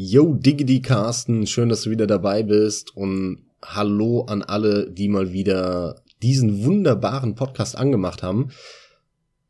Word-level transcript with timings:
Yo, 0.00 0.32
Diggity 0.32 0.80
Carsten, 0.80 1.44
schön, 1.48 1.70
dass 1.70 1.82
du 1.82 1.90
wieder 1.90 2.06
dabei 2.06 2.44
bist 2.44 2.96
und 2.96 3.42
hallo 3.60 4.20
an 4.28 4.44
alle, 4.44 4.88
die 4.88 5.08
mal 5.08 5.32
wieder 5.32 6.02
diesen 6.22 6.62
wunderbaren 6.64 7.34
Podcast 7.34 7.76
angemacht 7.76 8.22
haben. 8.22 8.52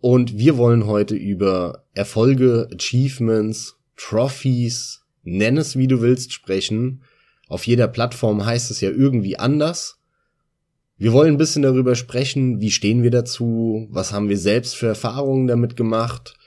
Und 0.01 0.38
wir 0.38 0.56
wollen 0.56 0.87
heute 0.87 1.17
über 1.17 1.85
Erfolge, 1.92 2.67
Achievements, 2.72 3.76
Trophies, 3.99 5.03
nenn 5.22 5.58
es 5.58 5.76
wie 5.76 5.87
du 5.87 6.01
willst 6.01 6.33
sprechen. 6.33 7.03
Auf 7.49 7.67
jeder 7.67 7.87
Plattform 7.87 8.46
heißt 8.46 8.71
es 8.71 8.80
ja 8.80 8.88
irgendwie 8.88 9.38
anders. 9.38 9.99
Wir 10.96 11.12
wollen 11.12 11.35
ein 11.35 11.38
bisschen 11.38 11.60
darüber 11.60 11.94
sprechen, 11.94 12.58
wie 12.62 12.71
stehen 12.71 13.03
wir 13.03 13.10
dazu, 13.10 13.87
was 13.90 14.15
haben 14.15 14.30
wir 14.30 14.38
selbst 14.38 14.76
für 14.76 14.87
Erfahrungen 14.87 15.46
damit 15.46 15.76
gemacht, 15.76 16.38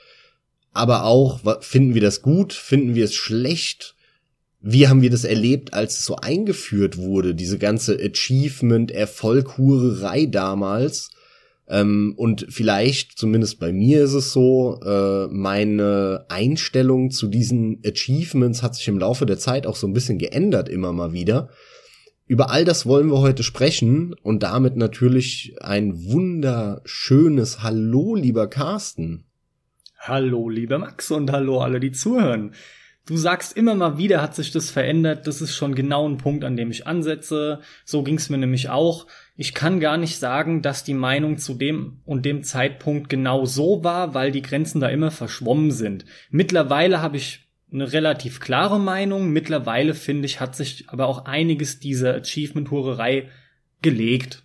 aber 0.72 1.04
auch, 1.04 1.62
finden 1.62 1.94
wir 1.94 2.00
das 2.00 2.22
gut, 2.22 2.52
finden 2.52 2.94
wir 2.94 3.04
es 3.04 3.14
schlecht, 3.14 3.94
wie 4.60 4.86
haben 4.88 5.02
wir 5.02 5.10
das 5.10 5.24
erlebt, 5.24 5.74
als 5.74 5.98
es 5.98 6.04
so 6.04 6.14
eingeführt 6.16 6.96
wurde, 6.96 7.34
diese 7.34 7.58
ganze 7.58 7.98
Achievement-Erfolghurerei 7.98 10.26
damals. 10.26 11.10
Ähm, 11.68 12.14
und 12.16 12.46
vielleicht, 12.48 13.18
zumindest 13.18 13.58
bei 13.58 13.72
mir 13.72 14.04
ist 14.04 14.14
es 14.14 14.32
so, 14.32 14.78
äh, 14.84 15.26
meine 15.28 16.26
Einstellung 16.28 17.10
zu 17.10 17.26
diesen 17.26 17.82
Achievements 17.84 18.62
hat 18.62 18.76
sich 18.76 18.86
im 18.88 18.98
Laufe 18.98 19.26
der 19.26 19.38
Zeit 19.38 19.66
auch 19.66 19.76
so 19.76 19.88
ein 19.88 19.92
bisschen 19.92 20.18
geändert, 20.18 20.68
immer 20.68 20.92
mal 20.92 21.12
wieder. 21.12 21.48
Über 22.26 22.50
all 22.50 22.64
das 22.64 22.86
wollen 22.86 23.10
wir 23.10 23.18
heute 23.18 23.42
sprechen 23.42 24.14
und 24.22 24.44
damit 24.44 24.76
natürlich 24.76 25.56
ein 25.60 26.04
wunderschönes 26.04 27.64
Hallo, 27.64 28.14
lieber 28.14 28.46
Carsten. 28.46 29.24
Hallo, 30.04 30.48
lieber 30.48 30.80
Max 30.80 31.12
und 31.12 31.30
hallo 31.30 31.60
alle, 31.60 31.78
die 31.78 31.92
zuhören. 31.92 32.56
Du 33.06 33.16
sagst 33.16 33.56
immer 33.56 33.76
mal 33.76 33.98
wieder, 33.98 34.20
hat 34.20 34.34
sich 34.34 34.50
das 34.50 34.68
verändert. 34.68 35.28
Das 35.28 35.40
ist 35.40 35.54
schon 35.54 35.76
genau 35.76 36.08
ein 36.08 36.16
Punkt, 36.16 36.42
an 36.42 36.56
dem 36.56 36.72
ich 36.72 36.88
ansetze. 36.88 37.60
So 37.84 38.02
ging 38.02 38.16
es 38.16 38.28
mir 38.28 38.38
nämlich 38.38 38.68
auch. 38.68 39.06
Ich 39.36 39.54
kann 39.54 39.78
gar 39.78 39.98
nicht 39.98 40.18
sagen, 40.18 40.60
dass 40.60 40.82
die 40.82 40.94
Meinung 40.94 41.38
zu 41.38 41.54
dem 41.54 42.00
und 42.04 42.26
dem 42.26 42.42
Zeitpunkt 42.42 43.10
genau 43.10 43.44
so 43.44 43.84
war, 43.84 44.12
weil 44.12 44.32
die 44.32 44.42
Grenzen 44.42 44.80
da 44.80 44.88
immer 44.88 45.12
verschwommen 45.12 45.70
sind. 45.70 46.04
Mittlerweile 46.30 47.00
habe 47.00 47.16
ich 47.16 47.48
eine 47.72 47.92
relativ 47.92 48.40
klare 48.40 48.80
Meinung. 48.80 49.30
Mittlerweile 49.30 49.94
finde 49.94 50.26
ich, 50.26 50.40
hat 50.40 50.56
sich 50.56 50.88
aber 50.88 51.06
auch 51.06 51.26
einiges 51.26 51.78
dieser 51.78 52.16
Achievement-Hurerei 52.16 53.28
gelegt 53.82 54.42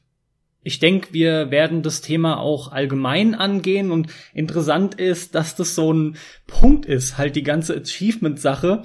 ich 0.68 0.80
denke, 0.80 1.14
wir 1.14 1.50
werden 1.50 1.82
das 1.82 2.02
Thema 2.02 2.40
auch 2.42 2.74
allgemein 2.74 3.36
angehen 3.36 3.90
und 3.90 4.08
interessant 4.34 4.96
ist, 4.96 5.34
dass 5.34 5.56
das 5.56 5.76
so 5.76 5.94
ein 5.94 6.18
Punkt 6.46 6.86
ist, 6.86 7.18
halt 7.18 7.38
die 7.38 7.44
ganze 7.44 7.74
Achievement-Sache. 7.74 8.84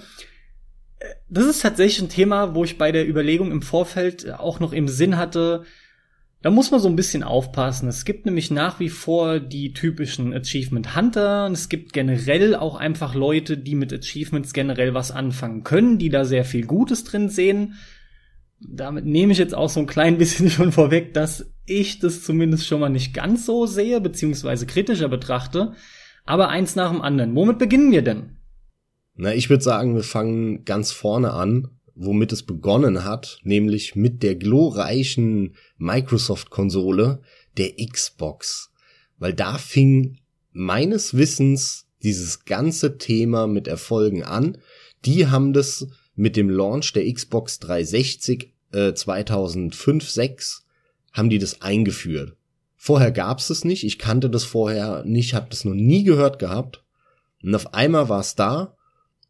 Das 1.28 1.44
ist 1.44 1.62
tatsächlich 1.62 2.00
ein 2.00 2.08
Thema, 2.08 2.55
wo 2.55 2.62
ich 2.62 2.78
bei 2.78 2.92
der 2.92 3.08
Überlegung 3.08 3.50
im 3.50 3.62
Vorfeld 3.62 4.30
auch 4.30 4.61
noch 4.61 4.72
im 4.72 4.86
Sinn 4.86 5.16
hatte, 5.16 5.64
da 6.41 6.50
muss 6.50 6.70
man 6.70 6.80
so 6.80 6.89
ein 6.89 6.97
bisschen 6.97 7.24
aufpassen. 7.24 7.89
Es 7.89 8.05
gibt 8.05 8.27
nämlich 8.27 8.52
nach 8.52 8.78
wie 8.78 8.89
vor 8.89 9.41
die 9.41 9.72
typischen 9.72 10.33
Achievement 10.33 10.94
Hunter 10.94 11.46
und 11.46 11.52
es 11.52 11.69
gibt 11.69 11.92
generell 11.92 12.55
auch 12.55 12.77
einfach 12.77 13.17
Leute, 13.17 13.58
die 13.58 13.74
mit 13.74 13.92
Achievements 13.92 14.52
generell 14.52 14.94
was 14.94 15.11
anfangen 15.11 15.64
können, 15.64 15.98
die 15.98 16.11
da 16.11 16.24
sehr 16.24 16.44
viel 16.44 16.64
Gutes 16.64 17.02
drin 17.02 17.28
sehen 17.28 17.74
damit 18.68 19.05
nehme 19.05 19.32
ich 19.32 19.38
jetzt 19.38 19.55
auch 19.55 19.68
so 19.68 19.80
ein 19.80 19.86
klein 19.86 20.18
bisschen 20.18 20.50
schon 20.50 20.72
vorweg, 20.72 21.14
dass 21.14 21.52
ich 21.66 21.98
das 21.98 22.22
zumindest 22.22 22.66
schon 22.66 22.80
mal 22.80 22.88
nicht 22.88 23.14
ganz 23.14 23.46
so 23.46 23.66
sehe, 23.66 24.00
beziehungsweise 24.00 24.66
kritischer 24.66 25.08
betrachte. 25.08 25.74
Aber 26.24 26.48
eins 26.48 26.77
nach 26.77 26.92
dem 26.92 27.00
anderen. 27.00 27.34
Womit 27.34 27.58
beginnen 27.58 27.90
wir 27.90 28.02
denn? 28.02 28.36
Na, 29.14 29.34
ich 29.34 29.50
würde 29.50 29.62
sagen, 29.62 29.94
wir 29.94 30.05
fangen 30.05 30.64
ganz 30.64 30.92
vorne 30.92 31.33
an, 31.33 31.68
womit 31.94 32.33
es 32.33 32.44
begonnen 32.44 33.05
hat, 33.05 33.40
nämlich 33.42 33.94
mit 33.96 34.22
der 34.22 34.36
glorreichen 34.36 35.56
Microsoft-Konsole, 35.78 37.20
der 37.58 37.72
Xbox. 37.77 38.70
Weil 39.18 39.34
da 39.34 39.58
fing 39.58 40.18
meines 40.52 41.17
Wissens 41.17 41.86
dieses 42.02 42.45
ganze 42.45 42.98
Thema 42.98 43.46
mit 43.46 43.68
Erfolgen 43.68 44.22
an. 44.22 44.58
Die 45.05 45.27
haben 45.27 45.52
das 45.52 45.86
mit 46.14 46.36
dem 46.36 46.51
Launch 46.51 46.92
der 46.92 47.12
Xbox 47.12 47.58
360 47.58 48.52
äh, 48.72 48.94
2005, 48.94 50.08
6 50.08 50.66
haben 51.12 51.30
die 51.30 51.38
das 51.38 51.62
eingeführt. 51.62 52.36
Vorher 52.77 53.12
gab's 53.12 53.50
es 53.50 53.64
nicht, 53.64 53.84
ich 53.84 53.98
kannte 53.98 54.28
das 54.28 54.44
vorher 54.44 55.05
nicht, 55.05 55.34
habe 55.34 55.46
das 55.50 55.64
noch 55.64 55.74
nie 55.74 56.02
gehört 56.02 56.38
gehabt. 56.38 56.83
Und 57.42 57.55
auf 57.55 57.74
einmal 57.74 58.08
war 58.08 58.20
es 58.20 58.34
da 58.34 58.77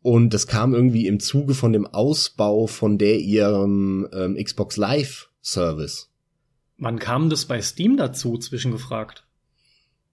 und 0.00 0.34
das 0.34 0.46
kam 0.46 0.74
irgendwie 0.74 1.06
im 1.06 1.20
Zuge 1.20 1.54
von 1.54 1.72
dem 1.72 1.86
Ausbau 1.86 2.66
von 2.66 2.98
der 2.98 3.18
ihrem 3.18 4.08
ähm, 4.12 4.36
Xbox 4.42 4.76
Live 4.76 5.28
Service. 5.42 6.10
Wann 6.78 6.98
kam 6.98 7.30
das 7.30 7.44
bei 7.44 7.60
Steam 7.62 7.96
dazu, 7.96 8.36
zwischengefragt? 8.38 9.24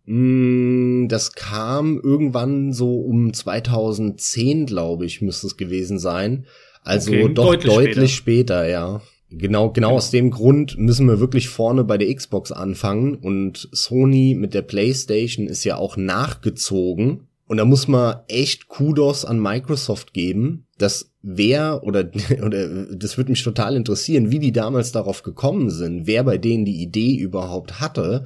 Mm, 0.06 1.08
das 1.08 1.34
kam 1.34 2.00
irgendwann 2.00 2.74
so 2.74 3.00
um 3.00 3.34
2010, 3.34 4.66
glaube 4.66 5.06
ich, 5.06 5.22
müsste 5.22 5.48
es 5.48 5.58
gewesen 5.58 5.98
sein. 5.98 6.46
Also 6.84 7.12
okay, 7.12 7.34
doch 7.34 7.46
deutlich, 7.52 7.74
deutlich 7.74 8.16
später. 8.16 8.64
später, 8.64 8.68
ja. 8.68 9.02
Genau, 9.32 9.70
genau 9.72 9.92
aus 9.92 10.10
dem 10.10 10.32
Grund 10.32 10.78
müssen 10.78 11.08
wir 11.08 11.20
wirklich 11.20 11.50
vorne 11.50 11.84
bei 11.84 11.98
der 11.98 12.14
Xbox 12.14 12.52
anfangen. 12.52 13.16
Und 13.16 13.70
Sony 13.72 14.36
mit 14.36 14.54
der 14.54 14.64
PlayStation 14.64 15.48
ist 15.48 15.64
ja 15.64 15.78
auch 15.78 15.98
nachgezogen. 15.98 17.28
Und 17.48 17.58
da 17.58 17.66
muss 17.66 17.88
man 17.88 18.18
echt 18.28 18.68
Kudos 18.68 19.26
an 19.26 19.40
Microsoft 19.40 20.14
geben, 20.14 20.66
dass 20.78 21.12
wer 21.22 21.84
oder, 21.84 22.10
oder 22.44 22.86
das 22.86 23.18
würde 23.18 23.32
mich 23.32 23.44
total 23.44 23.76
interessieren, 23.76 24.32
wie 24.32 24.40
die 24.40 24.52
damals 24.52 24.92
darauf 24.92 25.24
gekommen 25.24 25.70
sind, 25.70 26.08
wer 26.08 26.24
bei 26.24 26.38
denen 26.38 26.66
die 26.66 26.82
Idee 26.82 27.16
überhaupt 27.16 27.80
hatte, 27.80 28.26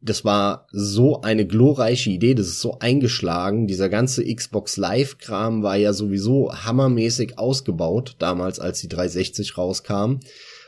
das 0.00 0.24
war 0.24 0.66
so 0.70 1.22
eine 1.22 1.46
glorreiche 1.46 2.10
Idee, 2.10 2.34
das 2.34 2.46
ist 2.46 2.60
so 2.60 2.78
eingeschlagen. 2.78 3.66
Dieser 3.66 3.88
ganze 3.88 4.24
Xbox 4.24 4.76
Live-Kram 4.76 5.62
war 5.62 5.76
ja 5.76 5.92
sowieso 5.92 6.52
hammermäßig 6.52 7.38
ausgebaut, 7.38 8.14
damals 8.18 8.60
als 8.60 8.80
die 8.80 8.88
360 8.88 9.58
rauskam. 9.58 10.20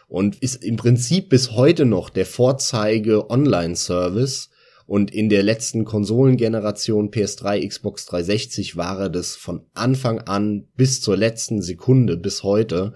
Und 0.08 0.42
ist 0.42 0.64
im 0.64 0.76
Prinzip 0.76 1.28
bis 1.28 1.52
heute 1.52 1.84
noch 1.84 2.10
der 2.10 2.26
Vorzeige 2.26 3.30
Online-Service. 3.30 4.50
Und 4.86 5.12
in 5.12 5.28
der 5.28 5.44
letzten 5.44 5.84
Konsolengeneration 5.84 7.12
PS3, 7.12 7.68
Xbox 7.68 8.06
360 8.06 8.76
war 8.76 8.98
er 8.98 9.08
das 9.08 9.36
von 9.36 9.62
Anfang 9.72 10.18
an 10.22 10.66
bis 10.76 11.00
zur 11.00 11.16
letzten 11.16 11.62
Sekunde 11.62 12.16
bis 12.16 12.42
heute. 12.42 12.94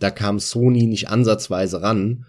Da 0.00 0.10
kam 0.10 0.40
Sony 0.40 0.86
nicht 0.86 1.10
ansatzweise 1.10 1.80
ran. 1.80 2.26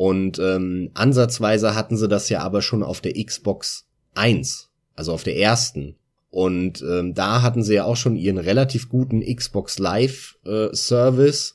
Und 0.00 0.38
ähm, 0.38 0.92
ansatzweise 0.94 1.74
hatten 1.74 1.98
sie 1.98 2.08
das 2.08 2.30
ja 2.30 2.40
aber 2.40 2.62
schon 2.62 2.82
auf 2.82 3.02
der 3.02 3.22
Xbox 3.22 3.86
1, 4.14 4.70
also 4.94 5.12
auf 5.12 5.24
der 5.24 5.36
ersten. 5.36 5.96
Und 6.30 6.80
ähm, 6.80 7.12
da 7.12 7.42
hatten 7.42 7.62
sie 7.62 7.74
ja 7.74 7.84
auch 7.84 7.98
schon 7.98 8.16
ihren 8.16 8.38
relativ 8.38 8.88
guten 8.88 9.20
Xbox 9.20 9.78
Live 9.78 10.38
äh, 10.46 10.74
Service. 10.74 11.54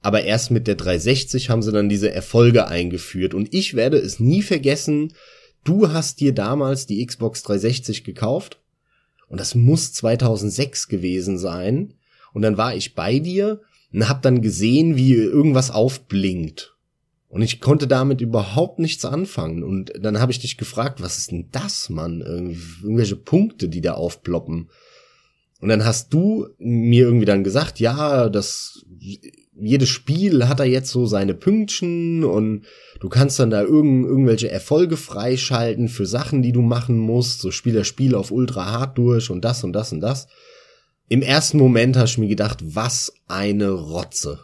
Aber 0.00 0.22
erst 0.22 0.52
mit 0.52 0.66
der 0.66 0.76
360 0.76 1.50
haben 1.50 1.60
sie 1.60 1.70
dann 1.70 1.90
diese 1.90 2.10
Erfolge 2.10 2.66
eingeführt. 2.66 3.34
Und 3.34 3.52
ich 3.52 3.74
werde 3.74 3.98
es 3.98 4.18
nie 4.18 4.40
vergessen, 4.40 5.12
du 5.64 5.92
hast 5.92 6.20
dir 6.20 6.32
damals 6.32 6.86
die 6.86 7.04
Xbox 7.04 7.42
360 7.42 8.04
gekauft. 8.04 8.58
Und 9.28 9.38
das 9.38 9.54
muss 9.54 9.92
2006 9.92 10.88
gewesen 10.88 11.36
sein. 11.36 11.92
Und 12.32 12.40
dann 12.40 12.56
war 12.56 12.74
ich 12.74 12.94
bei 12.94 13.18
dir 13.18 13.60
und 13.92 14.08
hab 14.08 14.22
dann 14.22 14.40
gesehen, 14.40 14.96
wie 14.96 15.12
irgendwas 15.12 15.70
aufblinkt. 15.70 16.73
Und 17.34 17.42
ich 17.42 17.60
konnte 17.60 17.88
damit 17.88 18.20
überhaupt 18.20 18.78
nichts 18.78 19.04
anfangen. 19.04 19.64
Und 19.64 19.92
dann 19.98 20.20
habe 20.20 20.30
ich 20.30 20.38
dich 20.38 20.56
gefragt, 20.56 21.02
was 21.02 21.18
ist 21.18 21.32
denn 21.32 21.48
das, 21.50 21.90
Mann? 21.90 22.20
Irgendwelche 22.20 23.16
Punkte, 23.16 23.68
die 23.68 23.80
da 23.80 23.94
aufploppen. 23.94 24.70
Und 25.60 25.68
dann 25.68 25.84
hast 25.84 26.14
du 26.14 26.46
mir 26.58 27.02
irgendwie 27.02 27.24
dann 27.24 27.42
gesagt, 27.42 27.80
ja, 27.80 28.28
das 28.28 28.84
jedes 29.56 29.88
Spiel 29.88 30.46
hat 30.46 30.60
da 30.60 30.64
jetzt 30.64 30.92
so 30.92 31.06
seine 31.06 31.34
Pünktchen 31.34 32.22
und 32.22 32.66
du 33.00 33.08
kannst 33.08 33.40
dann 33.40 33.50
da 33.50 33.62
irgend, 33.62 34.06
irgendwelche 34.06 34.48
Erfolge 34.48 34.96
freischalten 34.96 35.88
für 35.88 36.06
Sachen, 36.06 36.40
die 36.40 36.52
du 36.52 36.62
machen 36.62 36.98
musst. 36.98 37.40
So 37.40 37.50
spiel 37.50 37.74
das 37.74 37.88
Spiel 37.88 38.14
auf 38.14 38.30
ultra 38.30 38.70
hart 38.70 38.96
durch 38.96 39.28
und 39.30 39.44
das 39.44 39.64
und 39.64 39.72
das 39.72 39.92
und 39.92 40.00
das. 40.00 40.28
Im 41.08 41.20
ersten 41.20 41.58
Moment 41.58 41.96
hast 41.96 42.14
du 42.14 42.20
mir 42.20 42.28
gedacht, 42.28 42.58
was 42.62 43.12
eine 43.26 43.70
Rotze. 43.70 44.38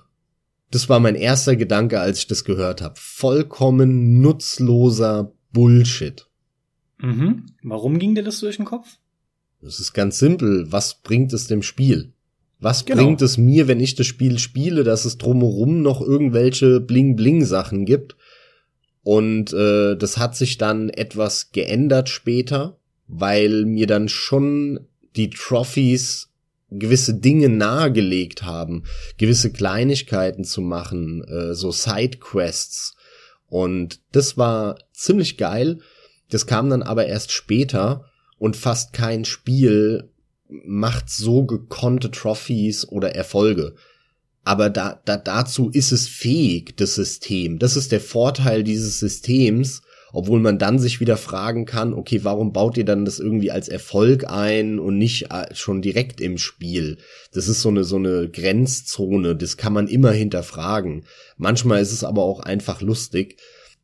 Das 0.70 0.88
war 0.88 1.00
mein 1.00 1.16
erster 1.16 1.56
Gedanke, 1.56 2.00
als 2.00 2.20
ich 2.20 2.26
das 2.26 2.44
gehört 2.44 2.80
habe. 2.80 2.94
Vollkommen 2.96 4.20
nutzloser 4.20 5.32
Bullshit. 5.52 6.26
Mhm. 6.98 7.46
Warum 7.62 7.98
ging 7.98 8.14
dir 8.14 8.22
das 8.22 8.40
durch 8.40 8.56
den 8.56 8.66
Kopf? 8.66 8.98
Das 9.60 9.80
ist 9.80 9.92
ganz 9.92 10.18
simpel. 10.18 10.70
Was 10.70 11.02
bringt 11.02 11.32
es 11.32 11.46
dem 11.46 11.62
Spiel? 11.62 12.12
Was 12.60 12.84
genau. 12.84 13.02
bringt 13.02 13.22
es 13.22 13.38
mir, 13.38 13.68
wenn 13.68 13.80
ich 13.80 13.94
das 13.94 14.06
Spiel 14.06 14.38
spiele, 14.38 14.84
dass 14.84 15.04
es 15.04 15.18
drumherum 15.18 15.82
noch 15.82 16.00
irgendwelche 16.00 16.80
Bling-Bling-Sachen 16.80 17.86
gibt? 17.86 18.16
Und 19.02 19.52
äh, 19.52 19.96
das 19.96 20.18
hat 20.18 20.36
sich 20.36 20.58
dann 20.58 20.90
etwas 20.90 21.52
geändert 21.52 22.10
später, 22.10 22.78
weil 23.06 23.64
mir 23.64 23.86
dann 23.86 24.08
schon 24.08 24.80
die 25.16 25.30
Trophies 25.30 26.29
gewisse 26.70 27.14
Dinge 27.14 27.48
nahegelegt 27.48 28.42
haben, 28.42 28.84
gewisse 29.18 29.52
Kleinigkeiten 29.52 30.44
zu 30.44 30.60
machen, 30.60 31.24
äh, 31.24 31.54
so 31.54 31.72
Sidequests. 31.72 32.96
Und 33.48 34.00
das 34.12 34.36
war 34.36 34.78
ziemlich 34.92 35.36
geil. 35.36 35.80
Das 36.30 36.46
kam 36.46 36.70
dann 36.70 36.82
aber 36.82 37.06
erst 37.06 37.32
später 37.32 38.04
und 38.38 38.56
fast 38.56 38.92
kein 38.92 39.24
Spiel 39.24 40.10
macht 40.48 41.10
so 41.10 41.44
gekonnte 41.44 42.10
Trophies 42.10 42.86
oder 42.88 43.14
Erfolge. 43.14 43.74
Aber 44.42 44.70
da, 44.70 45.00
da, 45.04 45.16
dazu 45.16 45.70
ist 45.70 45.92
es 45.92 46.08
fähig, 46.08 46.76
das 46.76 46.94
System. 46.94 47.58
Das 47.58 47.76
ist 47.76 47.92
der 47.92 48.00
Vorteil 48.00 48.64
dieses 48.64 48.98
Systems, 48.98 49.82
obwohl 50.12 50.40
man 50.40 50.58
dann 50.58 50.78
sich 50.78 51.00
wieder 51.00 51.16
fragen 51.16 51.66
kann, 51.66 51.94
okay, 51.94 52.20
warum 52.24 52.52
baut 52.52 52.76
ihr 52.76 52.84
dann 52.84 53.04
das 53.04 53.18
irgendwie 53.18 53.50
als 53.50 53.68
Erfolg 53.68 54.28
ein 54.28 54.78
und 54.78 54.98
nicht 54.98 55.30
äh, 55.30 55.54
schon 55.54 55.82
direkt 55.82 56.20
im 56.20 56.38
Spiel? 56.38 56.98
Das 57.32 57.48
ist 57.48 57.62
so 57.62 57.68
eine, 57.68 57.84
so 57.84 57.96
eine 57.96 58.28
Grenzzone, 58.28 59.36
das 59.36 59.56
kann 59.56 59.72
man 59.72 59.88
immer 59.88 60.12
hinterfragen. 60.12 61.04
Manchmal 61.36 61.80
ist 61.80 61.92
es 61.92 62.04
aber 62.04 62.22
auch 62.22 62.40
einfach 62.40 62.80
lustig. 62.80 63.36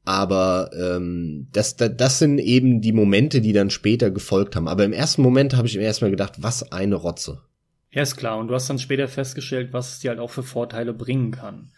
Aber 0.05 0.71
ähm, 0.73 1.49
das, 1.53 1.75
das, 1.75 1.91
das 1.97 2.21
sind 2.21 2.39
eben 2.39 2.81
die 2.81 2.93
Momente, 2.93 3.41
die 3.41 3.53
dann 3.53 3.71
später 3.71 4.13
gefolgt 4.13 4.55
haben. 4.55 4.69
Aber 4.69 4.85
im 4.85 4.93
ersten 4.93 5.21
Moment 5.21 5.57
habe 5.57 5.67
ich 5.67 5.77
mir 5.77 5.83
erstmal 5.83 6.13
gedacht, 6.13 6.35
was 6.39 6.71
eine 6.71 6.95
Rotze. 6.95 7.43
Ja, 7.91 8.03
ist 8.03 8.17
klar. 8.17 8.39
Und 8.39 8.47
du 8.47 8.55
hast 8.55 8.71
dann 8.71 8.79
später 8.79 9.09
festgestellt, 9.09 9.73
was 9.73 9.95
es 9.95 9.99
dir 9.99 10.11
halt 10.11 10.21
auch 10.21 10.31
für 10.31 10.45
Vorteile 10.45 10.93
bringen 10.93 11.33
kann. 11.33 11.73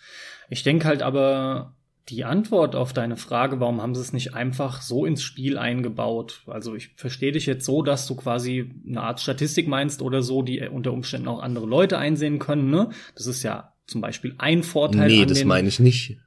Ich 0.50 0.62
denke 0.62 0.87
halt 0.87 1.00
aber, 1.00 1.75
die 2.08 2.25
Antwort 2.25 2.75
auf 2.75 2.93
deine 2.93 3.16
Frage, 3.16 3.60
warum 3.60 3.82
haben 3.82 3.94
sie 3.94 4.00
es 4.00 4.12
nicht 4.12 4.34
einfach 4.34 4.82
so 4.82 5.05
ins 5.05 5.22
Spiel 5.22 5.58
eingebaut? 5.58 6.43
Also 6.46 6.75
ich 6.75 6.90
verstehe 6.96 7.32
dich 7.32 7.46
jetzt 7.46 7.64
so, 7.64 7.82
dass 7.82 8.06
du 8.06 8.16
quasi 8.16 8.70
eine 8.87 9.02
Art 9.02 9.20
Statistik 9.20 9.69
meinst 9.69 10.00
oder 10.00 10.22
so, 10.22 10.43
die 10.43 10.60
unter 10.60 10.93
Umständen 10.93 11.28
auch 11.28 11.40
andere 11.40 11.66
Leute 11.66 11.99
einsehen 11.99 12.38
können. 12.38 12.70
Ne? 12.70 12.90
Das 13.14 13.26
ist 13.26 13.43
ja 13.43 13.75
zum 13.87 14.00
Beispiel 14.00 14.34
ein 14.38 14.62
Vorteil. 14.62 15.08
Nee, 15.08 15.26
das 15.26 15.44
meine 15.44 15.69
ich 15.69 15.81
nicht. 15.81 16.19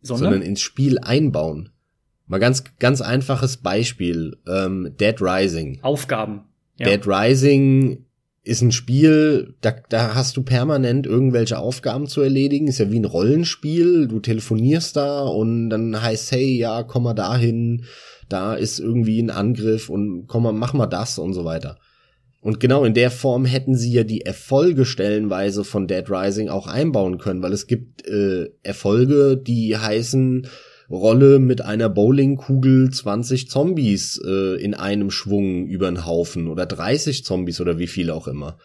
Sondern? 0.00 0.32
sondern 0.32 0.42
ins 0.42 0.60
Spiel 0.60 0.98
einbauen. 0.98 1.70
Mal 2.26 2.38
ganz, 2.38 2.64
ganz 2.78 3.00
einfaches 3.00 3.58
Beispiel. 3.58 4.38
Ähm, 4.48 4.94
Dead 4.98 5.20
Rising. 5.20 5.80
Aufgaben. 5.82 6.44
Ja. 6.78 6.88
Dead 6.88 7.06
Rising 7.06 8.06
ist 8.44 8.62
ein 8.62 8.72
Spiel, 8.72 9.54
da, 9.60 9.72
da 9.88 10.14
hast 10.14 10.36
du 10.36 10.42
permanent 10.42 11.06
irgendwelche 11.06 11.58
Aufgaben 11.58 12.08
zu 12.08 12.22
erledigen. 12.22 12.66
Ist 12.66 12.78
ja 12.78 12.90
wie 12.90 12.98
ein 12.98 13.04
Rollenspiel. 13.04 14.08
Du 14.08 14.18
telefonierst 14.18 14.96
da 14.96 15.22
und 15.22 15.70
dann 15.70 16.00
heißt, 16.02 16.32
hey, 16.32 16.58
ja, 16.58 16.82
komm 16.82 17.04
mal 17.04 17.14
dahin. 17.14 17.84
Da 18.28 18.54
ist 18.54 18.80
irgendwie 18.80 19.20
ein 19.20 19.30
Angriff 19.30 19.88
und 19.88 20.26
komm 20.26 20.42
mal, 20.42 20.52
mach 20.52 20.72
mal 20.72 20.86
das 20.86 21.18
und 21.18 21.34
so 21.34 21.44
weiter. 21.44 21.78
Und 22.40 22.58
genau 22.58 22.84
in 22.84 22.94
der 22.94 23.12
Form 23.12 23.44
hätten 23.44 23.76
sie 23.76 23.92
ja 23.92 24.02
die 24.02 24.22
Erfolge 24.22 24.84
stellenweise 24.84 25.62
von 25.62 25.86
Dead 25.86 26.10
Rising 26.10 26.48
auch 26.48 26.66
einbauen 26.66 27.18
können, 27.18 27.40
weil 27.40 27.52
es 27.52 27.68
gibt 27.68 28.04
äh, 28.04 28.48
Erfolge, 28.64 29.36
die 29.36 29.76
heißen, 29.76 30.48
Rolle 30.92 31.38
mit 31.38 31.62
einer 31.62 31.88
Bowlingkugel 31.88 32.90
20 32.90 33.48
Zombies 33.48 34.20
äh, 34.24 34.62
in 34.62 34.74
einem 34.74 35.10
Schwung 35.10 35.66
über 35.66 35.86
den 35.86 36.04
Haufen 36.04 36.48
oder 36.48 36.66
30 36.66 37.24
Zombies 37.24 37.60
oder 37.60 37.78
wie 37.78 37.86
viel 37.86 38.10
auch 38.10 38.28
immer. 38.28 38.58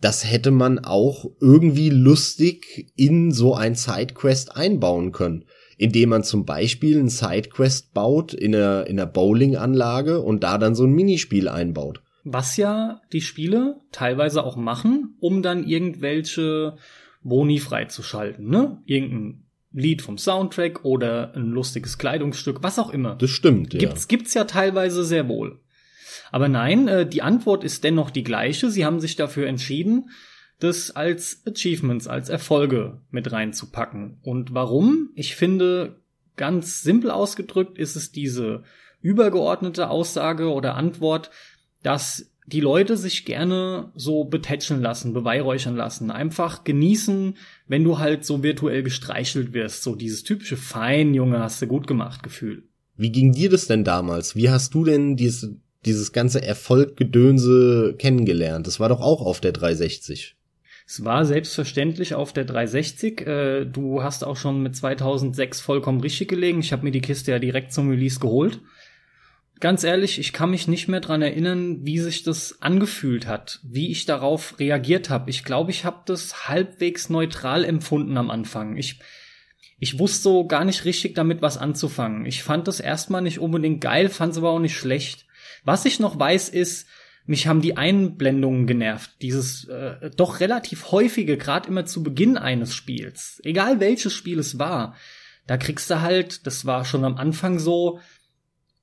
Das 0.00 0.30
hätte 0.30 0.50
man 0.50 0.78
auch 0.78 1.26
irgendwie 1.40 1.90
lustig 1.90 2.92
in 2.96 3.32
so 3.32 3.54
ein 3.54 3.74
Sidequest 3.74 4.56
einbauen 4.56 5.12
können, 5.12 5.44
indem 5.78 6.10
man 6.10 6.24
zum 6.24 6.44
Beispiel 6.44 6.98
ein 6.98 7.08
Sidequest 7.08 7.92
baut 7.92 8.32
in 8.32 8.54
einer, 8.54 8.86
in 8.86 8.98
einer 8.98 9.10
Bowlinganlage 9.10 10.20
und 10.20 10.44
da 10.44 10.58
dann 10.58 10.74
so 10.74 10.84
ein 10.84 10.92
Minispiel 10.92 11.48
einbaut. 11.48 12.02
Was 12.24 12.56
ja 12.56 13.00
die 13.12 13.20
Spiele 13.20 13.80
teilweise 13.90 14.44
auch 14.44 14.56
machen, 14.56 15.16
um 15.18 15.42
dann 15.42 15.66
irgendwelche 15.66 16.76
Boni 17.24 17.58
freizuschalten, 17.58 18.48
ne? 18.48 18.80
Irgendein 18.86 19.41
Lied 19.72 20.02
vom 20.02 20.18
Soundtrack 20.18 20.84
oder 20.84 21.34
ein 21.34 21.46
lustiges 21.46 21.98
Kleidungsstück, 21.98 22.62
was 22.62 22.78
auch 22.78 22.90
immer. 22.90 23.16
Das 23.16 23.30
stimmt, 23.30 23.72
ja. 23.72 23.80
Gibt's, 23.80 24.08
gibt's 24.08 24.34
ja 24.34 24.44
teilweise 24.44 25.04
sehr 25.04 25.28
wohl. 25.28 25.60
Aber 26.30 26.48
nein, 26.48 26.88
äh, 26.88 27.06
die 27.06 27.22
Antwort 27.22 27.64
ist 27.64 27.84
dennoch 27.84 28.10
die 28.10 28.24
gleiche. 28.24 28.70
Sie 28.70 28.84
haben 28.84 29.00
sich 29.00 29.16
dafür 29.16 29.46
entschieden, 29.46 30.10
das 30.58 30.90
als 30.90 31.42
Achievements, 31.46 32.06
als 32.06 32.28
Erfolge 32.28 33.00
mit 33.10 33.32
reinzupacken. 33.32 34.18
Und 34.22 34.54
warum? 34.54 35.10
Ich 35.14 35.36
finde, 35.36 36.00
ganz 36.36 36.82
simpel 36.82 37.10
ausgedrückt 37.10 37.78
ist 37.78 37.96
es 37.96 38.12
diese 38.12 38.62
übergeordnete 39.00 39.90
Aussage 39.90 40.52
oder 40.52 40.74
Antwort, 40.76 41.30
dass 41.82 42.31
die 42.46 42.60
Leute 42.60 42.96
sich 42.96 43.24
gerne 43.24 43.92
so 43.94 44.24
betätscheln 44.24 44.82
lassen, 44.82 45.12
beweihräuchern 45.12 45.76
lassen, 45.76 46.10
einfach 46.10 46.64
genießen, 46.64 47.36
wenn 47.68 47.84
du 47.84 47.98
halt 47.98 48.24
so 48.24 48.42
virtuell 48.42 48.82
gestreichelt 48.82 49.52
wirst, 49.52 49.82
so 49.82 49.94
dieses 49.94 50.24
typische 50.24 50.56
Fein, 50.56 51.14
Junge, 51.14 51.38
hast 51.38 51.62
du 51.62 51.66
gut 51.66 51.86
gemacht 51.86 52.22
Gefühl. 52.22 52.64
Wie 52.96 53.12
ging 53.12 53.32
dir 53.32 53.48
das 53.48 53.66
denn 53.66 53.84
damals? 53.84 54.36
Wie 54.36 54.50
hast 54.50 54.74
du 54.74 54.84
denn 54.84 55.16
dieses, 55.16 55.56
dieses 55.86 56.12
ganze 56.12 56.42
Erfolggedönse 56.42 57.94
kennengelernt? 57.98 58.66
Das 58.66 58.80
war 58.80 58.88
doch 58.88 59.00
auch 59.00 59.22
auf 59.22 59.40
der 59.40 59.52
360. 59.52 60.36
Es 60.86 61.04
war 61.04 61.24
selbstverständlich 61.24 62.14
auf 62.14 62.32
der 62.32 62.44
360. 62.44 63.26
Äh, 63.26 63.64
du 63.64 64.02
hast 64.02 64.24
auch 64.24 64.36
schon 64.36 64.62
mit 64.62 64.76
2006 64.76 65.60
vollkommen 65.60 66.00
richtig 66.00 66.28
gelegen. 66.28 66.60
Ich 66.60 66.72
habe 66.72 66.84
mir 66.84 66.90
die 66.90 67.00
Kiste 67.00 67.30
ja 67.30 67.38
direkt 67.38 67.72
zum 67.72 67.88
Release 67.88 68.18
geholt 68.18 68.60
ganz 69.62 69.84
ehrlich, 69.84 70.18
ich 70.18 70.32
kann 70.34 70.50
mich 70.50 70.68
nicht 70.68 70.88
mehr 70.88 71.00
dran 71.00 71.22
erinnern, 71.22 71.86
wie 71.86 71.98
sich 71.98 72.24
das 72.24 72.60
angefühlt 72.60 73.26
hat, 73.26 73.60
wie 73.62 73.90
ich 73.90 74.04
darauf 74.04 74.58
reagiert 74.58 75.08
habe. 75.08 75.30
Ich 75.30 75.44
glaube, 75.44 75.70
ich 75.70 75.86
habe 75.86 76.02
das 76.04 76.48
halbwegs 76.48 77.08
neutral 77.08 77.64
empfunden 77.64 78.18
am 78.18 78.30
Anfang. 78.30 78.76
Ich 78.76 78.98
ich 79.78 79.98
wusste 79.98 80.22
so 80.22 80.46
gar 80.46 80.64
nicht 80.64 80.84
richtig 80.84 81.14
damit 81.14 81.42
was 81.42 81.58
anzufangen. 81.58 82.24
Ich 82.24 82.44
fand 82.44 82.68
das 82.68 82.78
erstmal 82.78 83.22
nicht 83.22 83.40
unbedingt 83.40 83.80
geil, 83.80 84.08
fand 84.08 84.32
es 84.32 84.38
aber 84.38 84.50
auch 84.50 84.60
nicht 84.60 84.76
schlecht. 84.76 85.26
Was 85.64 85.84
ich 85.84 85.98
noch 85.98 86.16
weiß 86.18 86.50
ist, 86.50 86.86
mich 87.24 87.46
haben 87.46 87.60
die 87.60 87.76
Einblendungen 87.76 88.66
genervt. 88.66 89.10
Dieses 89.22 89.64
äh, 89.64 90.10
doch 90.16 90.40
relativ 90.40 90.92
häufige, 90.92 91.36
gerade 91.36 91.68
immer 91.68 91.84
zu 91.84 92.02
Beginn 92.02 92.36
eines 92.36 92.74
Spiels. 92.74 93.40
Egal 93.44 93.80
welches 93.80 94.12
Spiel 94.12 94.38
es 94.38 94.58
war. 94.58 94.96
Da 95.46 95.56
kriegst 95.56 95.90
du 95.90 96.00
halt, 96.00 96.46
das 96.46 96.64
war 96.64 96.84
schon 96.84 97.04
am 97.04 97.16
Anfang 97.16 97.58
so, 97.58 97.98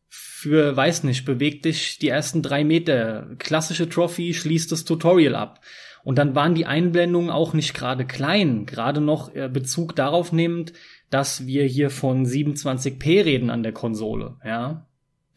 für, 0.09 0.75
weiß 0.75 1.03
nicht, 1.03 1.25
beweg 1.25 1.63
dich 1.63 2.00
die 2.00 2.09
ersten 2.09 2.41
drei 2.41 2.63
Meter. 2.63 3.27
Klassische 3.38 3.88
Trophy 3.88 4.33
schließt 4.33 4.71
das 4.71 4.83
Tutorial 4.83 5.35
ab. 5.35 5.61
Und 6.03 6.17
dann 6.17 6.33
waren 6.33 6.56
die 6.56 6.65
Einblendungen 6.65 7.30
auch 7.30 7.54
nicht 7.54 7.73
gerade 7.73 8.06
klein, 8.06 8.66
gerade 8.66 9.01
noch 9.01 9.35
äh, 9.35 9.49
Bezug 9.51 9.95
darauf 9.95 10.31
nehmend, 10.31 10.73
dass 11.09 11.45
wir 11.45 11.66
hier 11.66 11.89
von 11.89 12.25
27p 12.25 13.25
reden 13.25 13.49
an 13.49 13.63
der 13.63 13.73
Konsole, 13.73 14.37
ja. 14.45 14.85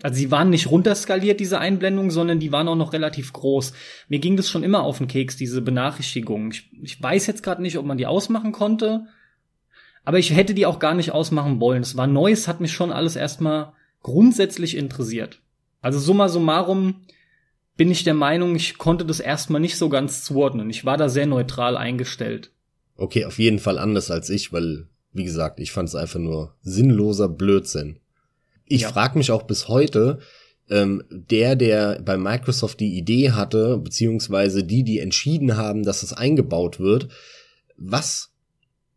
Also 0.03 0.17
sie 0.17 0.33
waren 0.33 0.51
nicht 0.51 0.69
runterskaliert, 0.69 1.39
diese 1.39 1.61
Einblendungen, 1.61 2.11
sondern 2.11 2.41
die 2.41 2.51
waren 2.51 2.67
auch 2.67 2.77
noch 2.77 2.93
relativ 2.93 3.33
groß. 3.33 3.73
Mir 4.09 4.19
ging 4.19 4.37
das 4.37 4.49
schon 4.49 4.65
immer 4.65 4.83
auf 4.83 4.99
den 4.99 5.07
Keks, 5.07 5.37
diese 5.37 5.63
Benachrichtigungen. 5.63 6.51
Ich, 6.51 6.71
ich 6.83 7.01
weiß 7.01 7.29
jetzt 7.29 7.45
gerade 7.45 7.63
nicht, 7.63 7.79
ob 7.79 7.87
man 7.87 7.99
die 7.99 8.07
ausmachen 8.07 8.51
konnte, 8.51 9.07
aber 10.05 10.19
ich 10.19 10.35
hätte 10.35 10.55
die 10.55 10.67
auch 10.67 10.81
gar 10.81 10.95
nicht 10.95 11.13
ausmachen 11.13 11.61
wollen. 11.61 11.83
Es 11.83 11.97
war 11.97 12.09
Neues, 12.09 12.49
hat 12.49 12.61
mich 12.61 12.73
schon 12.73 12.91
alles 12.91 13.15
erstmal 13.15 13.75
grundsätzlich 14.03 14.77
interessiert. 14.77 15.41
Also 15.81 15.99
summa 15.99 16.29
summarum 16.29 17.07
bin 17.77 17.91
ich 17.91 18.05
der 18.05 18.15
Meinung, 18.15 18.55
ich 18.55 18.79
konnte 18.79 19.05
das 19.05 19.21
erstmal 19.21 19.61
nicht 19.61 19.77
so 19.77 19.89
ganz 19.89 20.25
zuordnen. 20.25 20.71
Ich 20.71 20.85
war 20.85 20.97
da 20.97 21.09
sehr 21.09 21.27
neutral 21.27 21.77
eingestellt. 21.77 22.53
Okay, 22.97 23.25
auf 23.25 23.39
jeden 23.39 23.59
Fall 23.59 23.79
anders 23.79 24.11
als 24.11 24.31
ich, 24.31 24.53
weil, 24.53 24.87
wie 25.13 25.25
gesagt, 25.25 25.59
ich 25.59 25.73
fand 25.73 25.89
es 25.89 25.95
einfach 25.95 26.21
nur 26.21 26.55
sinnloser 26.63 27.29
Blödsinn. 27.29 27.99
Ich 28.67 28.83
ja. 28.83 28.93
frage 28.93 29.19
mich 29.19 29.31
auch 29.31 29.43
bis 29.43 29.69
heute, 29.69 30.21
ähm, 30.71 31.03
der, 31.11 31.57
der 31.57 32.01
bei 32.03 32.17
Microsoft 32.17 32.81
die 32.81 32.97
Idee 32.97 33.33
hatte, 33.33 33.79
beziehungsweise 33.79 34.63
die, 34.65 34.85
die 34.85 35.01
entschieden 35.01 35.57
haben, 35.57 35.83
dass 35.83 36.03
es 36.03 36.13
eingebaut 36.13 36.79
wird, 36.79 37.09
was 37.77 38.31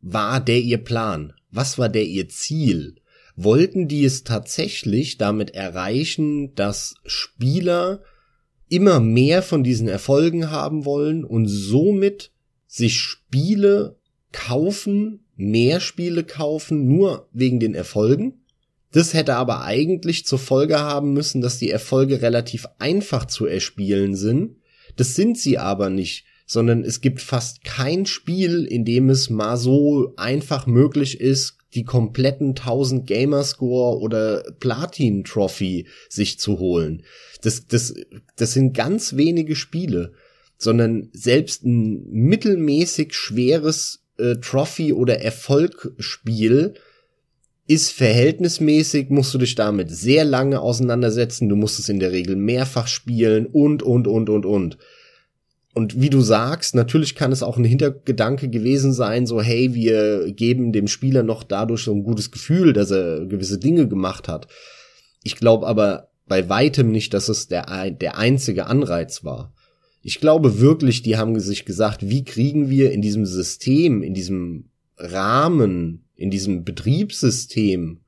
war 0.01 0.39
der 0.39 0.59
ihr 0.59 0.77
Plan? 0.77 1.33
Was 1.49 1.77
war 1.79 1.89
der 1.89 2.05
ihr 2.05 2.29
Ziel? 2.29 2.97
Wollten 3.35 3.87
die 3.87 4.05
es 4.05 4.23
tatsächlich 4.23 5.17
damit 5.17 5.51
erreichen, 5.51 6.55
dass 6.55 6.95
Spieler 7.05 8.01
immer 8.69 8.99
mehr 8.99 9.41
von 9.41 9.63
diesen 9.63 9.87
Erfolgen 9.87 10.51
haben 10.51 10.85
wollen 10.85 11.23
und 11.23 11.47
somit 11.47 12.31
sich 12.67 12.97
Spiele 12.97 13.97
kaufen, 14.31 15.25
mehr 15.35 15.79
Spiele 15.79 16.23
kaufen, 16.23 16.87
nur 16.87 17.29
wegen 17.31 17.59
den 17.59 17.75
Erfolgen. 17.75 18.41
Das 18.91 19.13
hätte 19.13 19.35
aber 19.35 19.63
eigentlich 19.63 20.25
zur 20.25 20.39
Folge 20.39 20.79
haben 20.79 21.13
müssen, 21.13 21.41
dass 21.41 21.59
die 21.59 21.69
Erfolge 21.69 22.21
relativ 22.21 22.65
einfach 22.79 23.25
zu 23.25 23.45
erspielen 23.45 24.15
sind. 24.15 24.57
Das 24.95 25.15
sind 25.15 25.37
sie 25.37 25.57
aber 25.57 25.89
nicht, 25.89 26.25
sondern 26.45 26.83
es 26.83 27.01
gibt 27.01 27.21
fast 27.21 27.63
kein 27.63 28.05
Spiel, 28.05 28.63
in 28.63 28.85
dem 28.85 29.09
es 29.09 29.29
mal 29.29 29.57
so 29.57 30.13
einfach 30.15 30.65
möglich 30.67 31.19
ist, 31.19 31.57
die 31.75 31.83
kompletten 31.83 32.49
1000 32.49 33.05
Gamerscore 33.05 33.99
oder 33.99 34.43
Platin 34.59 35.23
Trophy 35.23 35.87
sich 36.09 36.39
zu 36.39 36.59
holen. 36.59 37.03
Das, 37.41 37.67
das, 37.67 37.93
das 38.37 38.53
sind 38.53 38.73
ganz 38.73 39.15
wenige 39.15 39.55
Spiele. 39.55 40.13
sondern 40.57 41.09
selbst 41.11 41.65
ein 41.65 42.05
mittelmäßig 42.09 43.13
schweres 43.13 44.05
äh, 44.17 44.35
Trophy- 44.37 44.93
oder 44.93 45.19
Erfolgspiel 45.19 46.75
ist 47.67 47.91
verhältnismäßig, 47.91 49.09
musst 49.09 49.33
du 49.33 49.37
dich 49.39 49.55
damit 49.55 49.89
sehr 49.89 50.23
lange 50.23 50.61
auseinandersetzen, 50.61 51.49
du 51.49 51.55
musst 51.55 51.79
es 51.79 51.89
in 51.89 51.99
der 51.99 52.11
Regel 52.11 52.35
mehrfach 52.35 52.87
spielen 52.87 53.47
und, 53.47 53.81
und, 53.81 54.07
und, 54.07 54.29
und, 54.29 54.45
und. 54.45 54.77
Und 55.75 55.99
wie 55.99 56.09
du 56.09 56.21
sagst, 56.21 56.73
natürlich 56.73 57.15
kann 57.15 57.33
es 57.33 57.43
auch 57.43 57.57
ein 57.57 57.65
Hintergedanke 57.65 58.47
gewesen 58.47 58.93
sein, 58.93 59.27
so 59.27 59.41
hey, 59.41 59.73
wir 59.73 60.31
geben 60.31 60.71
dem 60.71 60.87
Spieler 60.87 61.21
noch 61.21 61.43
dadurch 61.43 61.83
so 61.83 61.93
ein 61.93 62.03
gutes 62.03 62.31
Gefühl, 62.31 62.71
dass 62.71 62.91
er 62.91 63.25
gewisse 63.25 63.59
Dinge 63.59 63.85
gemacht 63.89 64.29
hat. 64.29 64.47
Ich 65.21 65.35
glaube 65.35 65.67
aber 65.67 66.07
bei 66.27 66.47
weitem 66.47 66.91
nicht, 66.91 67.13
dass 67.13 67.27
es 67.27 67.49
der, 67.49 67.91
der 67.91 68.17
einzige 68.17 68.67
Anreiz 68.67 69.25
war. 69.25 69.53
Ich 70.01 70.21
glaube 70.21 70.61
wirklich, 70.61 71.01
die 71.01 71.17
haben 71.17 71.37
sich 71.41 71.65
gesagt, 71.65 72.07
wie 72.07 72.23
kriegen 72.23 72.69
wir 72.69 72.93
in 72.93 73.01
diesem 73.01 73.25
System, 73.25 74.01
in 74.01 74.13
diesem 74.13 74.69
Rahmen, 74.97 76.05
in 76.15 76.31
diesem 76.31 76.63
Betriebssystem 76.63 77.99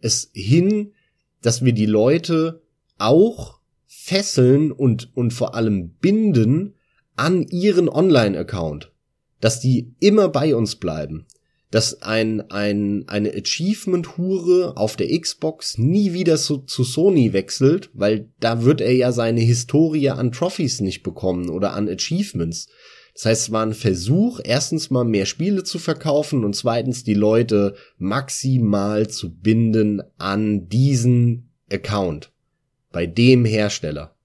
es 0.00 0.30
hin, 0.34 0.92
dass 1.40 1.64
wir 1.64 1.72
die 1.72 1.86
Leute 1.86 2.60
auch 2.98 3.58
fesseln 3.86 4.70
und, 4.70 5.16
und 5.16 5.32
vor 5.32 5.54
allem 5.54 5.94
binden, 5.94 6.74
an 7.16 7.42
ihren 7.42 7.88
Online-Account, 7.88 8.92
dass 9.40 9.60
die 9.60 9.94
immer 10.00 10.28
bei 10.28 10.54
uns 10.54 10.76
bleiben, 10.76 11.26
dass 11.70 12.02
ein, 12.02 12.50
ein, 12.50 13.08
eine 13.08 13.32
Achievement-Hure 13.34 14.76
auf 14.76 14.96
der 14.96 15.08
Xbox 15.18 15.78
nie 15.78 16.12
wieder 16.12 16.36
zu, 16.36 16.58
zu 16.58 16.84
Sony 16.84 17.32
wechselt, 17.32 17.90
weil 17.92 18.28
da 18.40 18.62
wird 18.62 18.80
er 18.80 18.92
ja 18.92 19.12
seine 19.12 19.40
Historie 19.40 20.10
an 20.10 20.32
Trophies 20.32 20.80
nicht 20.80 21.02
bekommen 21.02 21.50
oder 21.50 21.72
an 21.74 21.88
Achievements. 21.88 22.68
Das 23.14 23.26
heißt, 23.26 23.42
es 23.42 23.52
war 23.52 23.64
ein 23.64 23.74
Versuch, 23.74 24.40
erstens 24.44 24.90
mal 24.90 25.04
mehr 25.04 25.26
Spiele 25.26 25.64
zu 25.64 25.78
verkaufen 25.78 26.44
und 26.44 26.54
zweitens 26.54 27.02
die 27.02 27.14
Leute 27.14 27.74
maximal 27.98 29.08
zu 29.08 29.34
binden 29.34 30.02
an 30.18 30.68
diesen 30.68 31.50
Account 31.70 32.30
bei 32.92 33.06
dem 33.06 33.44
Hersteller. 33.44 34.15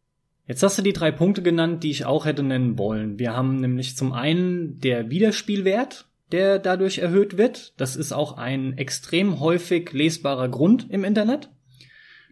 Jetzt 0.51 0.63
hast 0.63 0.77
du 0.77 0.81
die 0.81 0.91
drei 0.91 1.12
Punkte 1.12 1.41
genannt, 1.41 1.81
die 1.81 1.91
ich 1.91 2.03
auch 2.03 2.25
hätte 2.25 2.43
nennen 2.43 2.77
wollen. 2.77 3.17
Wir 3.17 3.34
haben 3.34 3.55
nämlich 3.55 3.96
zum 3.96 4.12
einen 4.12 4.81
der 4.81 5.10
Wiederspielwert, 5.10 6.10
der 6.34 6.60
dadurch 6.60 6.98
erhöht 6.98 7.38
wird. 7.38 7.74
Das 7.79 7.96
ist 7.96 8.12
auch 8.12 8.38
ein 8.38 8.77
extrem 8.77 9.39
häufig 9.39 9.93
lesbarer 9.93 10.50
Grund 10.50 10.88
im 10.89 11.05
Internet. 11.05 11.50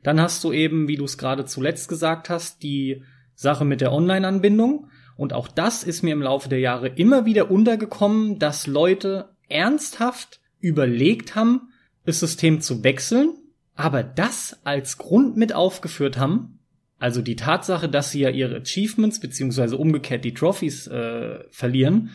Dann 0.03 0.19
hast 0.19 0.43
du 0.43 0.51
eben, 0.51 0.89
wie 0.89 0.97
du 0.97 1.05
es 1.05 1.17
gerade 1.17 1.45
zuletzt 1.45 1.87
gesagt 1.87 2.29
hast, 2.29 2.61
die 2.61 3.03
Sache 3.35 3.63
mit 3.63 3.79
der 3.79 3.93
Online-Anbindung. 3.93 4.89
Und 5.15 5.31
auch 5.31 5.47
das 5.47 5.85
ist 5.85 6.03
mir 6.03 6.11
im 6.11 6.21
Laufe 6.21 6.49
der 6.49 6.59
Jahre 6.59 6.89
immer 6.89 7.25
wieder 7.25 7.49
untergekommen, 7.49 8.37
dass 8.37 8.67
Leute 8.67 9.29
ernsthaft 9.47 10.41
überlegt 10.59 11.35
haben, 11.35 11.69
das 12.03 12.19
System 12.19 12.59
zu 12.59 12.83
wechseln, 12.83 13.37
aber 13.75 14.03
das 14.03 14.59
als 14.65 14.97
Grund 14.97 15.37
mit 15.37 15.53
aufgeführt 15.55 16.17
haben, 16.17 16.58
also 16.99 17.21
die 17.21 17.37
Tatsache, 17.37 17.89
dass 17.89 18.11
sie 18.11 18.19
ja 18.19 18.29
ihre 18.29 18.57
Achievements 18.57 19.19
beziehungsweise 19.19 19.77
umgekehrt 19.77 20.25
die 20.25 20.33
Trophies 20.33 20.87
äh, 20.87 21.39
verlieren, 21.49 22.11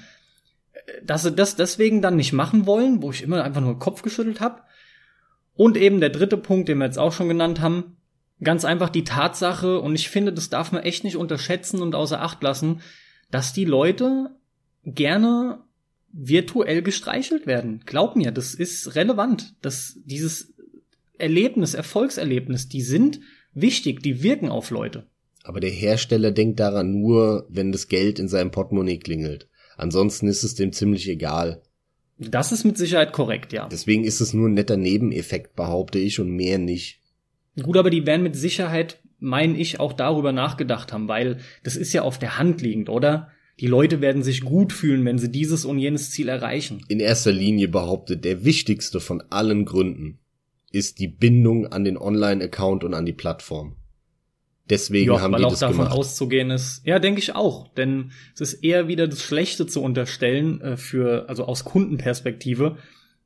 dass 1.02 1.22
sie 1.22 1.32
das 1.32 1.56
deswegen 1.56 2.02
dann 2.02 2.16
nicht 2.16 2.32
machen 2.32 2.66
wollen, 2.66 3.02
wo 3.02 3.10
ich 3.10 3.22
immer 3.22 3.42
einfach 3.42 3.62
nur 3.62 3.78
Kopf 3.78 4.02
geschüttelt 4.02 4.40
habe. 4.40 4.62
Und 5.54 5.76
eben 5.76 6.00
der 6.00 6.10
dritte 6.10 6.36
Punkt, 6.36 6.68
den 6.68 6.78
wir 6.78 6.84
jetzt 6.84 6.98
auch 6.98 7.12
schon 7.12 7.28
genannt 7.28 7.60
haben, 7.60 7.96
ganz 8.42 8.64
einfach 8.64 8.90
die 8.90 9.04
Tatsache, 9.04 9.80
und 9.80 9.94
ich 9.94 10.10
finde, 10.10 10.32
das 10.32 10.50
darf 10.50 10.72
man 10.72 10.82
echt 10.82 11.04
nicht 11.04 11.16
unterschätzen 11.16 11.80
und 11.80 11.94
außer 11.94 12.20
Acht 12.20 12.42
lassen, 12.42 12.80
dass 13.30 13.52
die 13.52 13.64
Leute 13.64 14.36
gerne 14.84 15.60
virtuell 16.12 16.82
gestreichelt 16.82 17.46
werden. 17.46 17.82
Glaub 17.86 18.16
mir, 18.16 18.32
das 18.32 18.54
ist 18.54 18.94
relevant. 18.94 19.54
dass 19.62 19.98
dieses 20.04 20.54
Erlebnis, 21.16 21.74
Erfolgserlebnis, 21.74 22.68
die 22.68 22.82
sind 22.82 23.20
wichtig, 23.54 24.02
die 24.02 24.23
wirken 24.23 24.49
auf 24.49 24.70
Leute. 24.70 25.06
Aber 25.42 25.61
der 25.61 25.70
Hersteller 25.70 26.30
denkt 26.30 26.61
daran 26.61 27.00
nur, 27.00 27.46
wenn 27.49 27.70
das 27.70 27.88
Geld 27.88 28.18
in 28.18 28.28
seinem 28.28 28.50
Portemonnaie 28.50 28.99
klingelt. 28.99 29.49
Ansonsten 29.76 30.28
ist 30.28 30.42
es 30.42 30.54
dem 30.54 30.73
ziemlich 30.73 31.08
egal. 31.08 31.62
Das 32.18 32.52
ist 32.52 32.64
mit 32.64 32.78
Sicherheit 32.78 33.12
korrekt, 33.12 33.52
ja. 33.52 33.68
Deswegen 33.68 34.04
ist 34.04 34.20
es 34.20 34.32
nur 34.32 34.49
ein 34.49 34.54
netter 34.54 34.76
Nebeneffekt, 34.76 35.56
behaupte 35.56 35.99
ich, 35.99 36.20
und 36.20 36.30
mehr 36.30 36.58
nicht. 36.58 37.00
Gut, 37.61 37.76
aber 37.76 37.90
die 37.90 38.06
werden 38.06 38.23
mit 38.23 38.37
Sicherheit, 38.37 39.00
meine 39.18 39.58
ich, 39.58 39.80
auch 39.80 39.92
darüber 39.92 40.32
nachgedacht 40.32 40.92
haben, 40.92 41.08
weil 41.08 41.38
das 41.62 41.76
ist 41.76 41.92
ja 41.92 42.02
auf 42.02 42.18
der 42.18 42.38
Hand 42.38 42.62
liegend, 42.62 42.88
oder? 42.88 43.28
Die 43.61 43.66
Leute 43.66 44.00
werden 44.00 44.23
sich 44.23 44.40
gut 44.40 44.73
fühlen, 44.73 45.04
wenn 45.04 45.18
sie 45.18 45.30
dieses 45.30 45.64
und 45.64 45.78
jenes 45.78 46.11
Ziel 46.11 46.28
erreichen. 46.28 46.84
In 46.88 46.99
erster 46.99 47.32
Linie 47.32 47.68
behauptet 47.68 48.25
der 48.25 48.44
wichtigste 48.44 49.00
von 49.00 49.23
allen 49.30 49.64
Gründen, 49.64 50.18
ist 50.75 50.99
die 50.99 51.09
Bindung 51.09 51.66
an 51.66 51.85
den 51.85 51.97
Online-Account 51.97 52.85
und 52.85 52.95
an 52.95 53.07
die 53.07 53.12
Plattform. 53.12 53.76
Deswegen 54.69 55.12
ja, 55.12 55.21
haben 55.21 55.33
weil 55.33 55.40
die 55.40 55.45
auch 55.45 55.50
das 55.50 55.61
davon 55.61 55.76
gemacht. 55.76 55.93
auszugehen 55.93 56.50
ist. 56.50 56.81
Ja, 56.85 56.99
denke 56.99 57.21
ich 57.21 57.35
auch, 57.35 57.69
denn 57.75 58.12
es 58.35 58.40
ist 58.40 58.64
eher 58.64 58.88
wieder 58.88 59.07
das 59.07 59.23
Schlechte 59.23 59.66
zu 59.66 59.83
unterstellen 59.83 60.61
äh, 60.62 60.76
für 60.76 61.28
also 61.28 61.45
aus 61.45 61.64
Kundenperspektive. 61.64 62.78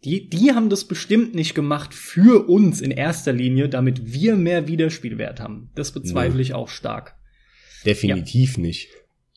Die 0.04 0.28
die 0.28 0.52
haben 0.52 0.68
das 0.68 0.84
bestimmt 0.84 1.34
nicht 1.34 1.54
gemacht 1.54 1.94
für 1.94 2.48
uns 2.48 2.80
in 2.80 2.90
erster 2.90 3.32
Linie, 3.32 3.68
damit 3.68 4.12
wir 4.12 4.36
mehr 4.36 4.66
Wiederspielwert 4.66 5.40
haben. 5.40 5.70
Das 5.74 5.92
bezweifle 5.92 6.36
nee. 6.36 6.42
ich 6.42 6.54
auch 6.54 6.68
stark. 6.68 7.16
Definitiv 7.86 8.56
ja. 8.56 8.62
nicht. 8.62 8.88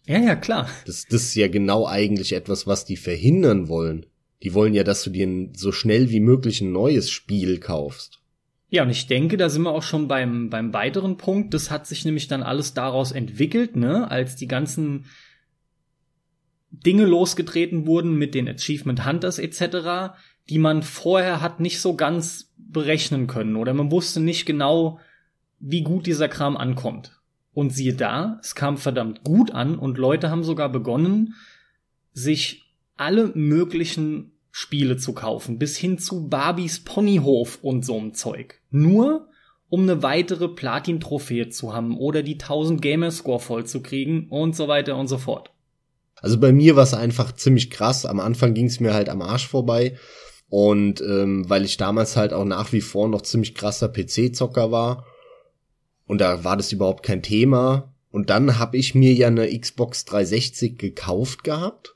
Ja, 0.08 0.20
ja, 0.20 0.36
klar. 0.36 0.68
Das, 0.86 1.06
das 1.06 1.24
ist 1.24 1.36
ja 1.36 1.48
genau 1.48 1.86
eigentlich 1.86 2.34
etwas, 2.34 2.66
was 2.66 2.86
die 2.86 2.98
verhindern 2.98 3.68
wollen. 3.68 4.08
Die 4.44 4.54
wollen 4.54 4.74
ja, 4.74 4.84
dass 4.84 5.04
du 5.04 5.10
dir 5.10 5.50
so 5.56 5.72
schnell 5.72 6.10
wie 6.10 6.20
möglich 6.20 6.62
ein 6.62 6.72
neues 6.72 7.12
Spiel 7.12 7.60
kaufst. 7.60 8.20
Ja, 8.70 8.84
und 8.84 8.90
ich 8.90 9.08
denke, 9.08 9.38
da 9.38 9.50
sind 9.50 9.64
wir 9.64 9.72
auch 9.72 9.84
schon 9.84 10.08
beim, 10.08 10.50
beim 10.50 10.74
weiteren 10.74 11.18
Punkt. 11.18 11.54
Das 11.54 11.70
hat 11.70 11.86
sich 11.86 12.06
nämlich 12.06 12.28
dann 12.28 12.42
alles 12.42 12.74
daraus 12.74 13.12
entwickelt, 13.12 13.76
ne, 13.76 14.10
als 14.10 14.38
die 14.38 14.48
ganzen 14.48 15.06
Dinge 16.72 17.06
losgetreten 17.06 17.86
wurden 17.86 18.16
mit 18.16 18.34
den 18.34 18.48
Achievement 18.48 19.06
Hunters 19.06 19.40
etc., 19.40 20.16
die 20.50 20.58
man 20.58 20.84
vorher 20.84 21.42
hat 21.42 21.60
nicht 21.60 21.82
so 21.82 21.96
ganz 21.96 22.54
berechnen 22.58 23.28
können 23.28 23.58
oder 23.58 23.74
man 23.74 23.92
wusste 23.92 24.22
nicht 24.22 24.46
genau, 24.46 25.00
wie 25.60 25.84
gut 25.84 26.06
dieser 26.06 26.30
Kram 26.30 26.58
ankommt. 26.58 27.20
Und 27.54 27.72
siehe 27.72 27.94
da, 27.94 28.40
es 28.42 28.56
kam 28.56 28.78
verdammt 28.78 29.24
gut 29.24 29.52
an 29.52 29.78
und 29.78 29.98
Leute 29.98 30.30
haben 30.30 30.44
sogar 30.44 30.70
begonnen, 30.70 31.36
sich 32.14 32.74
alle 32.96 33.32
möglichen 33.36 34.31
Spiele 34.52 34.98
zu 34.98 35.14
kaufen, 35.14 35.58
bis 35.58 35.78
hin 35.78 35.98
zu 35.98 36.28
Barbies 36.28 36.84
Ponyhof 36.84 37.60
und 37.62 37.86
so'm 37.86 38.14
Zeug. 38.14 38.60
Nur 38.70 39.28
um 39.70 39.84
eine 39.84 40.04
weitere 40.04 40.50
Platin-Trophäe 40.50 41.50
zu 41.50 41.74
haben 41.74 41.98
oder 41.98 42.24
die 42.24 42.34
1000 42.34 42.82
Gamerscore 42.82 43.40
voll 43.40 43.66
zu 43.66 43.82
kriegen 43.82 44.28
und 44.30 44.56
so 44.56 44.68
weiter 44.68 44.98
und 44.98 45.08
so 45.08 45.18
fort. 45.18 45.52
Also 46.18 46.40
bei 46.40 46.52
mir 46.52 46.76
war 46.76 46.84
es 46.84 46.94
einfach 46.94 47.32
ziemlich 47.32 47.72
krass. 47.72 48.06
Am 48.06 48.20
Anfang 48.20 48.54
ging 48.54 48.66
es 48.66 48.82
mir 48.82 48.94
halt 48.94 49.10
am 49.10 49.22
Arsch 49.22 49.48
vorbei. 49.48 49.98
Und 50.50 51.00
ähm, 51.00 51.50
weil 51.50 51.64
ich 51.64 51.78
damals 51.78 52.18
halt 52.18 52.34
auch 52.34 52.44
nach 52.44 52.74
wie 52.74 52.82
vor 52.82 53.08
noch 53.08 53.22
ziemlich 53.22 53.56
krasser 53.56 53.88
PC-Zocker 53.88 54.72
war. 54.72 55.06
Und 56.06 56.20
da 56.20 56.44
war 56.44 56.58
das 56.58 56.74
überhaupt 56.74 57.04
kein 57.04 57.24
Thema. 57.24 57.94
Und 58.12 58.30
dann 58.30 58.60
habe 58.60 58.76
ich 58.76 58.94
mir 58.94 59.14
ja 59.14 59.28
eine 59.28 59.58
Xbox 59.58 60.04
360 60.04 60.78
gekauft 60.78 61.46
gehabt. 61.46 61.96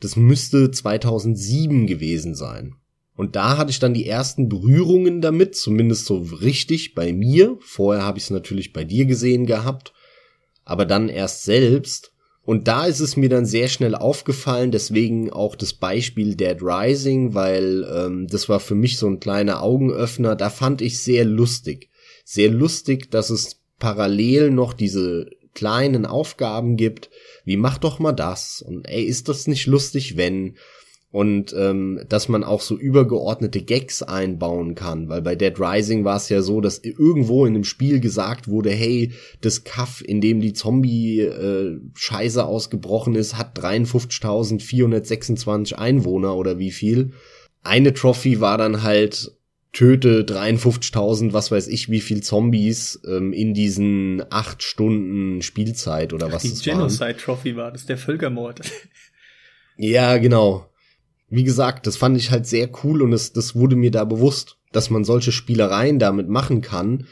Das 0.00 0.16
müsste 0.16 0.70
2007 0.70 1.86
gewesen 1.86 2.34
sein. 2.34 2.76
Und 3.16 3.34
da 3.34 3.56
hatte 3.56 3.70
ich 3.70 3.78
dann 3.78 3.94
die 3.94 4.06
ersten 4.06 4.48
Berührungen 4.48 5.22
damit, 5.22 5.56
zumindest 5.56 6.04
so 6.04 6.18
richtig 6.18 6.94
bei 6.94 7.12
mir. 7.12 7.56
Vorher 7.60 8.04
habe 8.04 8.18
ich 8.18 8.24
es 8.24 8.30
natürlich 8.30 8.74
bei 8.74 8.84
dir 8.84 9.06
gesehen 9.06 9.46
gehabt, 9.46 9.94
aber 10.64 10.84
dann 10.84 11.08
erst 11.08 11.44
selbst. 11.44 12.12
Und 12.42 12.68
da 12.68 12.86
ist 12.86 13.00
es 13.00 13.16
mir 13.16 13.28
dann 13.28 13.46
sehr 13.46 13.68
schnell 13.68 13.94
aufgefallen, 13.94 14.70
deswegen 14.70 15.32
auch 15.32 15.56
das 15.56 15.72
Beispiel 15.72 16.36
Dead 16.36 16.58
Rising, 16.60 17.34
weil 17.34 17.84
ähm, 17.92 18.28
das 18.28 18.48
war 18.48 18.60
für 18.60 18.76
mich 18.76 18.98
so 18.98 19.08
ein 19.08 19.18
kleiner 19.18 19.62
Augenöffner. 19.62 20.36
Da 20.36 20.50
fand 20.50 20.80
ich 20.80 21.00
sehr 21.00 21.24
lustig. 21.24 21.88
Sehr 22.24 22.50
lustig, 22.50 23.10
dass 23.10 23.30
es 23.30 23.62
parallel 23.78 24.50
noch 24.50 24.74
diese 24.74 25.28
kleinen 25.54 26.06
Aufgaben 26.06 26.76
gibt, 26.76 27.10
wie 27.46 27.56
mach 27.56 27.78
doch 27.78 27.98
mal 27.98 28.12
das 28.12 28.60
und 28.60 28.86
ey, 28.86 29.04
ist 29.04 29.30
das 29.30 29.46
nicht 29.46 29.64
lustig, 29.66 30.18
wenn 30.18 30.56
und 31.12 31.54
ähm, 31.56 32.02
dass 32.10 32.28
man 32.28 32.44
auch 32.44 32.60
so 32.60 32.76
übergeordnete 32.76 33.62
Gags 33.62 34.02
einbauen 34.02 34.74
kann, 34.74 35.08
weil 35.08 35.22
bei 35.22 35.34
Dead 35.34 35.58
Rising 35.58 36.04
war 36.04 36.16
es 36.16 36.28
ja 36.28 36.42
so, 36.42 36.60
dass 36.60 36.80
irgendwo 36.80 37.46
in 37.46 37.54
dem 37.54 37.64
Spiel 37.64 38.00
gesagt 38.00 38.48
wurde, 38.48 38.68
hey, 38.70 39.12
das 39.40 39.64
Kaff, 39.64 40.02
in 40.04 40.20
dem 40.20 40.42
die 40.42 40.52
Zombie 40.52 41.20
äh, 41.20 41.78
Scheiße 41.94 42.44
ausgebrochen 42.44 43.14
ist, 43.14 43.38
hat 43.38 43.58
53.426 43.58 45.72
Einwohner 45.74 46.36
oder 46.36 46.58
wie 46.58 46.72
viel. 46.72 47.12
Eine 47.62 47.94
Trophy 47.94 48.42
war 48.42 48.58
dann 48.58 48.82
halt 48.82 49.35
töte 49.76 50.22
53.000, 50.22 51.34
was 51.34 51.50
weiß 51.50 51.68
ich, 51.68 51.90
wie 51.90 52.00
viel 52.00 52.22
Zombies 52.22 52.98
ähm, 53.06 53.34
in 53.34 53.52
diesen 53.52 54.22
acht 54.30 54.62
Stunden 54.62 55.42
Spielzeit 55.42 56.14
oder 56.14 56.32
was 56.32 56.44
Die 56.44 56.54
Genocide 56.62 57.18
Trophy 57.18 57.56
war, 57.56 57.72
das 57.72 57.82
ist 57.82 57.90
der 57.90 57.98
Völkermord. 57.98 58.60
ja, 59.76 60.16
genau. 60.16 60.70
Wie 61.28 61.44
gesagt, 61.44 61.86
das 61.86 61.98
fand 61.98 62.16
ich 62.16 62.30
halt 62.30 62.46
sehr 62.46 62.70
cool 62.84 63.02
und 63.02 63.10
das, 63.10 63.34
das 63.34 63.54
wurde 63.54 63.76
mir 63.76 63.90
da 63.90 64.04
bewusst, 64.04 64.56
dass 64.72 64.88
man 64.88 65.04
solche 65.04 65.30
Spielereien 65.30 65.98
damit 65.98 66.26
machen 66.26 66.62
kann. 66.62 67.06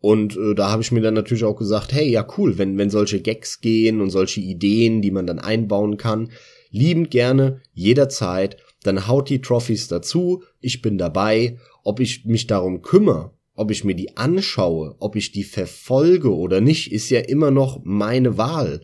Und 0.00 0.36
äh, 0.36 0.56
da 0.56 0.70
habe 0.72 0.82
ich 0.82 0.90
mir 0.90 1.02
dann 1.02 1.14
natürlich 1.14 1.44
auch 1.44 1.56
gesagt, 1.56 1.92
hey, 1.92 2.08
ja 2.08 2.26
cool, 2.36 2.58
wenn, 2.58 2.78
wenn 2.78 2.90
solche 2.90 3.20
Gags 3.20 3.60
gehen 3.60 4.00
und 4.00 4.10
solche 4.10 4.40
Ideen, 4.40 5.02
die 5.02 5.12
man 5.12 5.28
dann 5.28 5.38
einbauen 5.38 5.96
kann, 5.98 6.32
liebend 6.70 7.12
gerne, 7.12 7.62
jederzeit, 7.74 8.56
dann 8.82 9.08
haut 9.08 9.28
die 9.28 9.40
Trophys 9.40 9.88
dazu, 9.88 10.42
ich 10.60 10.82
bin 10.82 10.98
dabei, 10.98 11.58
ob 11.84 12.00
ich 12.00 12.24
mich 12.24 12.46
darum 12.46 12.82
kümmere, 12.82 13.32
ob 13.54 13.70
ich 13.70 13.84
mir 13.84 13.94
die 13.94 14.16
anschaue, 14.16 14.94
ob 15.00 15.16
ich 15.16 15.32
die 15.32 15.44
verfolge 15.44 16.34
oder 16.34 16.60
nicht, 16.60 16.92
ist 16.92 17.10
ja 17.10 17.20
immer 17.20 17.50
noch 17.50 17.80
meine 17.82 18.38
Wahl. 18.38 18.82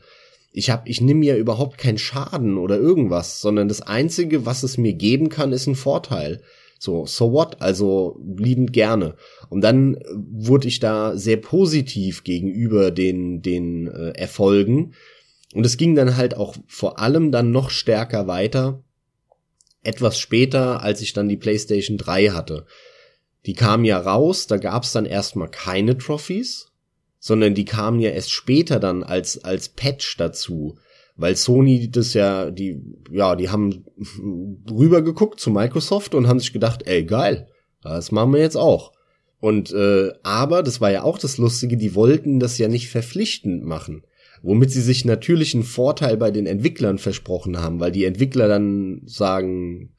Ich 0.52 0.70
hab, 0.70 0.88
ich 0.88 1.00
nehme 1.00 1.24
ja 1.24 1.36
überhaupt 1.36 1.78
keinen 1.78 1.98
Schaden 1.98 2.58
oder 2.58 2.76
irgendwas, 2.76 3.40
sondern 3.40 3.68
das 3.68 3.82
einzige, 3.82 4.46
was 4.46 4.62
es 4.62 4.78
mir 4.78 4.92
geben 4.92 5.28
kann, 5.28 5.52
ist 5.52 5.66
ein 5.66 5.74
Vorteil. 5.74 6.42
So, 6.84 7.06
so 7.06 7.32
what? 7.32 7.62
Also 7.62 8.20
liebend 8.36 8.74
gerne. 8.74 9.14
Und 9.48 9.62
dann 9.62 9.94
äh, 9.94 10.04
wurde 10.12 10.68
ich 10.68 10.80
da 10.80 11.16
sehr 11.16 11.38
positiv 11.38 12.24
gegenüber 12.24 12.90
den, 12.90 13.40
den 13.40 13.86
äh, 13.86 14.10
Erfolgen. 14.10 14.92
Und 15.54 15.64
es 15.64 15.78
ging 15.78 15.94
dann 15.94 16.18
halt 16.18 16.36
auch 16.36 16.56
vor 16.66 16.98
allem 16.98 17.32
dann 17.32 17.52
noch 17.52 17.70
stärker 17.70 18.26
weiter. 18.26 18.83
Etwas 19.84 20.18
später, 20.18 20.82
als 20.82 21.00
ich 21.00 21.12
dann 21.12 21.28
die 21.28 21.36
PlayStation 21.36 21.98
3 21.98 22.30
hatte. 22.30 22.66
Die 23.46 23.54
kam 23.54 23.84
ja 23.84 23.98
raus, 23.98 24.46
da 24.46 24.56
gab's 24.56 24.92
dann 24.92 25.06
erstmal 25.06 25.50
keine 25.50 25.98
Trophies, 25.98 26.72
sondern 27.18 27.54
die 27.54 27.64
kamen 27.64 28.00
ja 28.00 28.10
erst 28.10 28.32
später 28.32 28.80
dann 28.80 29.02
als, 29.02 29.44
als 29.44 29.68
Patch 29.68 30.16
dazu 30.16 30.78
weil 31.16 31.36
Sony 31.36 31.90
das 31.90 32.14
ja, 32.14 32.50
die, 32.50 32.80
ja, 33.10 33.36
die 33.36 33.48
haben 33.48 33.84
rübergeguckt 34.70 35.38
zu 35.40 35.50
Microsoft 35.50 36.14
und 36.14 36.26
haben 36.26 36.40
sich 36.40 36.52
gedacht, 36.52 36.82
ey, 36.86 37.04
geil, 37.04 37.48
das 37.82 38.12
machen 38.12 38.32
wir 38.32 38.40
jetzt 38.40 38.56
auch. 38.56 38.92
Und 39.40 39.72
äh, 39.72 40.10
aber, 40.22 40.62
das 40.62 40.80
war 40.80 40.90
ja 40.90 41.02
auch 41.02 41.18
das 41.18 41.38
Lustige, 41.38 41.76
die 41.76 41.94
wollten 41.94 42.40
das 42.40 42.56
ja 42.58 42.68
nicht 42.68 42.88
verpflichtend 42.88 43.64
machen. 43.64 44.04
Womit 44.44 44.70
sie 44.70 44.82
sich 44.82 45.06
natürlich 45.06 45.54
einen 45.54 45.64
Vorteil 45.64 46.18
bei 46.18 46.30
den 46.30 46.46
Entwicklern 46.46 46.98
versprochen 46.98 47.58
haben, 47.58 47.80
weil 47.80 47.92
die 47.92 48.04
Entwickler 48.04 48.46
dann 48.46 49.00
sagen, 49.06 49.94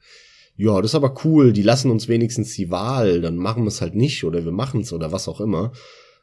ja, 0.56 0.80
das 0.80 0.92
ist 0.92 0.94
aber 0.94 1.16
cool, 1.24 1.52
die 1.52 1.62
lassen 1.62 1.90
uns 1.90 2.06
wenigstens 2.06 2.54
die 2.54 2.70
Wahl, 2.70 3.20
dann 3.20 3.36
machen 3.36 3.64
wir 3.64 3.68
es 3.68 3.80
halt 3.80 3.96
nicht 3.96 4.22
oder 4.22 4.44
wir 4.44 4.52
machen 4.52 4.82
es 4.82 4.92
oder 4.92 5.10
was 5.10 5.26
auch 5.26 5.40
immer. 5.40 5.72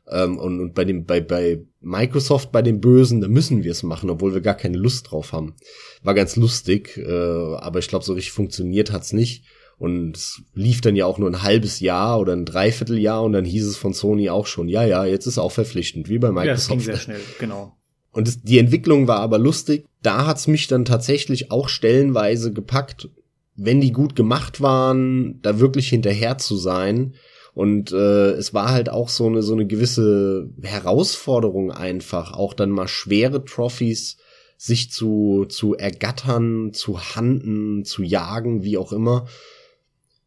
Ähm, 0.09 0.37
und, 0.37 0.61
und 0.61 0.73
bei 0.73 0.85
dem, 0.85 1.03
bei, 1.03 1.19
bei 1.19 1.65
Microsoft, 1.81 2.53
bei 2.53 2.61
den 2.61 2.79
Bösen, 2.79 3.19
da 3.19 3.27
müssen 3.27 3.65
wir 3.65 3.71
es 3.71 3.83
machen, 3.83 4.09
obwohl 4.09 4.33
wir 4.33 4.39
gar 4.39 4.55
keine 4.55 4.77
Lust 4.77 5.11
drauf 5.11 5.33
haben. 5.33 5.55
War 6.01 6.13
ganz 6.13 6.37
lustig, 6.37 6.97
äh, 6.97 7.11
aber 7.11 7.79
ich 7.79 7.89
glaube, 7.89 8.05
so 8.05 8.13
richtig 8.13 8.31
funktioniert 8.31 8.93
hat's 8.93 9.11
nicht. 9.11 9.43
Und 9.77 10.15
es 10.15 10.41
lief 10.53 10.79
dann 10.79 10.95
ja 10.95 11.05
auch 11.07 11.17
nur 11.17 11.29
ein 11.29 11.43
halbes 11.43 11.81
Jahr 11.81 12.21
oder 12.21 12.31
ein 12.31 12.45
Dreivierteljahr 12.45 13.21
und 13.21 13.33
dann 13.33 13.43
hieß 13.43 13.67
es 13.67 13.75
von 13.75 13.93
Sony 13.93 14.29
auch 14.29 14.47
schon, 14.47 14.69
ja, 14.69 14.85
ja, 14.85 15.03
jetzt 15.03 15.25
ist 15.25 15.39
auch 15.39 15.51
verpflichtend, 15.51 16.07
wie 16.07 16.19
bei 16.19 16.31
Microsoft. 16.31 16.47
Ja, 16.47 16.53
das 16.53 16.67
ging 16.69 16.79
sehr 16.79 16.97
schnell, 16.97 17.21
genau. 17.37 17.75
Und 18.13 18.27
das, 18.27 18.41
die 18.41 18.59
Entwicklung 18.59 19.07
war 19.07 19.19
aber 19.19 19.37
lustig. 19.37 19.85
Da 20.01 20.25
hat's 20.25 20.47
mich 20.47 20.67
dann 20.67 20.85
tatsächlich 20.85 21.51
auch 21.51 21.67
stellenweise 21.67 22.53
gepackt, 22.53 23.09
wenn 23.55 23.81
die 23.81 23.91
gut 23.91 24.15
gemacht 24.15 24.61
waren, 24.61 25.41
da 25.41 25.59
wirklich 25.59 25.89
hinterher 25.89 26.37
zu 26.37 26.55
sein 26.55 27.13
und 27.53 27.91
äh, 27.91 28.31
es 28.31 28.53
war 28.53 28.71
halt 28.71 28.89
auch 28.89 29.09
so 29.09 29.27
eine 29.27 29.43
so 29.43 29.53
eine 29.53 29.67
gewisse 29.67 30.49
Herausforderung 30.61 31.71
einfach, 31.71 32.33
auch 32.33 32.53
dann 32.53 32.71
mal 32.71 32.87
schwere 32.87 33.45
Trophys 33.45 34.17
sich 34.57 34.91
zu 34.91 35.45
zu 35.47 35.75
ergattern, 35.75 36.73
zu 36.73 36.99
handen, 36.99 37.85
zu 37.85 38.01
jagen, 38.01 38.63
wie 38.63 38.77
auch 38.77 38.91
immer, 38.91 39.27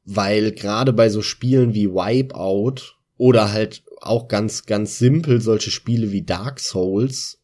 weil 0.04 0.52
gerade 0.52 0.92
bei 0.92 1.08
so 1.08 1.20
Spielen 1.20 1.74
wie 1.74 1.90
Wipeout 1.90 2.94
oder 3.16 3.52
halt 3.52 3.82
auch 4.00 4.28
ganz 4.28 4.66
ganz 4.66 4.98
simpel 4.98 5.40
solche 5.40 5.72
Spiele 5.72 6.12
wie 6.12 6.22
Dark 6.22 6.61
Souls, 6.61 7.40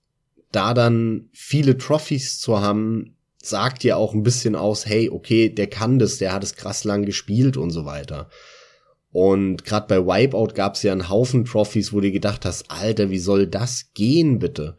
da 0.52 0.74
dann 0.74 1.28
viele 1.32 1.76
Trophys 1.78 2.38
zu 2.38 2.60
haben, 2.60 3.16
sagt 3.42 3.82
ja 3.82 3.96
auch 3.96 4.14
ein 4.14 4.22
bisschen 4.22 4.54
aus, 4.54 4.86
hey, 4.86 5.10
okay, 5.10 5.48
der 5.48 5.66
kann 5.66 5.98
das, 5.98 6.18
der 6.18 6.32
hat 6.32 6.44
es 6.44 6.54
krass 6.54 6.84
lang 6.84 7.04
gespielt 7.04 7.56
und 7.56 7.70
so 7.70 7.84
weiter. 7.84 8.28
Und 9.10 9.64
gerade 9.64 9.88
bei 9.88 10.06
Wipeout 10.06 10.54
gab 10.54 10.74
es 10.74 10.82
ja 10.82 10.92
einen 10.92 11.10
Haufen 11.10 11.44
Trophys, 11.44 11.92
wo 11.92 12.00
du 12.00 12.10
gedacht 12.10 12.46
hast, 12.46 12.70
Alter, 12.70 13.10
wie 13.10 13.18
soll 13.18 13.46
das 13.46 13.92
gehen, 13.94 14.38
bitte? 14.38 14.76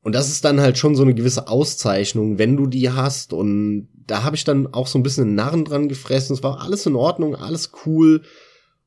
Und 0.00 0.14
das 0.14 0.30
ist 0.30 0.44
dann 0.44 0.60
halt 0.60 0.78
schon 0.78 0.94
so 0.94 1.02
eine 1.02 1.14
gewisse 1.14 1.48
Auszeichnung, 1.48 2.38
wenn 2.38 2.56
du 2.56 2.66
die 2.66 2.90
hast. 2.90 3.32
Und 3.32 3.88
da 4.06 4.22
habe 4.22 4.36
ich 4.36 4.44
dann 4.44 4.72
auch 4.72 4.86
so 4.86 4.98
ein 4.98 5.02
bisschen 5.02 5.34
Narren 5.34 5.64
dran 5.64 5.88
gefressen. 5.88 6.34
Es 6.34 6.42
war 6.42 6.60
alles 6.60 6.86
in 6.86 6.94
Ordnung, 6.94 7.34
alles 7.34 7.72
cool. 7.84 8.22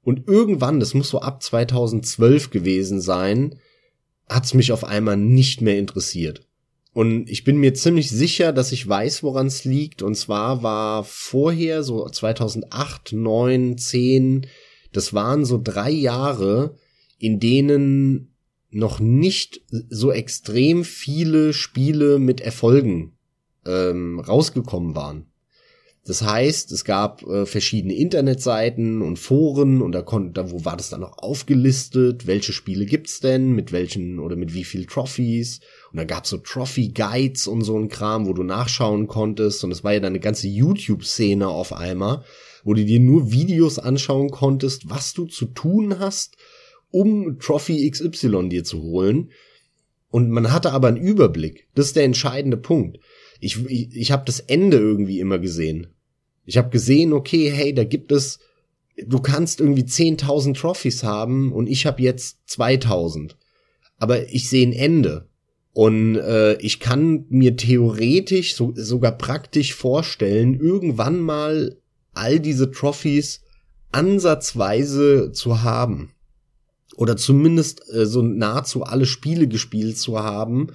Und 0.03 0.27
irgendwann, 0.27 0.79
das 0.79 0.93
muss 0.93 1.09
so 1.09 1.19
ab 1.19 1.43
2012 1.43 2.49
gewesen 2.49 3.01
sein, 3.01 3.55
hat's 4.33 4.53
mich 4.53 4.71
auf 4.71 4.83
einmal 4.83 5.17
nicht 5.17 5.61
mehr 5.61 5.77
interessiert. 5.77 6.47
Und 6.93 7.29
ich 7.29 7.43
bin 7.43 7.57
mir 7.57 7.73
ziemlich 7.73 8.09
sicher, 8.09 8.51
dass 8.51 8.71
ich 8.71 8.87
weiß, 8.87 9.23
woran 9.23 9.47
es 9.47 9.63
liegt. 9.63 10.01
Und 10.01 10.15
zwar 10.15 10.61
war 10.61 11.03
vorher, 11.03 11.83
so 11.83 12.07
2008, 12.07 13.13
9, 13.13 13.77
10, 13.77 14.47
das 14.91 15.13
waren 15.13 15.45
so 15.45 15.59
drei 15.61 15.89
Jahre, 15.89 16.75
in 17.17 17.39
denen 17.39 18.35
noch 18.71 18.99
nicht 18.99 19.61
so 19.89 20.11
extrem 20.11 20.83
viele 20.83 21.53
Spiele 21.53 22.19
mit 22.19 22.41
Erfolgen 22.41 23.13
ähm, 23.65 24.19
rausgekommen 24.19 24.95
waren. 24.95 25.30
Das 26.03 26.23
heißt, 26.23 26.71
es 26.71 26.83
gab 26.83 27.21
äh, 27.27 27.45
verschiedene 27.45 27.93
Internetseiten 27.93 29.03
und 29.03 29.19
Foren 29.19 29.83
und 29.83 29.91
da 29.91 30.01
konnte, 30.01 30.33
da 30.33 30.49
wo 30.49 30.65
war 30.65 30.75
das 30.75 30.89
dann 30.89 31.01
noch 31.01 31.19
aufgelistet, 31.19 32.25
welche 32.25 32.53
Spiele 32.53 32.85
gibt's 32.85 33.19
denn, 33.19 33.51
mit 33.51 33.71
welchen 33.71 34.17
oder 34.17 34.35
mit 34.35 34.55
wie 34.55 34.63
viel 34.63 34.87
Trophies? 34.87 35.59
Und 35.91 35.97
da 35.97 36.03
gab's 36.03 36.29
so 36.29 36.37
Trophy 36.37 36.89
Guides 36.89 37.45
und 37.45 37.61
so 37.61 37.77
ein 37.77 37.87
Kram, 37.87 38.25
wo 38.25 38.33
du 38.33 38.41
nachschauen 38.41 39.05
konntest. 39.05 39.63
Und 39.63 39.71
es 39.71 39.83
war 39.83 39.93
ja 39.93 39.99
dann 39.99 40.13
eine 40.13 40.19
ganze 40.19 40.47
YouTube 40.47 41.05
Szene 41.05 41.47
auf 41.47 41.71
einmal, 41.71 42.23
wo 42.63 42.73
du 42.73 42.83
dir 42.83 42.99
nur 42.99 43.31
Videos 43.31 43.77
anschauen 43.77 44.31
konntest, 44.31 44.89
was 44.89 45.13
du 45.13 45.25
zu 45.25 45.45
tun 45.45 45.99
hast, 45.99 46.35
um 46.89 47.37
Trophy 47.37 47.87
XY 47.87 48.49
dir 48.49 48.63
zu 48.63 48.81
holen. 48.81 49.29
Und 50.09 50.31
man 50.31 50.51
hatte 50.51 50.71
aber 50.71 50.87
einen 50.87 50.97
Überblick. 50.97 51.67
Das 51.75 51.85
ist 51.85 51.95
der 51.95 52.05
entscheidende 52.05 52.57
Punkt 52.57 52.97
ich, 53.41 53.65
ich, 53.65 53.95
ich 53.95 54.11
habe 54.11 54.23
das 54.25 54.39
Ende 54.39 54.77
irgendwie 54.77 55.19
immer 55.19 55.39
gesehen. 55.39 55.87
Ich 56.45 56.57
habe 56.57 56.69
gesehen, 56.69 57.11
okay, 57.11 57.51
hey, 57.51 57.73
da 57.73 57.83
gibt 57.83 58.11
es, 58.11 58.39
du 59.03 59.19
kannst 59.19 59.59
irgendwie 59.59 59.83
10.000 59.83 60.55
Trophys 60.55 61.03
haben 61.03 61.51
und 61.51 61.67
ich 61.67 61.85
habe 61.85 62.01
jetzt 62.01 62.37
2.000. 62.47 63.31
Aber 63.97 64.29
ich 64.29 64.47
sehe 64.47 64.65
ein 64.65 64.73
Ende. 64.73 65.27
Und 65.73 66.17
äh, 66.17 66.53
ich 66.57 66.79
kann 66.79 67.25
mir 67.29 67.55
theoretisch, 67.55 68.55
so, 68.55 68.73
sogar 68.75 69.13
praktisch 69.13 69.73
vorstellen, 69.73 70.59
irgendwann 70.59 71.19
mal 71.19 71.77
all 72.13 72.39
diese 72.39 72.71
Trophys 72.71 73.41
ansatzweise 73.91 75.31
zu 75.31 75.63
haben. 75.63 76.11
Oder 76.95 77.17
zumindest 77.17 77.81
äh, 77.91 78.05
so 78.05 78.21
nahezu 78.21 78.83
alle 78.83 79.05
Spiele 79.05 79.47
gespielt 79.47 79.97
zu 79.97 80.19
haben, 80.19 80.67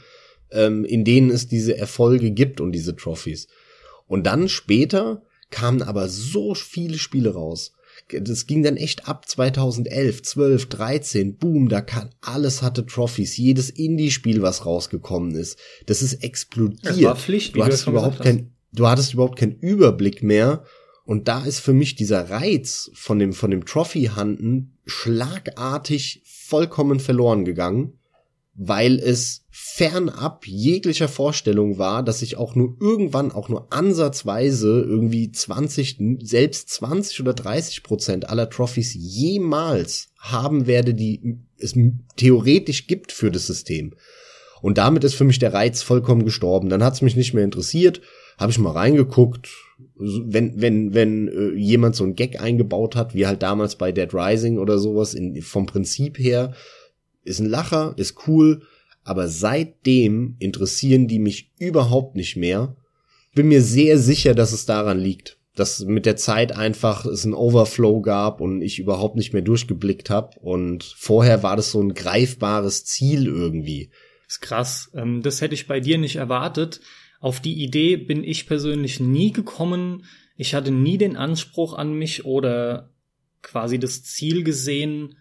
ähm, 0.50 0.85
in 0.85 1.04
denen 1.04 1.30
es 1.30 1.48
diese 1.48 1.76
Erfolge 1.76 2.30
gibt 2.30 2.61
und 2.61 2.72
diese 2.72 2.96
Trophys. 2.96 3.48
Und 4.06 4.26
dann 4.26 4.48
später 4.48 5.22
kamen 5.50 5.82
aber 5.82 6.09
so 6.09 6.54
viele 6.54 6.98
Spiele 6.98 7.35
raus. 7.35 7.72
Das 8.11 8.46
ging 8.46 8.62
dann 8.62 8.76
echt 8.76 9.09
ab 9.09 9.28
2011, 9.28 10.22
12, 10.22 10.66
13, 10.66 11.37
boom, 11.37 11.68
da 11.68 11.80
kann, 11.80 12.11
alles 12.20 12.62
hatte 12.62 12.85
Trophys, 12.85 13.37
jedes 13.37 13.70
Indie-Spiel, 13.70 14.42
was 14.42 14.66
rausgekommen 14.66 15.35
ist, 15.35 15.59
das 15.87 16.02
ist 16.02 16.22
explodiert. 16.22 16.85
Das 16.85 17.02
war 17.02 17.16
Pflicht, 17.16 17.56
du 17.56 17.64
hattest 17.64 17.87
überhaupt 17.87 18.20
kein, 18.20 18.52
du 18.72 18.87
hattest 18.87 19.14
überhaupt 19.14 19.38
keinen 19.38 19.56
Überblick 19.59 20.22
mehr. 20.22 20.64
Und 21.04 21.28
da 21.28 21.44
ist 21.44 21.61
für 21.61 21.72
mich 21.72 21.94
dieser 21.94 22.30
Reiz 22.30 22.90
von 22.92 23.18
dem, 23.18 23.32
von 23.32 23.50
dem 23.50 23.64
Trophy-Handen 23.64 24.76
schlagartig 24.85 26.22
vollkommen 26.24 27.00
verloren 27.00 27.44
gegangen 27.44 27.98
weil 28.56 28.98
es 28.98 29.44
fernab 29.68 30.46
jeglicher 30.46 31.09
Vorstellung 31.09 31.76
war, 31.76 32.02
dass 32.02 32.22
ich 32.22 32.37
auch 32.37 32.55
nur 32.55 32.76
irgendwann 32.81 33.33
auch 33.33 33.48
nur 33.48 33.72
ansatzweise 33.72 34.81
irgendwie 34.81 35.33
20, 35.33 35.98
selbst 36.22 36.70
20 36.70 37.20
oder 37.20 37.35
30 37.35 37.83
Prozent 37.83 38.31
aller 38.31 38.48
Trophys 38.48 38.94
jemals 38.94 40.12
haben 40.18 40.66
werde, 40.66 40.94
die 40.94 41.40
es 41.59 41.74
theoretisch 42.16 42.87
gibt 42.87 43.12
für 43.12 43.31
das 43.31 43.48
System. 43.48 43.94
Und 44.62 44.79
damit 44.79 45.05
ist 45.05 45.14
für 45.14 45.24
mich 45.24 45.40
der 45.40 45.52
Reiz 45.52 45.83
vollkommen 45.83 46.24
gestorben. 46.24 46.68
Dann 46.68 46.85
hat 46.85 46.94
es 46.94 47.02
mich 47.02 47.16
nicht 47.16 47.35
mehr 47.35 47.44
interessiert, 47.44 48.00
habe 48.38 48.52
ich 48.52 48.59
mal 48.59 48.70
reingeguckt, 48.70 49.48
wenn, 49.98 50.61
wenn, 50.61 50.94
wenn 50.94 51.29
äh, 51.29 51.55
jemand 51.55 51.96
so 51.96 52.05
ein 52.05 52.14
Gag 52.14 52.40
eingebaut 52.40 52.94
hat, 52.94 53.14
wie 53.14 53.26
halt 53.26 53.42
damals 53.42 53.76
bei 53.76 53.92
Dead 53.92 54.14
Rising 54.14 54.59
oder 54.59 54.79
sowas, 54.79 55.12
in, 55.12 55.42
vom 55.42 55.66
Prinzip 55.66 56.18
her, 56.18 56.55
ist 57.24 57.40
ein 57.40 57.50
Lacher, 57.50 57.94
ist 57.96 58.26
cool, 58.26 58.62
aber 59.07 59.29
seitdem 59.29 60.35
interessieren 60.40 61.07
die 61.07 61.21
mich 61.21 61.53
überhaupt 61.59 62.16
nicht 62.16 62.37
mehr. 62.37 62.77
Bin 63.37 63.47
mir 63.47 63.62
sehr 63.62 63.99
sicher, 63.99 64.35
dass 64.35 64.53
es 64.53 64.66
daran 64.66 64.99
liegt, 64.99 65.38
dass 65.55 65.85
mit 65.85 66.07
der 66.07 66.16
Zeit 66.16 66.51
einfach 66.51 67.07
es 67.07 67.25
ein 67.25 67.33
Overflow 67.33 68.01
gab 68.01 68.40
und 68.40 68.62
ich 68.62 68.81
überhaupt 68.81 69.14
nicht 69.14 69.33
mehr 69.33 69.42
durchgeblickt 69.42 70.11
habe. 70.11 70.37
Und 70.40 70.83
vorher 70.83 71.45
war 71.45 71.55
das 71.55 71.71
so 71.71 71.81
ein 71.81 71.95
greifbares 71.95 72.85
Ziel 72.85 73.29
irgendwie. 73.29 73.90
ist 74.27 74.40
krass. 74.40 74.90
Ähm, 74.92 75.23
das 75.23 75.40
hätte 75.40 75.55
ich 75.55 75.69
bei 75.69 75.79
dir 75.79 75.99
nicht 75.99 76.16
erwartet. 76.16 76.81
Auf 77.21 77.38
die 77.38 77.62
Idee 77.62 77.97
bin 77.97 78.25
ich 78.25 78.49
persönlich 78.49 78.99
nie 78.99 79.31
gekommen. 79.31 80.05
Ich 80.37 80.53
hatte 80.53 80.73
nie 80.73 80.99
den 80.99 81.16
Anspruch 81.16 81.75
an 81.75 81.95
mich 81.95 82.25
oder 82.25 82.90
quasi 83.40 83.79
das 83.79 84.03
Ziel 84.03 84.42
gesehen, 84.42 85.16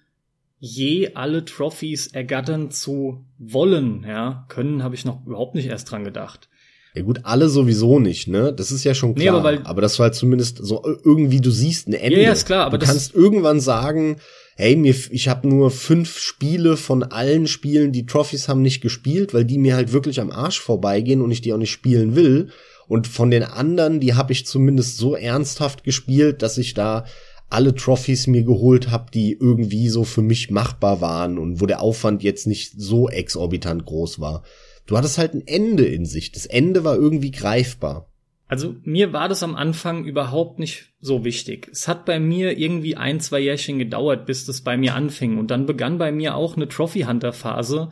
je 0.59 1.13
alle 1.15 1.45
Trophys 1.45 2.07
ergattern 2.07 2.71
zu 2.71 3.25
wollen. 3.37 4.05
Ja, 4.07 4.45
können 4.49 4.83
habe 4.83 4.95
ich 4.95 5.05
noch 5.05 5.25
überhaupt 5.25 5.55
nicht 5.55 5.67
erst 5.67 5.91
dran 5.91 6.03
gedacht. 6.03 6.49
Ja 6.95 7.01
gut, 7.01 7.19
alle 7.23 7.49
sowieso 7.49 7.99
nicht, 7.99 8.29
ne? 8.29 8.53
Das 8.53 8.71
ist 8.71 8.85
ja 8.85 8.95
schon 8.95 9.15
klar. 9.15 9.23
Nee, 9.23 9.29
aber, 9.29 9.43
weil, 9.43 9.61
aber 9.65 9.81
das 9.81 9.99
war 9.99 10.05
halt 10.05 10.15
zumindest 10.15 10.59
so 10.61 10.81
irgendwie, 11.03 11.41
du 11.41 11.51
siehst 11.51 11.89
ein 11.89 11.93
Ende. 11.93 12.17
Ja, 12.17 12.23
ja 12.23 12.31
ist 12.31 12.45
klar. 12.45 12.65
Aber 12.65 12.77
du 12.77 12.85
kannst 12.85 13.13
irgendwann 13.13 13.59
sagen, 13.59 14.15
hey, 14.55 14.77
mir, 14.77 14.95
ich 15.11 15.27
habe 15.27 15.45
nur 15.47 15.71
fünf 15.71 16.17
Spiele 16.17 16.77
von 16.77 17.03
allen 17.03 17.47
Spielen, 17.47 17.91
die 17.91 18.05
Trophies 18.05 18.47
haben, 18.47 18.61
nicht 18.61 18.79
gespielt, 18.79 19.33
weil 19.33 19.43
die 19.43 19.57
mir 19.57 19.75
halt 19.75 19.91
wirklich 19.91 20.21
am 20.21 20.31
Arsch 20.31 20.61
vorbeigehen 20.61 21.21
und 21.21 21.31
ich 21.31 21.41
die 21.41 21.51
auch 21.51 21.57
nicht 21.57 21.71
spielen 21.71 22.15
will. 22.15 22.49
Und 22.87 23.07
von 23.07 23.29
den 23.29 23.43
anderen, 23.43 23.99
die 23.99 24.13
habe 24.13 24.31
ich 24.31 24.45
zumindest 24.45 24.97
so 24.97 25.15
ernsthaft 25.15 25.83
gespielt, 25.83 26.41
dass 26.41 26.57
ich 26.57 26.75
da 26.75 27.05
alle 27.49 27.75
Trophies 27.75 28.27
mir 28.27 28.43
geholt 28.43 28.89
habe, 28.89 29.11
die 29.11 29.33
irgendwie 29.33 29.89
so 29.89 30.03
für 30.03 30.21
mich 30.21 30.49
machbar 30.49 31.01
waren 31.01 31.37
und 31.37 31.61
wo 31.61 31.65
der 31.65 31.81
Aufwand 31.81 32.23
jetzt 32.23 32.47
nicht 32.47 32.73
so 32.75 33.09
exorbitant 33.09 33.85
groß 33.85 34.19
war. 34.19 34.43
Du 34.85 34.97
hattest 34.97 35.17
halt 35.17 35.33
ein 35.33 35.45
Ende 35.45 35.85
in 35.85 36.05
sich. 36.05 36.31
Das 36.31 36.45
Ende 36.45 36.83
war 36.83 36.95
irgendwie 36.95 37.31
greifbar. 37.31 38.09
Also 38.47 38.75
mir 38.83 39.11
war 39.11 39.27
das 39.27 39.41
am 39.41 39.55
Anfang 39.55 40.05
überhaupt 40.05 40.59
nicht 40.59 40.93
so 40.99 41.25
wichtig. 41.25 41.67
Es 41.71 41.87
hat 41.87 42.05
bei 42.05 42.19
mir 42.19 42.57
irgendwie 42.57 42.95
ein, 42.95 43.19
zwei 43.19 43.39
Jährchen 43.39 43.79
gedauert, 43.79 44.27
bis 44.27 44.45
das 44.45 44.61
bei 44.61 44.77
mir 44.77 44.93
anfing. 44.93 45.39
Und 45.39 45.49
dann 45.49 45.65
begann 45.65 45.97
bei 45.97 46.11
mir 46.11 46.35
auch 46.35 46.55
eine 46.55 46.67
Trophy 46.67 47.01
Hunter 47.01 47.33
Phase. 47.33 47.89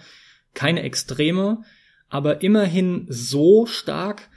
Keine 0.53 0.83
extreme, 0.83 1.63
aber 2.09 2.43
immerhin 2.43 3.07
so 3.09 3.65
stark, 3.65 4.29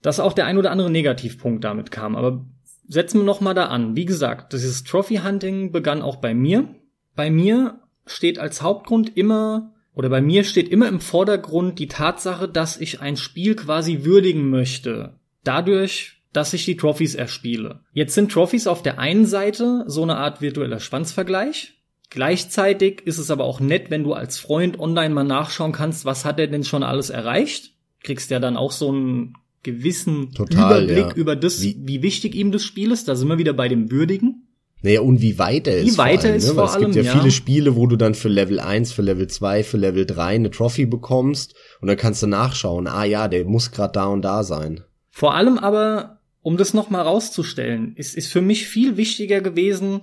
dass 0.00 0.20
auch 0.20 0.32
der 0.32 0.46
ein 0.46 0.56
oder 0.56 0.70
andere 0.70 0.90
Negativpunkt 0.90 1.62
damit 1.62 1.90
kam. 1.90 2.16
Aber 2.16 2.46
setzen 2.92 3.20
wir 3.20 3.24
noch 3.24 3.40
mal 3.40 3.54
da 3.54 3.66
an. 3.66 3.96
Wie 3.96 4.04
gesagt, 4.04 4.52
dieses 4.52 4.84
Trophy 4.84 5.16
Hunting 5.16 5.72
begann 5.72 6.02
auch 6.02 6.16
bei 6.16 6.34
mir. 6.34 6.68
Bei 7.16 7.30
mir 7.30 7.80
steht 8.06 8.38
als 8.38 8.60
Hauptgrund 8.60 9.16
immer 9.16 9.72
oder 9.94 10.08
bei 10.08 10.20
mir 10.20 10.44
steht 10.44 10.68
immer 10.68 10.88
im 10.88 11.00
Vordergrund 11.00 11.78
die 11.78 11.88
Tatsache, 11.88 12.48
dass 12.48 12.76
ich 12.76 13.00
ein 13.00 13.16
Spiel 13.16 13.54
quasi 13.56 14.04
würdigen 14.04 14.50
möchte. 14.50 15.18
Dadurch, 15.44 16.22
dass 16.32 16.52
ich 16.52 16.64
die 16.64 16.76
Trophys 16.76 17.14
erspiele. 17.14 17.80
Jetzt 17.92 18.14
sind 18.14 18.32
Trophys 18.32 18.66
auf 18.66 18.82
der 18.82 18.98
einen 18.98 19.26
Seite 19.26 19.84
so 19.86 20.02
eine 20.02 20.16
Art 20.16 20.40
virtueller 20.40 20.80
Schwanzvergleich. 20.80 21.74
Gleichzeitig 22.10 23.02
ist 23.06 23.18
es 23.18 23.30
aber 23.30 23.44
auch 23.44 23.60
nett, 23.60 23.90
wenn 23.90 24.04
du 24.04 24.12
als 24.12 24.38
Freund 24.38 24.78
online 24.78 25.14
mal 25.14 25.24
nachschauen 25.24 25.72
kannst, 25.72 26.04
was 26.04 26.26
hat 26.26 26.38
er 26.38 26.46
denn 26.46 26.64
schon 26.64 26.82
alles 26.82 27.08
erreicht. 27.08 27.72
Kriegst 28.02 28.30
ja 28.30 28.38
dann 28.38 28.58
auch 28.58 28.72
so 28.72 28.90
einen 28.90 29.34
gewissen 29.62 30.32
Total, 30.32 30.84
Überblick 30.84 31.10
ja. 31.10 31.14
über 31.14 31.36
das, 31.36 31.62
wie, 31.62 31.76
wie 31.80 32.02
wichtig 32.02 32.34
ihm 32.34 32.52
das 32.52 32.64
Spiel 32.64 32.90
ist. 32.90 33.08
Da 33.08 33.16
sind 33.16 33.28
wir 33.28 33.38
wieder 33.38 33.52
bei 33.52 33.68
dem 33.68 33.90
Würdigen. 33.90 34.46
Naja, 34.82 35.00
und 35.00 35.22
wie 35.22 35.38
weit 35.38 35.68
er 35.68 35.78
ist. 35.78 35.92
Wie 35.92 35.98
weit 35.98 36.24
er 36.24 36.34
ist 36.34 36.48
ne? 36.48 36.54
vor 36.54 36.72
allem, 36.72 36.90
Es 36.90 36.94
gibt 36.94 37.06
ja, 37.06 37.12
ja, 37.12 37.18
viele 37.18 37.30
Spiele, 37.30 37.76
wo 37.76 37.86
du 37.86 37.96
dann 37.96 38.14
für 38.14 38.28
Level 38.28 38.58
1, 38.58 38.92
für 38.92 39.02
Level 39.02 39.28
2, 39.28 39.62
für 39.62 39.76
Level 39.76 40.04
3 40.04 40.24
eine 40.24 40.50
Trophy 40.50 40.86
bekommst 40.86 41.54
und 41.80 41.86
dann 41.86 41.96
kannst 41.96 42.22
du 42.22 42.26
nachschauen, 42.26 42.88
ah 42.88 43.04
ja, 43.04 43.28
der 43.28 43.44
muss 43.44 43.70
grad 43.70 43.94
da 43.94 44.06
und 44.06 44.22
da 44.22 44.42
sein. 44.42 44.80
Vor 45.10 45.34
allem 45.34 45.58
aber, 45.58 46.18
um 46.42 46.56
das 46.56 46.74
nochmal 46.74 47.02
rauszustellen, 47.02 47.94
ist, 47.94 48.16
ist 48.16 48.32
für 48.32 48.42
mich 48.42 48.66
viel 48.66 48.96
wichtiger 48.96 49.40
gewesen, 49.40 50.00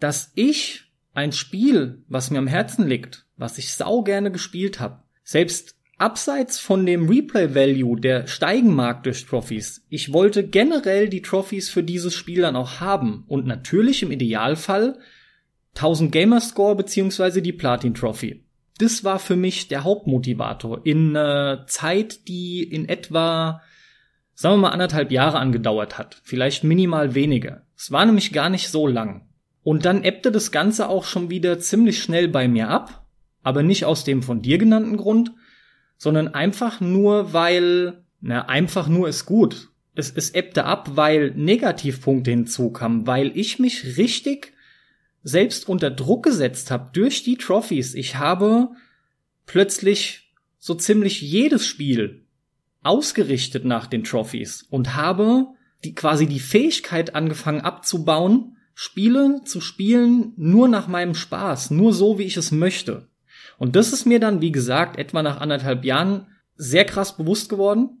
dass 0.00 0.32
ich 0.34 0.84
ein 1.14 1.32
Spiel, 1.32 2.02
was 2.08 2.30
mir 2.30 2.38
am 2.38 2.46
Herzen 2.46 2.86
liegt, 2.86 3.24
was 3.38 3.56
ich 3.56 3.72
sau 3.72 4.02
gerne 4.02 4.30
gespielt 4.30 4.80
habe, 4.80 5.02
selbst 5.24 5.76
Abseits 6.00 6.58
von 6.58 6.86
dem 6.86 7.10
Replay-Value, 7.10 8.00
der 8.00 8.26
steigen 8.26 8.74
mag 8.74 9.02
durch 9.02 9.26
Trophies, 9.26 9.84
ich 9.90 10.14
wollte 10.14 10.46
generell 10.46 11.10
die 11.10 11.20
Trophies 11.20 11.68
für 11.68 11.82
dieses 11.82 12.14
Spiel 12.14 12.40
dann 12.40 12.56
auch 12.56 12.80
haben 12.80 13.24
und 13.28 13.46
natürlich 13.46 14.02
im 14.02 14.10
Idealfall 14.10 14.98
1000 15.74 16.10
Gamerscore 16.10 16.74
beziehungsweise 16.74 17.42
die 17.42 17.52
Platin-Trophy. 17.52 18.46
Das 18.78 19.04
war 19.04 19.18
für 19.18 19.36
mich 19.36 19.68
der 19.68 19.84
Hauptmotivator 19.84 20.86
in 20.86 21.14
einer 21.14 21.66
Zeit, 21.66 22.28
die 22.28 22.62
in 22.62 22.88
etwa, 22.88 23.60
sagen 24.32 24.54
wir 24.54 24.68
mal, 24.68 24.70
anderthalb 24.70 25.12
Jahre 25.12 25.38
angedauert 25.38 25.98
hat. 25.98 26.18
Vielleicht 26.22 26.64
minimal 26.64 27.14
weniger. 27.14 27.66
Es 27.76 27.92
war 27.92 28.06
nämlich 28.06 28.32
gar 28.32 28.48
nicht 28.48 28.70
so 28.70 28.86
lang. 28.86 29.28
Und 29.62 29.84
dann 29.84 30.02
ebbte 30.02 30.32
das 30.32 30.50
Ganze 30.50 30.88
auch 30.88 31.04
schon 31.04 31.28
wieder 31.28 31.58
ziemlich 31.58 32.02
schnell 32.02 32.28
bei 32.28 32.48
mir 32.48 32.68
ab, 32.68 33.06
aber 33.42 33.62
nicht 33.62 33.84
aus 33.84 34.04
dem 34.04 34.22
von 34.22 34.40
dir 34.40 34.56
genannten 34.56 34.96
Grund, 34.96 35.32
sondern 36.00 36.28
einfach 36.28 36.80
nur, 36.80 37.34
weil, 37.34 38.02
na, 38.22 38.46
einfach 38.46 38.88
nur 38.88 39.06
ist 39.06 39.26
gut. 39.26 39.68
Es, 39.94 40.10
es 40.10 40.30
ebbte 40.30 40.64
ab, 40.64 40.92
weil 40.94 41.32
Negativpunkte 41.32 42.30
hinzukamen, 42.30 43.06
weil 43.06 43.36
ich 43.36 43.58
mich 43.58 43.98
richtig 43.98 44.54
selbst 45.22 45.68
unter 45.68 45.90
Druck 45.90 46.22
gesetzt 46.22 46.70
habe 46.70 46.88
durch 46.94 47.22
die 47.22 47.36
Trophies. 47.36 47.92
Ich 47.92 48.16
habe 48.16 48.70
plötzlich 49.44 50.32
so 50.58 50.74
ziemlich 50.74 51.20
jedes 51.20 51.66
Spiel 51.66 52.24
ausgerichtet 52.82 53.66
nach 53.66 53.86
den 53.86 54.02
Trophies 54.02 54.66
und 54.70 54.96
habe 54.96 55.48
die 55.84 55.94
quasi 55.94 56.26
die 56.26 56.40
Fähigkeit 56.40 57.14
angefangen 57.14 57.60
abzubauen, 57.60 58.56
Spiele 58.72 59.42
zu 59.44 59.60
spielen 59.60 60.32
nur 60.38 60.66
nach 60.66 60.88
meinem 60.88 61.14
Spaß, 61.14 61.72
nur 61.72 61.92
so 61.92 62.18
wie 62.18 62.22
ich 62.22 62.38
es 62.38 62.52
möchte. 62.52 63.09
Und 63.60 63.76
das 63.76 63.92
ist 63.92 64.06
mir 64.06 64.20
dann, 64.20 64.40
wie 64.40 64.52
gesagt, 64.52 64.98
etwa 64.98 65.22
nach 65.22 65.38
anderthalb 65.38 65.84
Jahren 65.84 66.28
sehr 66.56 66.86
krass 66.86 67.18
bewusst 67.18 67.50
geworden. 67.50 68.00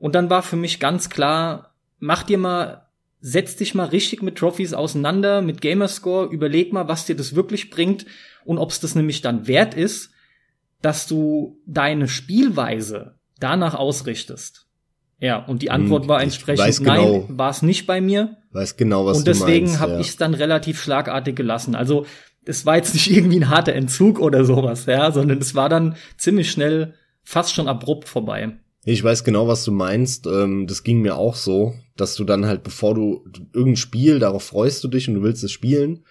Und 0.00 0.16
dann 0.16 0.30
war 0.30 0.42
für 0.42 0.56
mich 0.56 0.80
ganz 0.80 1.10
klar, 1.10 1.76
mach 2.00 2.24
dir 2.24 2.38
mal, 2.38 2.88
setz 3.20 3.54
dich 3.54 3.76
mal 3.76 3.84
richtig 3.84 4.20
mit 4.20 4.34
Trophies 4.34 4.74
auseinander, 4.74 5.42
mit 5.42 5.60
Gamerscore, 5.60 6.26
überleg 6.32 6.72
mal, 6.72 6.88
was 6.88 7.06
dir 7.06 7.14
das 7.14 7.36
wirklich 7.36 7.70
bringt 7.70 8.04
und 8.44 8.58
ob 8.58 8.70
es 8.70 8.80
das 8.80 8.96
nämlich 8.96 9.22
dann 9.22 9.46
wert 9.46 9.74
ist, 9.74 10.10
dass 10.82 11.06
du 11.06 11.62
deine 11.66 12.08
Spielweise 12.08 13.14
danach 13.38 13.74
ausrichtest. 13.74 14.66
Ja, 15.20 15.38
und 15.38 15.62
die 15.62 15.70
Antwort 15.70 16.02
hm, 16.02 16.08
war 16.08 16.20
entsprechend 16.20 16.78
genau, 16.78 17.26
nein, 17.28 17.38
war 17.38 17.50
es 17.50 17.62
nicht 17.62 17.86
bei 17.86 18.00
mir. 18.00 18.38
Weiß 18.50 18.76
genau, 18.76 19.06
was 19.06 19.18
Und 19.18 19.28
deswegen 19.28 19.78
habe 19.78 19.92
ja. 19.92 20.00
ich 20.00 20.08
es 20.08 20.16
dann 20.16 20.34
relativ 20.34 20.82
schlagartig 20.82 21.36
gelassen. 21.36 21.76
Also 21.76 22.06
es 22.46 22.64
war 22.64 22.76
jetzt 22.76 22.94
nicht 22.94 23.10
irgendwie 23.10 23.40
ein 23.40 23.50
harter 23.50 23.74
Entzug 23.74 24.20
oder 24.20 24.44
sowas, 24.44 24.86
ja, 24.86 25.10
sondern 25.12 25.38
es 25.38 25.54
war 25.54 25.68
dann 25.68 25.96
ziemlich 26.16 26.50
schnell 26.50 26.94
fast 27.22 27.52
schon 27.52 27.68
abrupt 27.68 28.08
vorbei. 28.08 28.56
Ich 28.84 29.02
weiß 29.02 29.24
genau, 29.24 29.48
was 29.48 29.64
du 29.64 29.72
meinst. 29.72 30.26
Ähm, 30.26 30.68
das 30.68 30.84
ging 30.84 31.02
mir 31.02 31.16
auch 31.16 31.34
so, 31.34 31.74
dass 31.96 32.14
du 32.14 32.24
dann 32.24 32.46
halt, 32.46 32.62
bevor 32.62 32.94
du 32.94 33.24
irgendein 33.52 33.76
Spiel, 33.76 34.20
darauf 34.20 34.44
freust 34.44 34.84
du 34.84 34.88
dich 34.88 35.08
und 35.08 35.16
du 35.16 35.22
willst 35.22 35.42
es 35.42 35.50
spielen. 35.50 36.04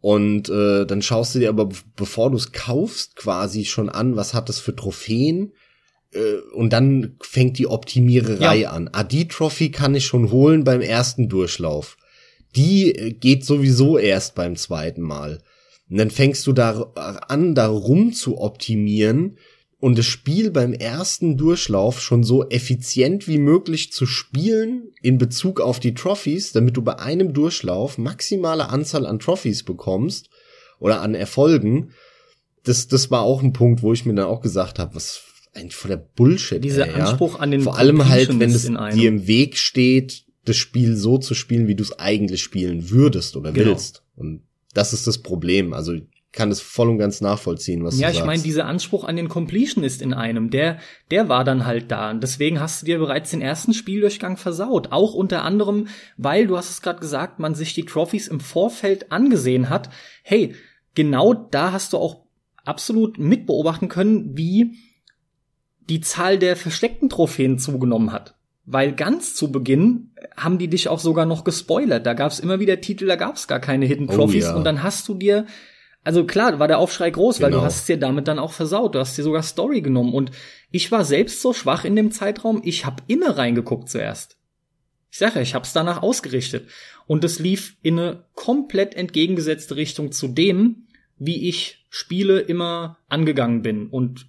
Und 0.00 0.50
äh, 0.50 0.84
dann 0.84 1.00
schaust 1.00 1.34
du 1.34 1.38
dir 1.38 1.48
aber, 1.48 1.70
bevor 1.96 2.30
du 2.30 2.36
es 2.36 2.52
kaufst, 2.52 3.16
quasi 3.16 3.64
schon 3.64 3.88
an, 3.88 4.16
was 4.16 4.34
hat 4.34 4.50
es 4.50 4.58
für 4.58 4.76
Trophäen. 4.76 5.52
Äh, 6.12 6.34
und 6.52 6.74
dann 6.74 7.16
fängt 7.22 7.56
die 7.56 7.66
Optimiererei 7.66 8.58
ja. 8.58 8.72
an. 8.72 8.90
Ah, 8.92 9.04
die 9.04 9.28
Trophy 9.28 9.70
kann 9.70 9.94
ich 9.94 10.04
schon 10.04 10.30
holen 10.30 10.64
beim 10.64 10.82
ersten 10.82 11.30
Durchlauf. 11.30 11.96
Die 12.56 12.94
äh, 12.94 13.12
geht 13.12 13.46
sowieso 13.46 13.96
erst 13.96 14.34
beim 14.34 14.56
zweiten 14.56 15.00
Mal. 15.00 15.38
Und 15.92 15.98
dann 15.98 16.10
fängst 16.10 16.46
du 16.46 16.54
da 16.54 16.90
an, 17.28 17.54
da 17.54 17.66
rum 17.66 18.14
zu 18.14 18.38
optimieren 18.38 19.36
und 19.78 19.98
das 19.98 20.06
Spiel 20.06 20.50
beim 20.50 20.72
ersten 20.72 21.36
Durchlauf 21.36 22.00
schon 22.00 22.24
so 22.24 22.48
effizient 22.48 23.28
wie 23.28 23.36
möglich 23.36 23.92
zu 23.92 24.06
spielen 24.06 24.84
in 25.02 25.18
Bezug 25.18 25.60
auf 25.60 25.80
die 25.80 25.92
Trophies, 25.92 26.52
damit 26.52 26.78
du 26.78 26.82
bei 26.82 26.98
einem 26.98 27.34
Durchlauf 27.34 27.98
maximale 27.98 28.70
Anzahl 28.70 29.04
an 29.04 29.18
Trophies 29.18 29.64
bekommst 29.64 30.30
oder 30.78 31.02
an 31.02 31.14
Erfolgen. 31.14 31.90
Das, 32.64 32.88
das 32.88 33.10
war 33.10 33.20
auch 33.20 33.42
ein 33.42 33.52
Punkt, 33.52 33.82
wo 33.82 33.92
ich 33.92 34.06
mir 34.06 34.14
dann 34.14 34.28
auch 34.28 34.40
gesagt 34.40 34.78
habe, 34.78 34.94
was 34.94 35.20
eigentlich 35.52 35.76
vor 35.76 35.90
der 35.90 35.98
Bullshit. 35.98 36.64
Dieser 36.64 36.88
ey, 36.88 37.02
Anspruch 37.02 37.38
an 37.38 37.50
den 37.50 37.60
Vor 37.60 37.76
allem 37.76 38.08
halt, 38.08 38.30
wenn 38.40 38.50
es 38.50 38.62
dir 38.62 39.08
im 39.08 39.26
Weg 39.26 39.58
steht, 39.58 40.24
das 40.46 40.56
Spiel 40.56 40.96
so 40.96 41.18
zu 41.18 41.34
spielen, 41.34 41.68
wie 41.68 41.74
du 41.74 41.82
es 41.82 41.98
eigentlich 41.98 42.42
spielen 42.42 42.88
würdest 42.88 43.36
oder 43.36 43.52
genau. 43.52 43.72
willst. 43.72 44.04
Und 44.16 44.44
das 44.74 44.92
ist 44.92 45.06
das 45.06 45.18
Problem. 45.18 45.72
Also 45.72 45.94
kann 46.32 46.50
es 46.50 46.62
voll 46.62 46.88
und 46.88 46.98
ganz 46.98 47.20
nachvollziehen, 47.20 47.84
was 47.84 47.98
ja, 47.98 48.08
du 48.08 48.14
sagst. 48.14 48.16
Ja, 48.16 48.22
ich 48.22 48.26
meine, 48.26 48.42
dieser 48.42 48.64
Anspruch 48.64 49.04
an 49.04 49.16
den 49.16 49.28
Completionist 49.28 50.00
in 50.00 50.14
einem, 50.14 50.50
der, 50.50 50.78
der 51.10 51.28
war 51.28 51.44
dann 51.44 51.66
halt 51.66 51.90
da. 51.90 52.10
Und 52.10 52.22
deswegen 52.22 52.58
hast 52.58 52.82
du 52.82 52.86
dir 52.86 52.98
bereits 52.98 53.30
den 53.30 53.42
ersten 53.42 53.74
Spieldurchgang 53.74 54.38
versaut. 54.38 54.92
Auch 54.92 55.12
unter 55.12 55.44
anderem, 55.44 55.88
weil, 56.16 56.46
du 56.46 56.56
hast 56.56 56.70
es 56.70 56.80
gerade 56.80 57.00
gesagt, 57.00 57.38
man 57.38 57.54
sich 57.54 57.74
die 57.74 57.84
Trophies 57.84 58.28
im 58.28 58.40
Vorfeld 58.40 59.12
angesehen 59.12 59.68
hat. 59.68 59.90
Hey, 60.22 60.54
genau 60.94 61.34
da 61.34 61.72
hast 61.72 61.92
du 61.92 61.98
auch 61.98 62.24
absolut 62.64 63.18
mitbeobachten 63.18 63.88
können, 63.88 64.36
wie 64.36 64.78
die 65.88 66.00
Zahl 66.00 66.38
der 66.38 66.56
versteckten 66.56 67.10
Trophäen 67.10 67.58
zugenommen 67.58 68.10
hat. 68.12 68.36
Weil 68.64 68.92
ganz 68.92 69.34
zu 69.34 69.50
Beginn 69.50 70.12
haben 70.36 70.58
die 70.58 70.68
dich 70.68 70.88
auch 70.88 71.00
sogar 71.00 71.26
noch 71.26 71.44
gespoilert. 71.44 72.06
Da 72.06 72.14
gab 72.14 72.30
es 72.30 72.38
immer 72.38 72.60
wieder 72.60 72.80
Titel, 72.80 73.06
da 73.06 73.16
gab 73.16 73.36
es 73.36 73.48
gar 73.48 73.60
keine 73.60 73.86
Hidden 73.86 74.08
oh 74.08 74.14
Trophies. 74.14 74.44
Oh, 74.44 74.48
ja. 74.50 74.54
Und 74.56 74.64
dann 74.64 74.82
hast 74.82 75.08
du 75.08 75.14
dir, 75.14 75.46
also 76.04 76.24
klar, 76.24 76.58
war 76.58 76.68
der 76.68 76.78
Aufschrei 76.78 77.10
groß, 77.10 77.36
genau. 77.36 77.44
weil 77.44 77.50
du 77.50 77.56
genau. 77.58 77.66
hast 77.66 77.80
es 77.80 77.86
dir 77.86 77.98
damit 77.98 78.28
dann 78.28 78.38
auch 78.38 78.52
versaut. 78.52 78.94
Du 78.94 79.00
hast 79.00 79.18
dir 79.18 79.24
sogar 79.24 79.42
Story 79.42 79.80
genommen. 79.80 80.14
Und 80.14 80.30
ich 80.70 80.92
war 80.92 81.04
selbst 81.04 81.42
so 81.42 81.52
schwach 81.52 81.84
in 81.84 81.96
dem 81.96 82.12
Zeitraum, 82.12 82.60
ich 82.64 82.86
habe 82.86 83.02
immer 83.08 83.36
reingeguckt 83.36 83.88
zuerst. 83.88 84.36
Ich 85.10 85.18
sage 85.18 85.36
ja, 85.36 85.42
ich 85.42 85.54
hab's 85.54 85.72
danach 85.72 86.02
ausgerichtet. 86.02 86.68
Und 87.06 87.24
es 87.24 87.38
lief 87.38 87.76
in 87.82 87.98
eine 87.98 88.24
komplett 88.34 88.94
entgegengesetzte 88.94 89.76
Richtung 89.76 90.12
zu 90.12 90.28
dem, 90.28 90.86
wie 91.18 91.48
ich 91.48 91.84
Spiele 91.90 92.40
immer 92.40 92.98
angegangen 93.08 93.60
bin 93.60 93.88
und 93.88 94.26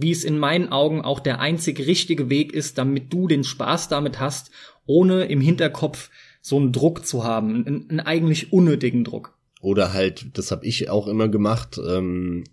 wie 0.00 0.12
es 0.12 0.22
in 0.24 0.38
meinen 0.38 0.70
Augen 0.70 1.02
auch 1.02 1.18
der 1.18 1.40
einzig 1.40 1.86
richtige 1.86 2.30
Weg 2.30 2.52
ist, 2.52 2.78
damit 2.78 3.12
du 3.12 3.26
den 3.26 3.42
Spaß 3.42 3.88
damit 3.88 4.20
hast, 4.20 4.52
ohne 4.86 5.24
im 5.24 5.40
Hinterkopf 5.40 6.10
so 6.40 6.56
einen 6.56 6.72
Druck 6.72 7.04
zu 7.04 7.24
haben, 7.24 7.66
einen, 7.66 7.90
einen 7.90 8.00
eigentlich 8.00 8.52
unnötigen 8.52 9.02
Druck. 9.02 9.36
Oder 9.60 9.92
halt, 9.92 10.38
das 10.38 10.52
habe 10.52 10.64
ich 10.64 10.88
auch 10.88 11.08
immer 11.08 11.28
gemacht, 11.28 11.80
ähm, 11.84 12.44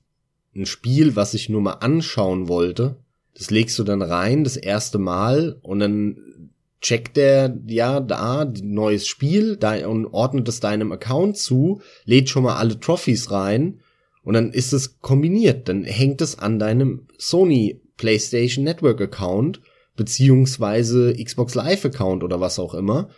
ein 0.56 0.66
Spiel, 0.66 1.16
was 1.16 1.36
ich 1.36 1.50
nur 1.50 1.62
mal 1.62 1.74
anschauen 1.74 2.48
wollte, 2.48 2.98
das 3.36 3.52
legst 3.52 3.78
du 3.78 3.84
dann 3.84 4.02
rein, 4.02 4.44
das 4.44 4.58
erste 4.58 4.98
Mal, 4.98 5.60
und 5.62 5.80
dann 5.80 6.50
checkt 6.82 7.16
der, 7.18 7.56
ja, 7.68 8.00
da, 8.00 8.46
neues 8.46 9.08
Spiel, 9.08 9.56
da, 9.56 9.88
und 9.88 10.08
ordnet 10.08 10.48
es 10.48 10.62
deinem 10.62 10.92
Account 10.92 11.38
zu, 11.38 11.82
lädt 12.06 12.30
schon 12.30 12.44
mal 12.44 12.56
alle 12.56 12.80
Trophies 12.80 13.30
rein, 13.30 13.82
und 14.26 14.34
dann 14.34 14.52
ist 14.52 14.74
es 14.74 15.00
kombiniert. 15.00 15.70
Dann 15.70 15.84
hängt 15.84 16.20
es 16.20 16.38
an 16.38 16.60
deinem 16.60 17.08
Sony 17.18 17.82
PlayStation 17.96 18.66
Network 18.66 19.00
Account 19.00 19.62
beziehungsweise 19.96 21.14
Xbox 21.14 21.56
Live 21.56 21.86
Account 21.86 22.24
oder 22.24 22.42
was 22.42 22.60
auch 22.60 22.74
immer. 22.74 23.10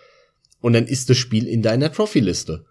Und 0.60 0.74
dann 0.74 0.86
ist 0.86 1.10
das 1.10 1.17
Spiel 1.17 1.48
in 1.48 1.62
deiner 1.62 1.91
Trophy-Liste. 1.91 2.65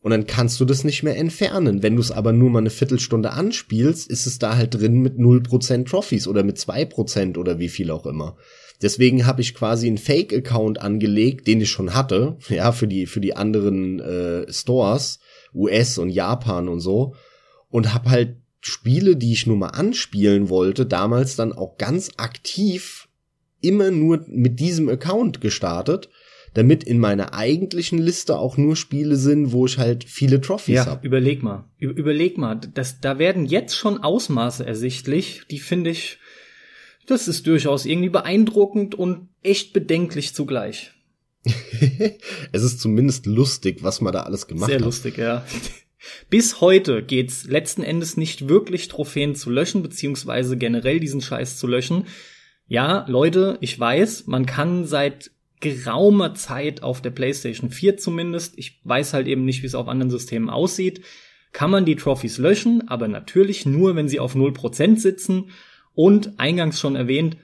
Und 0.00 0.10
dann 0.10 0.26
kannst 0.26 0.58
du 0.58 0.64
das 0.64 0.82
nicht 0.82 1.04
mehr 1.04 1.16
entfernen. 1.16 1.82
Wenn 1.82 1.94
du 1.94 2.00
es 2.00 2.10
aber 2.10 2.32
nur 2.32 2.50
mal 2.50 2.58
eine 2.58 2.70
Viertelstunde 2.70 3.30
anspielst, 3.30 4.10
ist 4.10 4.26
es 4.26 4.38
da 4.38 4.56
halt 4.56 4.74
drin 4.74 5.00
mit 5.00 5.16
0% 5.16 5.88
Trophies 5.88 6.26
oder 6.26 6.42
mit 6.42 6.56
2% 6.56 7.38
oder 7.38 7.60
wie 7.60 7.68
viel 7.68 7.90
auch 7.90 8.06
immer. 8.06 8.36
Deswegen 8.80 9.26
habe 9.26 9.42
ich 9.42 9.54
quasi 9.54 9.86
einen 9.86 9.98
Fake-Account 9.98 10.80
angelegt, 10.80 11.46
den 11.46 11.60
ich 11.60 11.70
schon 11.70 11.94
hatte, 11.94 12.38
ja, 12.48 12.72
für 12.72 12.88
die, 12.88 13.06
für 13.06 13.20
die 13.20 13.36
anderen 13.36 14.00
äh, 14.00 14.50
Stores, 14.50 15.20
US 15.54 15.98
und 15.98 16.08
Japan 16.08 16.68
und 16.68 16.80
so 16.80 17.14
und 17.72 17.92
habe 17.92 18.10
halt 18.10 18.36
Spiele, 18.60 19.16
die 19.16 19.32
ich 19.32 19.48
nur 19.48 19.56
mal 19.56 19.68
anspielen 19.68 20.48
wollte, 20.48 20.86
damals 20.86 21.34
dann 21.34 21.52
auch 21.52 21.78
ganz 21.78 22.12
aktiv 22.18 23.08
immer 23.60 23.90
nur 23.90 24.24
mit 24.28 24.60
diesem 24.60 24.88
Account 24.88 25.40
gestartet, 25.40 26.08
damit 26.54 26.84
in 26.84 26.98
meiner 26.98 27.32
eigentlichen 27.34 27.98
Liste 27.98 28.38
auch 28.38 28.56
nur 28.56 28.76
Spiele 28.76 29.16
sind, 29.16 29.52
wo 29.52 29.66
ich 29.66 29.78
halt 29.78 30.04
viele 30.04 30.40
Trophys 30.40 30.74
ja, 30.74 30.86
habe. 30.86 31.04
Überleg 31.04 31.42
mal, 31.42 31.64
überleg 31.78 32.38
mal, 32.38 32.56
das, 32.56 33.00
da 33.00 33.18
werden 33.18 33.46
jetzt 33.46 33.74
schon 33.74 33.98
Ausmaße 34.02 34.64
ersichtlich, 34.64 35.42
die 35.50 35.58
finde 35.58 35.90
ich, 35.90 36.18
das 37.06 37.26
ist 37.26 37.46
durchaus 37.46 37.86
irgendwie 37.86 38.10
beeindruckend 38.10 38.94
und 38.94 39.28
echt 39.42 39.72
bedenklich 39.72 40.34
zugleich. 40.34 40.92
es 42.52 42.62
ist 42.62 42.80
zumindest 42.80 43.26
lustig, 43.26 43.82
was 43.82 44.00
man 44.00 44.12
da 44.12 44.22
alles 44.22 44.46
gemacht 44.46 44.66
Sehr 44.66 44.76
hat. 44.76 44.80
Sehr 44.80 44.86
lustig, 44.86 45.18
ja. 45.18 45.44
Bis 46.30 46.60
heute 46.60 47.02
geht's 47.02 47.44
letzten 47.44 47.82
Endes 47.82 48.16
nicht 48.16 48.48
wirklich, 48.48 48.88
Trophäen 48.88 49.34
zu 49.34 49.50
löschen, 49.50 49.82
beziehungsweise 49.82 50.56
generell 50.56 51.00
diesen 51.00 51.20
Scheiß 51.20 51.58
zu 51.58 51.66
löschen. 51.66 52.06
Ja, 52.66 53.04
Leute, 53.08 53.58
ich 53.60 53.78
weiß, 53.78 54.26
man 54.26 54.46
kann 54.46 54.84
seit 54.84 55.30
geraumer 55.60 56.34
Zeit 56.34 56.82
auf 56.82 57.00
der 57.00 57.10
PlayStation 57.10 57.70
4 57.70 57.96
zumindest, 57.96 58.58
ich 58.58 58.80
weiß 58.84 59.14
halt 59.14 59.28
eben 59.28 59.44
nicht, 59.44 59.62
wie 59.62 59.66
es 59.66 59.74
auf 59.74 59.88
anderen 59.88 60.10
Systemen 60.10 60.50
aussieht, 60.50 61.02
kann 61.52 61.70
man 61.70 61.84
die 61.84 61.96
Trophys 61.96 62.38
löschen, 62.38 62.88
aber 62.88 63.08
natürlich 63.08 63.64
nur, 63.66 63.94
wenn 63.94 64.08
sie 64.08 64.18
auf 64.18 64.34
0% 64.34 64.96
sitzen 64.98 65.50
und 65.94 66.40
eingangs 66.40 66.80
schon 66.80 66.96
erwähnt, 66.96 67.36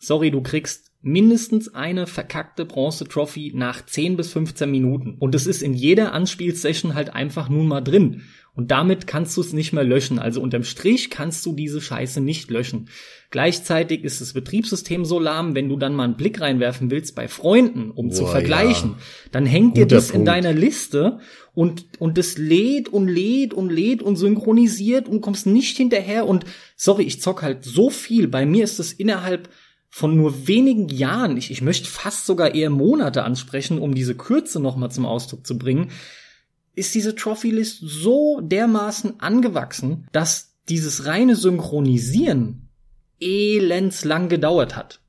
sorry, 0.00 0.30
du 0.30 0.42
kriegst 0.42 0.89
mindestens 1.02 1.74
eine 1.74 2.06
verkackte 2.06 2.64
Bronze-Trophy 2.64 3.52
nach 3.54 3.84
10 3.84 4.16
bis 4.16 4.32
15 4.32 4.70
Minuten. 4.70 5.16
Und 5.18 5.34
es 5.34 5.46
ist 5.46 5.62
in 5.62 5.72
jeder 5.72 6.12
Anspielsession 6.12 6.94
halt 6.94 7.14
einfach 7.14 7.48
nun 7.48 7.66
mal 7.66 7.80
drin. 7.80 8.22
Und 8.52 8.70
damit 8.72 9.06
kannst 9.06 9.36
du 9.36 9.40
es 9.40 9.52
nicht 9.52 9.72
mehr 9.72 9.84
löschen. 9.84 10.18
Also 10.18 10.42
unterm 10.42 10.64
Strich 10.64 11.08
kannst 11.08 11.46
du 11.46 11.54
diese 11.54 11.80
Scheiße 11.80 12.20
nicht 12.20 12.50
löschen. 12.50 12.88
Gleichzeitig 13.30 14.02
ist 14.02 14.20
das 14.20 14.32
Betriebssystem 14.32 15.04
so 15.04 15.20
lahm, 15.20 15.54
wenn 15.54 15.68
du 15.68 15.76
dann 15.76 15.94
mal 15.94 16.04
einen 16.04 16.16
Blick 16.16 16.40
reinwerfen 16.40 16.90
willst 16.90 17.14
bei 17.14 17.28
Freunden, 17.28 17.92
um 17.92 18.08
Boah, 18.08 18.14
zu 18.14 18.26
vergleichen, 18.26 18.90
ja. 18.90 18.96
dann 19.30 19.46
hängt 19.46 19.74
Guter 19.76 19.86
dir 19.86 19.96
das 19.96 20.08
Punkt. 20.08 20.18
in 20.18 20.24
deiner 20.26 20.52
Liste 20.52 21.20
und, 21.54 21.86
und 22.00 22.18
das 22.18 22.38
lädt 22.38 22.88
und 22.88 23.06
lädt 23.06 23.54
und 23.54 23.70
lädt 23.70 24.02
und 24.02 24.16
synchronisiert 24.16 25.08
und 25.08 25.20
kommst 25.20 25.46
nicht 25.46 25.76
hinterher 25.76 26.26
und 26.26 26.44
sorry, 26.74 27.04
ich 27.04 27.20
zock 27.20 27.42
halt 27.42 27.64
so 27.64 27.88
viel. 27.88 28.26
Bei 28.26 28.44
mir 28.44 28.64
ist 28.64 28.80
es 28.80 28.92
innerhalb 28.92 29.48
von 29.90 30.16
nur 30.16 30.46
wenigen 30.46 30.88
Jahren, 30.88 31.36
ich, 31.36 31.50
ich 31.50 31.62
möchte 31.62 31.88
fast 31.88 32.24
sogar 32.24 32.54
eher 32.54 32.70
Monate 32.70 33.24
ansprechen, 33.24 33.78
um 33.78 33.94
diese 33.94 34.14
Kürze 34.14 34.60
nochmal 34.60 34.90
zum 34.90 35.04
Ausdruck 35.04 35.46
zu 35.46 35.58
bringen, 35.58 35.90
ist 36.74 36.94
diese 36.94 37.16
Trophy-List 37.16 37.80
so 37.80 38.40
dermaßen 38.40 39.20
angewachsen, 39.20 40.06
dass 40.12 40.54
dieses 40.68 41.06
reine 41.06 41.34
Synchronisieren 41.34 42.68
elendslang 43.18 44.28
gedauert 44.28 44.76
hat. 44.76 45.00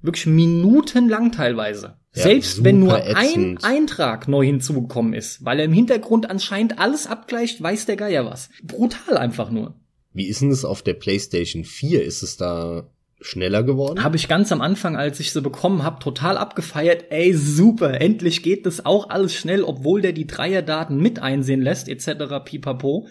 Wirklich 0.00 0.26
minutenlang 0.26 1.32
teilweise. 1.32 1.98
Ja, 2.14 2.22
Selbst 2.22 2.62
wenn 2.64 2.78
nur 2.78 2.98
ätzend. 2.98 3.14
ein 3.16 3.58
Eintrag 3.62 4.28
neu 4.28 4.46
hinzugekommen 4.46 5.12
ist, 5.12 5.44
weil 5.44 5.58
er 5.58 5.64
im 5.64 5.72
Hintergrund 5.72 6.30
anscheinend 6.30 6.78
alles 6.78 7.08
abgleicht, 7.08 7.60
weiß 7.60 7.86
der 7.86 7.96
Geier 7.96 8.24
was. 8.24 8.48
Brutal 8.62 9.18
einfach 9.18 9.50
nur. 9.50 9.74
Wie 10.12 10.26
ist 10.26 10.40
denn 10.40 10.50
es 10.50 10.64
auf 10.64 10.82
der 10.82 10.94
PlayStation 10.94 11.64
4? 11.64 12.04
Ist 12.04 12.22
es 12.22 12.36
da 12.36 12.88
schneller 13.20 13.62
geworden? 13.62 14.02
Habe 14.02 14.16
ich 14.16 14.28
ganz 14.28 14.52
am 14.52 14.60
Anfang, 14.60 14.96
als 14.96 15.20
ich 15.20 15.32
sie 15.32 15.42
bekommen 15.42 15.82
habe, 15.82 15.98
total 15.98 16.36
abgefeiert. 16.38 17.06
Ey, 17.10 17.34
super, 17.34 18.00
endlich 18.00 18.42
geht 18.42 18.66
das 18.66 18.84
auch 18.84 19.10
alles 19.10 19.34
schnell, 19.34 19.62
obwohl 19.62 20.02
der 20.02 20.12
die 20.12 20.26
Dreierdaten 20.26 20.98
mit 20.98 21.18
einsehen 21.20 21.62
lässt, 21.62 21.88
etc. 21.88 22.44
pipapo. 22.44 23.08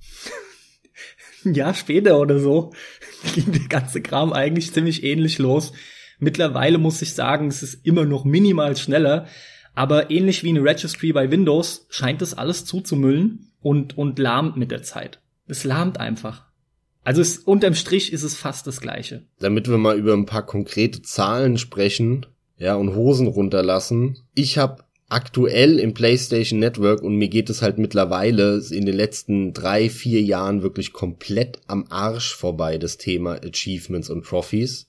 Ein 1.44 1.54
Jahr 1.54 1.74
später 1.74 2.20
oder 2.20 2.38
so 2.38 2.72
ging 3.34 3.52
der 3.52 3.68
ganze 3.68 4.00
Kram 4.00 4.32
eigentlich 4.32 4.72
ziemlich 4.72 5.02
ähnlich 5.04 5.38
los. 5.38 5.72
Mittlerweile 6.18 6.78
muss 6.78 7.02
ich 7.02 7.14
sagen, 7.14 7.48
es 7.48 7.62
ist 7.62 7.84
immer 7.84 8.04
noch 8.04 8.24
minimal 8.24 8.76
schneller, 8.76 9.26
aber 9.74 10.10
ähnlich 10.10 10.44
wie 10.44 10.50
eine 10.50 10.62
Registry 10.62 11.12
bei 11.12 11.30
Windows 11.30 11.86
scheint 11.90 12.22
es 12.22 12.34
alles 12.34 12.64
zuzumüllen 12.64 13.52
und, 13.60 13.96
und 13.98 14.18
lahmt 14.18 14.56
mit 14.56 14.70
der 14.70 14.82
Zeit. 14.82 15.20
Es 15.46 15.64
lahmt 15.64 15.98
einfach. 15.98 16.51
Also 17.04 17.20
es, 17.20 17.38
unterm 17.38 17.74
Strich 17.74 18.12
ist 18.12 18.22
es 18.22 18.36
fast 18.36 18.66
das 18.66 18.80
Gleiche. 18.80 19.24
Damit 19.40 19.68
wir 19.68 19.78
mal 19.78 19.98
über 19.98 20.12
ein 20.12 20.26
paar 20.26 20.46
konkrete 20.46 21.02
Zahlen 21.02 21.58
sprechen, 21.58 22.26
ja, 22.58 22.76
und 22.76 22.94
Hosen 22.94 23.26
runterlassen. 23.26 24.18
Ich 24.34 24.56
habe 24.58 24.84
aktuell 25.08 25.78
im 25.78 25.94
PlayStation 25.94 26.60
Network 26.60 27.02
und 27.02 27.16
mir 27.16 27.28
geht 27.28 27.50
es 27.50 27.60
halt 27.60 27.76
mittlerweile 27.76 28.62
in 28.70 28.86
den 28.86 28.94
letzten 28.94 29.52
drei, 29.52 29.90
vier 29.90 30.22
Jahren 30.22 30.62
wirklich 30.62 30.92
komplett 30.92 31.60
am 31.66 31.86
Arsch 31.90 32.34
vorbei, 32.34 32.78
das 32.78 32.96
Thema 32.98 33.34
Achievements 33.42 34.08
und 34.08 34.24
Trophies. 34.24 34.88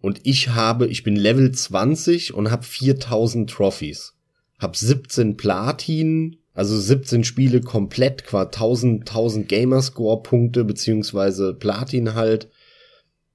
Und 0.00 0.20
ich 0.24 0.50
habe, 0.50 0.88
ich 0.88 1.04
bin 1.04 1.16
Level 1.16 1.52
20 1.52 2.34
und 2.34 2.50
habe 2.50 2.64
4000 2.64 3.48
Trophies. 3.48 4.14
Hab 4.58 4.76
17 4.76 5.36
Platin, 5.36 6.36
also 6.60 6.78
17 6.78 7.24
Spiele 7.24 7.62
komplett, 7.62 8.26
qua 8.26 8.42
1000, 8.42 9.08
1000 9.08 9.48
Gamerscore-Punkte, 9.48 10.64
beziehungsweise 10.64 11.54
Platin 11.54 12.14
halt. 12.14 12.50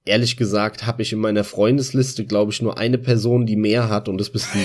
Ehrlich 0.06 0.38
gesagt 0.38 0.86
habe 0.86 1.02
ich 1.02 1.12
in 1.12 1.18
meiner 1.18 1.44
Freundesliste, 1.44 2.26
glaube 2.26 2.52
ich, 2.52 2.62
nur 2.62 2.78
eine 2.78 3.00
Person, 3.00 3.48
die 3.48 3.56
mehr 3.56 3.90
hat 3.90 4.10
und 4.10 4.20
das 4.20 4.30
bist 4.30 4.50
du. 4.54 4.60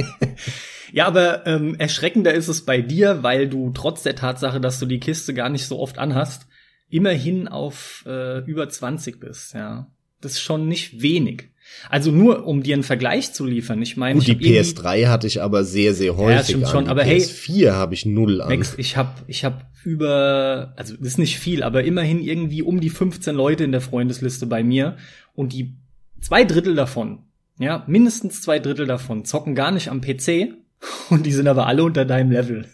ja, 0.92 1.06
aber 1.06 1.46
ähm, 1.46 1.76
erschreckender 1.76 2.34
ist 2.34 2.48
es 2.48 2.64
bei 2.64 2.80
dir, 2.80 3.22
weil 3.22 3.48
du 3.48 3.70
trotz 3.70 4.02
der 4.02 4.16
Tatsache, 4.16 4.60
dass 4.60 4.80
du 4.80 4.86
die 4.86 4.98
Kiste 4.98 5.32
gar 5.32 5.50
nicht 5.50 5.66
so 5.66 5.78
oft 5.78 5.98
anhast, 5.98 6.48
immerhin 6.88 7.46
auf 7.46 8.02
äh, 8.08 8.40
über 8.40 8.68
20 8.68 9.20
bist, 9.20 9.54
ja. 9.54 9.86
Das 10.20 10.32
ist 10.32 10.40
schon 10.40 10.66
nicht 10.66 11.00
wenig. 11.00 11.49
Also 11.88 12.10
nur, 12.10 12.46
um 12.46 12.62
dir 12.62 12.74
einen 12.74 12.82
Vergleich 12.82 13.32
zu 13.32 13.44
liefern. 13.44 13.80
Ich 13.82 13.96
meine, 13.96 14.18
Gut, 14.18 14.28
die 14.28 14.36
PS3 14.36 15.08
hatte 15.08 15.26
ich 15.26 15.42
aber 15.42 15.64
sehr, 15.64 15.94
sehr 15.94 16.16
häufig. 16.16 16.36
Ja, 16.36 16.44
stimmt 16.44 16.68
schon, 16.68 16.88
aber 16.88 17.02
PS4 17.02 17.06
hey. 17.06 17.18
PS4 17.18 17.72
habe 17.72 17.94
ich 17.94 18.06
null 18.06 18.40
an. 18.42 18.48
Max, 18.48 18.74
ich 18.76 18.96
habe 18.96 19.10
ich 19.26 19.44
hab 19.44 19.70
über, 19.84 20.74
also 20.76 20.94
das 20.96 21.08
ist 21.08 21.18
nicht 21.18 21.38
viel, 21.38 21.62
aber 21.62 21.84
immerhin 21.84 22.20
irgendwie 22.20 22.62
um 22.62 22.80
die 22.80 22.90
15 22.90 23.34
Leute 23.34 23.64
in 23.64 23.72
der 23.72 23.80
Freundesliste 23.80 24.46
bei 24.46 24.62
mir. 24.62 24.96
Und 25.34 25.52
die 25.52 25.74
zwei 26.20 26.44
Drittel 26.44 26.74
davon, 26.74 27.20
ja, 27.58 27.84
mindestens 27.86 28.42
zwei 28.42 28.58
Drittel 28.58 28.86
davon 28.86 29.24
zocken 29.24 29.54
gar 29.54 29.70
nicht 29.70 29.88
am 29.88 30.00
PC. 30.00 30.54
Und 31.10 31.26
die 31.26 31.32
sind 31.32 31.46
aber 31.46 31.66
alle 31.66 31.84
unter 31.84 32.04
deinem 32.04 32.30
Level. 32.30 32.66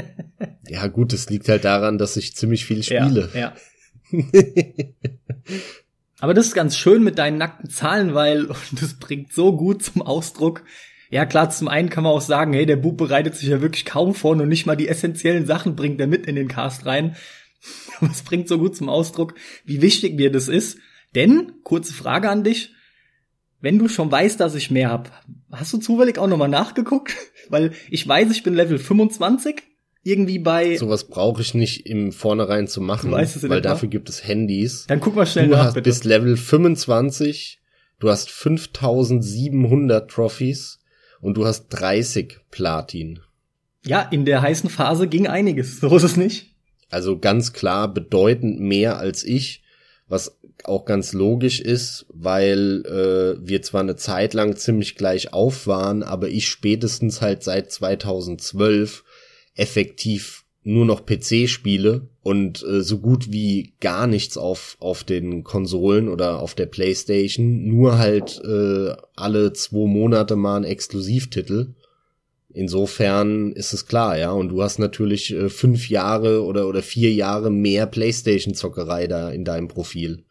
ja, 0.68 0.86
gut, 0.88 1.12
das 1.12 1.30
liegt 1.30 1.48
halt 1.48 1.64
daran, 1.64 1.98
dass 1.98 2.16
ich 2.16 2.34
ziemlich 2.34 2.64
viel 2.64 2.82
spiele. 2.82 3.28
Ja. 3.34 3.54
ja. 4.12 4.22
Aber 6.18 6.34
das 6.34 6.46
ist 6.46 6.54
ganz 6.54 6.76
schön 6.76 7.02
mit 7.02 7.18
deinen 7.18 7.38
nackten 7.38 7.70
Zahlen, 7.70 8.14
weil 8.14 8.48
das 8.72 8.94
bringt 8.94 9.32
so 9.32 9.56
gut 9.56 9.82
zum 9.82 10.02
Ausdruck. 10.02 10.62
Ja, 11.10 11.24
klar, 11.24 11.50
zum 11.50 11.68
einen 11.68 11.88
kann 11.88 12.04
man 12.04 12.12
auch 12.12 12.20
sagen, 12.20 12.52
hey, 12.52 12.66
der 12.66 12.76
Bub 12.76 12.96
bereitet 12.96 13.36
sich 13.36 13.48
ja 13.48 13.60
wirklich 13.60 13.84
kaum 13.84 14.14
vor 14.14 14.32
und 14.32 14.48
nicht 14.48 14.66
mal 14.66 14.76
die 14.76 14.88
essentiellen 14.88 15.46
Sachen 15.46 15.76
bringt 15.76 16.00
er 16.00 16.08
mit 16.08 16.26
in 16.26 16.34
den 16.34 16.48
Cast 16.48 16.84
rein. 16.86 17.16
Aber 18.00 18.10
es 18.10 18.22
bringt 18.22 18.48
so 18.48 18.58
gut 18.58 18.76
zum 18.76 18.88
Ausdruck, 18.88 19.34
wie 19.64 19.82
wichtig 19.82 20.16
mir 20.16 20.32
das 20.32 20.48
ist. 20.48 20.78
Denn, 21.14 21.52
kurze 21.62 21.94
Frage 21.94 22.28
an 22.28 22.44
dich, 22.44 22.72
wenn 23.60 23.78
du 23.78 23.88
schon 23.88 24.10
weißt, 24.10 24.38
dass 24.40 24.54
ich 24.54 24.70
mehr 24.70 24.90
hab, 24.90 25.24
hast 25.50 25.72
du 25.72 25.78
zufällig 25.78 26.18
auch 26.18 26.26
nochmal 26.26 26.48
nachgeguckt? 26.48 27.14
Weil 27.48 27.72
ich 27.90 28.06
weiß, 28.06 28.30
ich 28.32 28.42
bin 28.42 28.54
Level 28.54 28.78
25 28.78 29.62
irgendwie 30.06 30.38
bei. 30.38 30.76
Sowas 30.76 31.04
brauche 31.04 31.42
ich 31.42 31.52
nicht 31.54 31.86
im 31.86 32.12
Vornherein 32.12 32.68
zu 32.68 32.80
machen, 32.80 33.10
weil 33.10 33.60
dafür 33.60 33.88
gibt 33.88 34.08
es 34.08 34.26
Handys. 34.26 34.86
Dann 34.86 35.00
guck 35.00 35.16
mal 35.16 35.26
schnell 35.26 35.48
du 35.48 35.52
nach, 35.52 35.64
hast 35.66 35.74
bitte. 35.74 35.90
bis 35.90 36.04
Level 36.04 36.36
25, 36.36 37.60
du 37.98 38.08
hast 38.08 38.30
5700 38.30 40.08
Trophies 40.08 40.78
und 41.20 41.36
du 41.36 41.44
hast 41.44 41.68
30 41.70 42.38
Platin. 42.50 43.18
Ja, 43.84 44.02
in 44.02 44.24
der 44.24 44.42
heißen 44.42 44.70
Phase 44.70 45.08
ging 45.08 45.26
einiges, 45.26 45.80
so 45.80 45.94
ist 45.96 46.04
es 46.04 46.16
nicht. 46.16 46.54
Also 46.88 47.18
ganz 47.18 47.52
klar 47.52 47.92
bedeutend 47.92 48.60
mehr 48.60 48.98
als 48.98 49.24
ich, 49.24 49.64
was 50.06 50.38
auch 50.62 50.84
ganz 50.84 51.12
logisch 51.12 51.60
ist, 51.60 52.06
weil 52.10 52.84
äh, 52.86 53.46
wir 53.46 53.62
zwar 53.62 53.80
eine 53.80 53.96
Zeit 53.96 54.34
lang 54.34 54.56
ziemlich 54.56 54.94
gleich 54.94 55.32
auf 55.32 55.66
waren, 55.66 56.04
aber 56.04 56.28
ich 56.28 56.48
spätestens 56.48 57.20
halt 57.20 57.42
seit 57.42 57.72
2012 57.72 59.04
effektiv 59.56 60.44
nur 60.62 60.84
noch 60.84 61.06
PC 61.06 61.48
spiele 61.48 62.08
und 62.22 62.64
äh, 62.64 62.82
so 62.82 62.98
gut 62.98 63.30
wie 63.30 63.74
gar 63.80 64.08
nichts 64.08 64.36
auf 64.36 64.76
auf 64.80 65.04
den 65.04 65.44
Konsolen 65.44 66.08
oder 66.08 66.40
auf 66.40 66.56
der 66.56 66.66
PlayStation, 66.66 67.68
nur 67.68 67.98
halt 67.98 68.40
äh, 68.44 68.94
alle 69.14 69.52
zwei 69.52 69.86
Monate 69.86 70.34
mal 70.34 70.56
ein 70.56 70.64
Exklusivtitel. 70.64 71.74
Insofern 72.52 73.52
ist 73.52 73.74
es 73.74 73.86
klar, 73.86 74.18
ja. 74.18 74.32
Und 74.32 74.48
du 74.48 74.62
hast 74.62 74.78
natürlich 74.78 75.32
äh, 75.32 75.48
fünf 75.50 75.88
Jahre 75.88 76.42
oder 76.42 76.66
oder 76.66 76.82
vier 76.82 77.12
Jahre 77.12 77.50
mehr 77.50 77.86
PlayStation-Zockerei 77.86 79.06
da 79.06 79.30
in 79.30 79.44
deinem 79.44 79.68
Profil. 79.68 80.24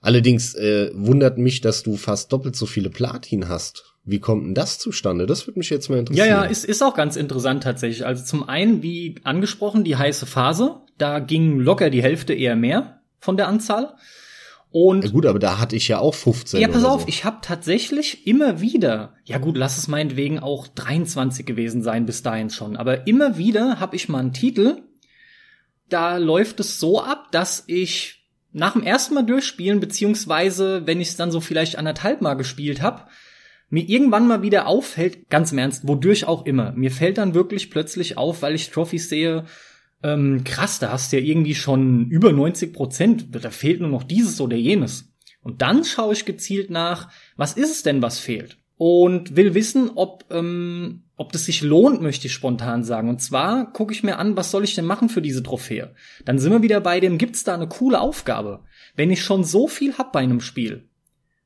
Allerdings 0.00 0.54
äh, 0.54 0.90
wundert 0.94 1.38
mich, 1.38 1.60
dass 1.60 1.82
du 1.82 1.96
fast 1.96 2.32
doppelt 2.32 2.54
so 2.54 2.66
viele 2.66 2.90
Platin 2.90 3.48
hast. 3.48 3.95
Wie 4.06 4.20
kommt 4.20 4.46
denn 4.46 4.54
das 4.54 4.78
zustande? 4.78 5.26
Das 5.26 5.48
würde 5.48 5.58
mich 5.58 5.68
jetzt 5.68 5.90
mal 5.90 5.98
interessieren. 5.98 6.28
Ja, 6.28 6.44
ja, 6.44 6.48
ist, 6.48 6.64
ist 6.64 6.80
auch 6.80 6.94
ganz 6.94 7.16
interessant 7.16 7.64
tatsächlich. 7.64 8.06
Also 8.06 8.24
zum 8.24 8.48
einen, 8.48 8.80
wie 8.82 9.16
angesprochen, 9.24 9.82
die 9.82 9.96
heiße 9.96 10.26
Phase. 10.26 10.80
Da 10.96 11.18
ging 11.18 11.58
locker 11.58 11.90
die 11.90 12.02
Hälfte 12.02 12.32
eher 12.32 12.54
mehr 12.54 13.00
von 13.18 13.36
der 13.36 13.48
Anzahl. 13.48 13.96
Und 14.70 15.04
ja 15.04 15.10
gut, 15.10 15.26
aber 15.26 15.38
da 15.38 15.58
hatte 15.58 15.74
ich 15.74 15.88
ja 15.88 15.98
auch 15.98 16.14
15. 16.14 16.60
Ja, 16.60 16.68
pass 16.68 16.84
auf, 16.84 17.02
so. 17.02 17.08
ich 17.08 17.24
habe 17.24 17.38
tatsächlich 17.42 18.26
immer 18.26 18.60
wieder, 18.60 19.14
ja 19.24 19.38
gut, 19.38 19.56
lass 19.56 19.78
es 19.78 19.88
meinetwegen 19.88 20.38
auch 20.38 20.68
23 20.68 21.46
gewesen 21.46 21.82
sein 21.82 22.04
bis 22.04 22.22
dahin 22.22 22.50
schon, 22.50 22.76
aber 22.76 23.06
immer 23.06 23.38
wieder 23.38 23.80
habe 23.80 23.96
ich 23.96 24.08
mal 24.08 24.18
einen 24.18 24.32
Titel, 24.32 24.82
da 25.88 26.18
läuft 26.18 26.60
es 26.60 26.78
so 26.78 27.00
ab, 27.00 27.28
dass 27.32 27.64
ich 27.68 28.26
nach 28.52 28.72
dem 28.72 28.82
ersten 28.82 29.14
Mal 29.14 29.24
durchspielen, 29.24 29.80
beziehungsweise 29.80 30.86
wenn 30.86 31.00
ich 31.00 31.08
es 31.08 31.16
dann 31.16 31.30
so 31.30 31.40
vielleicht 31.40 31.76
anderthalb 31.76 32.20
Mal 32.20 32.34
gespielt 32.34 32.82
habe, 32.82 33.04
mir 33.68 33.88
irgendwann 33.88 34.28
mal 34.28 34.42
wieder 34.42 34.66
auffällt, 34.66 35.28
ganz 35.28 35.52
im 35.52 35.58
Ernst, 35.58 35.88
wodurch 35.88 36.26
auch 36.26 36.46
immer, 36.46 36.72
mir 36.72 36.90
fällt 36.90 37.18
dann 37.18 37.34
wirklich 37.34 37.70
plötzlich 37.70 38.16
auf, 38.16 38.42
weil 38.42 38.54
ich 38.54 38.70
Trophys 38.70 39.08
sehe, 39.08 39.44
ähm, 40.02 40.44
krass, 40.44 40.78
da 40.78 40.92
hast 40.92 41.12
du 41.12 41.18
ja 41.18 41.24
irgendwie 41.24 41.54
schon 41.54 42.08
über 42.08 42.32
90 42.32 42.72
Prozent, 42.72 43.26
da 43.32 43.50
fehlt 43.50 43.80
nur 43.80 43.90
noch 43.90 44.04
dieses 44.04 44.40
oder 44.40 44.56
jenes. 44.56 45.12
Und 45.42 45.62
dann 45.62 45.84
schaue 45.84 46.12
ich 46.12 46.24
gezielt 46.24 46.70
nach, 46.70 47.10
was 47.36 47.52
ist 47.52 47.70
es 47.70 47.82
denn, 47.82 48.02
was 48.02 48.18
fehlt? 48.18 48.58
Und 48.78 49.36
will 49.36 49.54
wissen, 49.54 49.90
ob, 49.94 50.24
ähm, 50.30 51.04
ob 51.16 51.32
das 51.32 51.46
sich 51.46 51.62
lohnt, 51.62 52.02
möchte 52.02 52.26
ich 52.26 52.34
spontan 52.34 52.84
sagen. 52.84 53.08
Und 53.08 53.22
zwar 53.22 53.72
gucke 53.72 53.94
ich 53.94 54.02
mir 54.02 54.18
an, 54.18 54.36
was 54.36 54.50
soll 54.50 54.64
ich 54.64 54.74
denn 54.74 54.84
machen 54.84 55.08
für 55.08 55.22
diese 55.22 55.42
Trophäe? 55.42 55.94
Dann 56.24 56.38
sind 56.38 56.52
wir 56.52 56.62
wieder 56.62 56.80
bei 56.80 57.00
dem, 57.00 57.16
gibt's 57.16 57.44
da 57.44 57.54
eine 57.54 57.68
coole 57.68 58.00
Aufgabe? 58.00 58.64
Wenn 58.96 59.10
ich 59.10 59.22
schon 59.22 59.44
so 59.44 59.66
viel 59.66 59.96
hab 59.96 60.12
bei 60.12 60.20
einem 60.20 60.40
Spiel, 60.40 60.88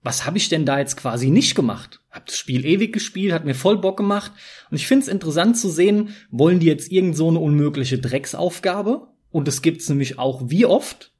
was 0.02 0.24
habe 0.24 0.38
ich 0.38 0.48
denn 0.48 0.64
da 0.64 0.78
jetzt 0.78 0.96
quasi 0.96 1.30
nicht 1.30 1.54
gemacht? 1.54 2.00
Hab 2.10 2.26
das 2.26 2.38
Spiel 2.38 2.64
ewig 2.64 2.92
gespielt, 2.92 3.32
hat 3.32 3.44
mir 3.44 3.54
voll 3.54 3.78
Bock 3.78 3.98
gemacht. 3.98 4.32
Und 4.70 4.76
ich 4.76 4.86
finde 4.86 5.04
es 5.04 5.08
interessant 5.08 5.58
zu 5.58 5.68
sehen, 5.68 6.14
wollen 6.30 6.58
die 6.58 6.66
jetzt 6.66 6.90
irgend 6.90 7.16
so 7.16 7.28
eine 7.28 7.38
unmögliche 7.38 7.98
Drecksaufgabe? 7.98 9.08
Und 9.30 9.46
es 9.46 9.62
gibt's 9.62 9.88
nämlich 9.88 10.18
auch 10.18 10.42
wie 10.46 10.64
oft? 10.64 11.12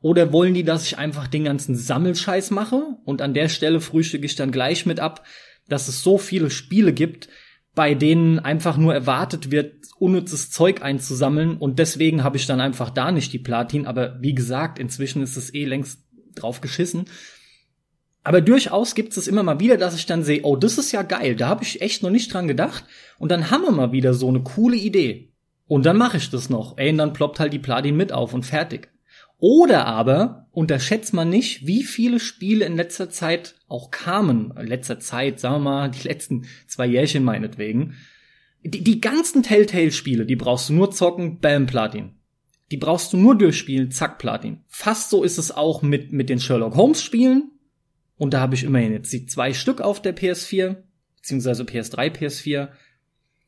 Oder 0.00 0.32
wollen 0.32 0.54
die, 0.54 0.64
dass 0.64 0.84
ich 0.84 0.98
einfach 0.98 1.28
den 1.28 1.44
ganzen 1.44 1.76
Sammelscheiß 1.76 2.50
mache? 2.50 2.96
Und 3.04 3.22
an 3.22 3.34
der 3.34 3.48
Stelle 3.48 3.80
frühstücke 3.80 4.26
ich 4.26 4.36
dann 4.36 4.52
gleich 4.52 4.84
mit 4.84 5.00
ab, 5.00 5.24
dass 5.68 5.88
es 5.88 6.02
so 6.02 6.18
viele 6.18 6.50
Spiele 6.50 6.92
gibt, 6.92 7.28
bei 7.74 7.94
denen 7.94 8.40
einfach 8.40 8.76
nur 8.76 8.94
erwartet 8.94 9.50
wird, 9.52 9.74
unnützes 9.98 10.50
Zeug 10.50 10.82
einzusammeln. 10.82 11.56
Und 11.56 11.78
deswegen 11.78 12.24
habe 12.24 12.36
ich 12.36 12.46
dann 12.46 12.60
einfach 12.60 12.90
da 12.90 13.12
nicht 13.12 13.32
die 13.32 13.38
Platin. 13.38 13.86
Aber 13.86 14.20
wie 14.20 14.34
gesagt, 14.34 14.78
inzwischen 14.78 15.22
ist 15.22 15.36
es 15.36 15.54
eh 15.54 15.64
längst 15.64 16.00
drauf 16.34 16.60
geschissen. 16.60 17.06
Aber 18.28 18.42
durchaus 18.42 18.94
gibt 18.94 19.16
es 19.16 19.26
immer 19.26 19.42
mal 19.42 19.58
wieder, 19.58 19.78
dass 19.78 19.96
ich 19.96 20.04
dann 20.04 20.22
sehe, 20.22 20.42
oh, 20.42 20.54
das 20.54 20.76
ist 20.76 20.92
ja 20.92 21.00
geil, 21.00 21.34
da 21.34 21.48
habe 21.48 21.64
ich 21.64 21.80
echt 21.80 22.02
noch 22.02 22.10
nicht 22.10 22.30
dran 22.30 22.46
gedacht. 22.46 22.84
Und 23.18 23.32
dann 23.32 23.50
haben 23.50 23.62
wir 23.62 23.70
mal 23.70 23.92
wieder 23.92 24.12
so 24.12 24.28
eine 24.28 24.42
coole 24.42 24.76
Idee. 24.76 25.32
Und 25.66 25.86
dann 25.86 25.96
mache 25.96 26.18
ich 26.18 26.28
das 26.28 26.50
noch. 26.50 26.76
Ey, 26.76 26.90
und 26.90 26.98
dann 26.98 27.14
ploppt 27.14 27.40
halt 27.40 27.54
die 27.54 27.58
Platin 27.58 27.96
mit 27.96 28.12
auf 28.12 28.34
und 28.34 28.44
fertig. 28.44 28.90
Oder 29.38 29.86
aber 29.86 30.46
unterschätzt 30.50 31.14
man 31.14 31.30
nicht, 31.30 31.66
wie 31.66 31.82
viele 31.82 32.20
Spiele 32.20 32.66
in 32.66 32.76
letzter 32.76 33.08
Zeit 33.08 33.54
auch 33.66 33.90
kamen. 33.90 34.52
In 34.60 34.66
letzter 34.66 35.00
Zeit, 35.00 35.40
sagen 35.40 35.64
wir 35.64 35.70
mal, 35.70 35.90
die 35.90 36.06
letzten 36.06 36.44
zwei 36.66 36.84
Jährchen 36.84 37.24
meinetwegen. 37.24 37.94
Die, 38.62 38.84
die 38.84 39.00
ganzen 39.00 39.42
Telltale-Spiele, 39.42 40.26
die 40.26 40.36
brauchst 40.36 40.68
du 40.68 40.74
nur 40.74 40.90
zocken, 40.90 41.40
bam, 41.40 41.64
Platin. 41.64 42.10
Die 42.72 42.76
brauchst 42.76 43.14
du 43.14 43.16
nur 43.16 43.38
durchspielen, 43.38 43.90
zack, 43.90 44.18
Platin. 44.18 44.64
Fast 44.66 45.08
so 45.08 45.24
ist 45.24 45.38
es 45.38 45.50
auch 45.50 45.80
mit, 45.80 46.12
mit 46.12 46.28
den 46.28 46.40
Sherlock 46.40 46.76
Holmes-Spielen. 46.76 47.52
Und 48.18 48.34
da 48.34 48.40
habe 48.40 48.54
ich 48.54 48.64
immerhin 48.64 48.92
jetzt 48.92 49.12
die 49.12 49.26
zwei 49.26 49.54
Stück 49.54 49.80
auf 49.80 50.02
der 50.02 50.14
PS4, 50.14 50.76
beziehungsweise 51.16 51.62
PS3, 51.62 52.12
PS4. 52.12 52.68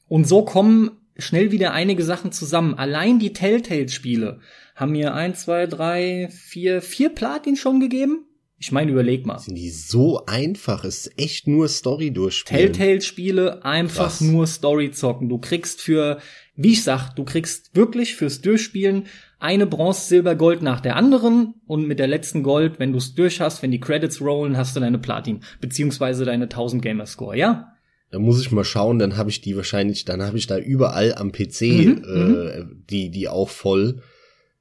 Und 0.09 0.27
so 0.27 0.45
kommen 0.45 0.93
schnell 1.19 1.51
wieder 1.51 1.73
einige 1.73 2.05
Sachen 2.05 2.33
zusammen. 2.33 2.75
Allein 2.75 3.19
die 3.19 3.33
Telltale-Spiele 3.33 4.41
haben 4.75 4.93
mir 4.93 5.15
ein, 5.15 5.35
zwei, 5.35 5.67
drei, 5.67 6.29
vier, 6.31 6.81
vier 6.81 7.11
Platin 7.11 7.57
schon 7.57 7.81
gegeben. 7.81 8.25
Ich 8.59 8.73
meine, 8.73 8.91
überleg 8.91 9.25
mal. 9.27 9.39
Sind 9.39 9.55
die 9.55 9.71
so 9.71 10.27
einfach? 10.27 10.85
Ist 10.85 11.19
echt 11.19 11.47
nur 11.47 11.69
Story 11.69 12.11
durchspielen. 12.11 12.73
Telltale-Spiele 12.73 13.65
einfach 13.65 14.05
Krass. 14.05 14.21
nur 14.21 14.47
Story 14.47 14.91
zocken. 14.91 15.29
Du 15.29 15.39
kriegst 15.39 15.81
für, 15.81 16.21
wie 16.57 16.73
ich 16.73 16.85
sag, 16.85 17.15
du 17.15 17.25
kriegst 17.25 17.75
wirklich 17.75 18.15
fürs 18.17 18.43
Durchspielen 18.43 19.07
eine 19.41 19.67
Bronze, 19.67 20.07
Silber, 20.07 20.37
Gold 20.37 20.63
nach 20.63 20.81
der 20.81 20.97
anderen 20.97 21.55
und 21.67 21.87
mit 21.87 21.99
der 21.99 22.07
letzten 22.07 22.43
Gold, 22.43 22.79
wenn 22.79 22.93
du 22.93 22.99
es 22.99 23.15
durch 23.15 23.41
hast, 23.41 23.63
wenn 23.63 23.71
die 23.71 23.81
Credits 23.81 24.21
rollen, 24.21 24.57
hast 24.57 24.77
du 24.77 24.81
deine 24.81 24.99
Platin, 24.99 25.41
beziehungsweise 25.61 26.25
deine 26.25 26.45
1000 26.45 26.83
Gamerscore, 26.83 27.37
ja? 27.37 27.73
Da 28.11 28.19
muss 28.19 28.41
ich 28.41 28.51
mal 28.51 28.65
schauen, 28.65 28.99
dann 28.99 29.17
habe 29.17 29.31
ich 29.31 29.41
die 29.41 29.57
wahrscheinlich, 29.57 30.05
dann 30.05 30.23
habe 30.23 30.37
ich 30.37 30.47
da 30.47 30.59
überall 30.59 31.15
am 31.15 31.33
PC 31.33 31.63
mhm, 31.63 32.05
äh, 32.05 32.61
mhm. 32.61 32.85
die 32.91 33.11
die 33.11 33.29
auch 33.29 33.49
voll. 33.49 34.03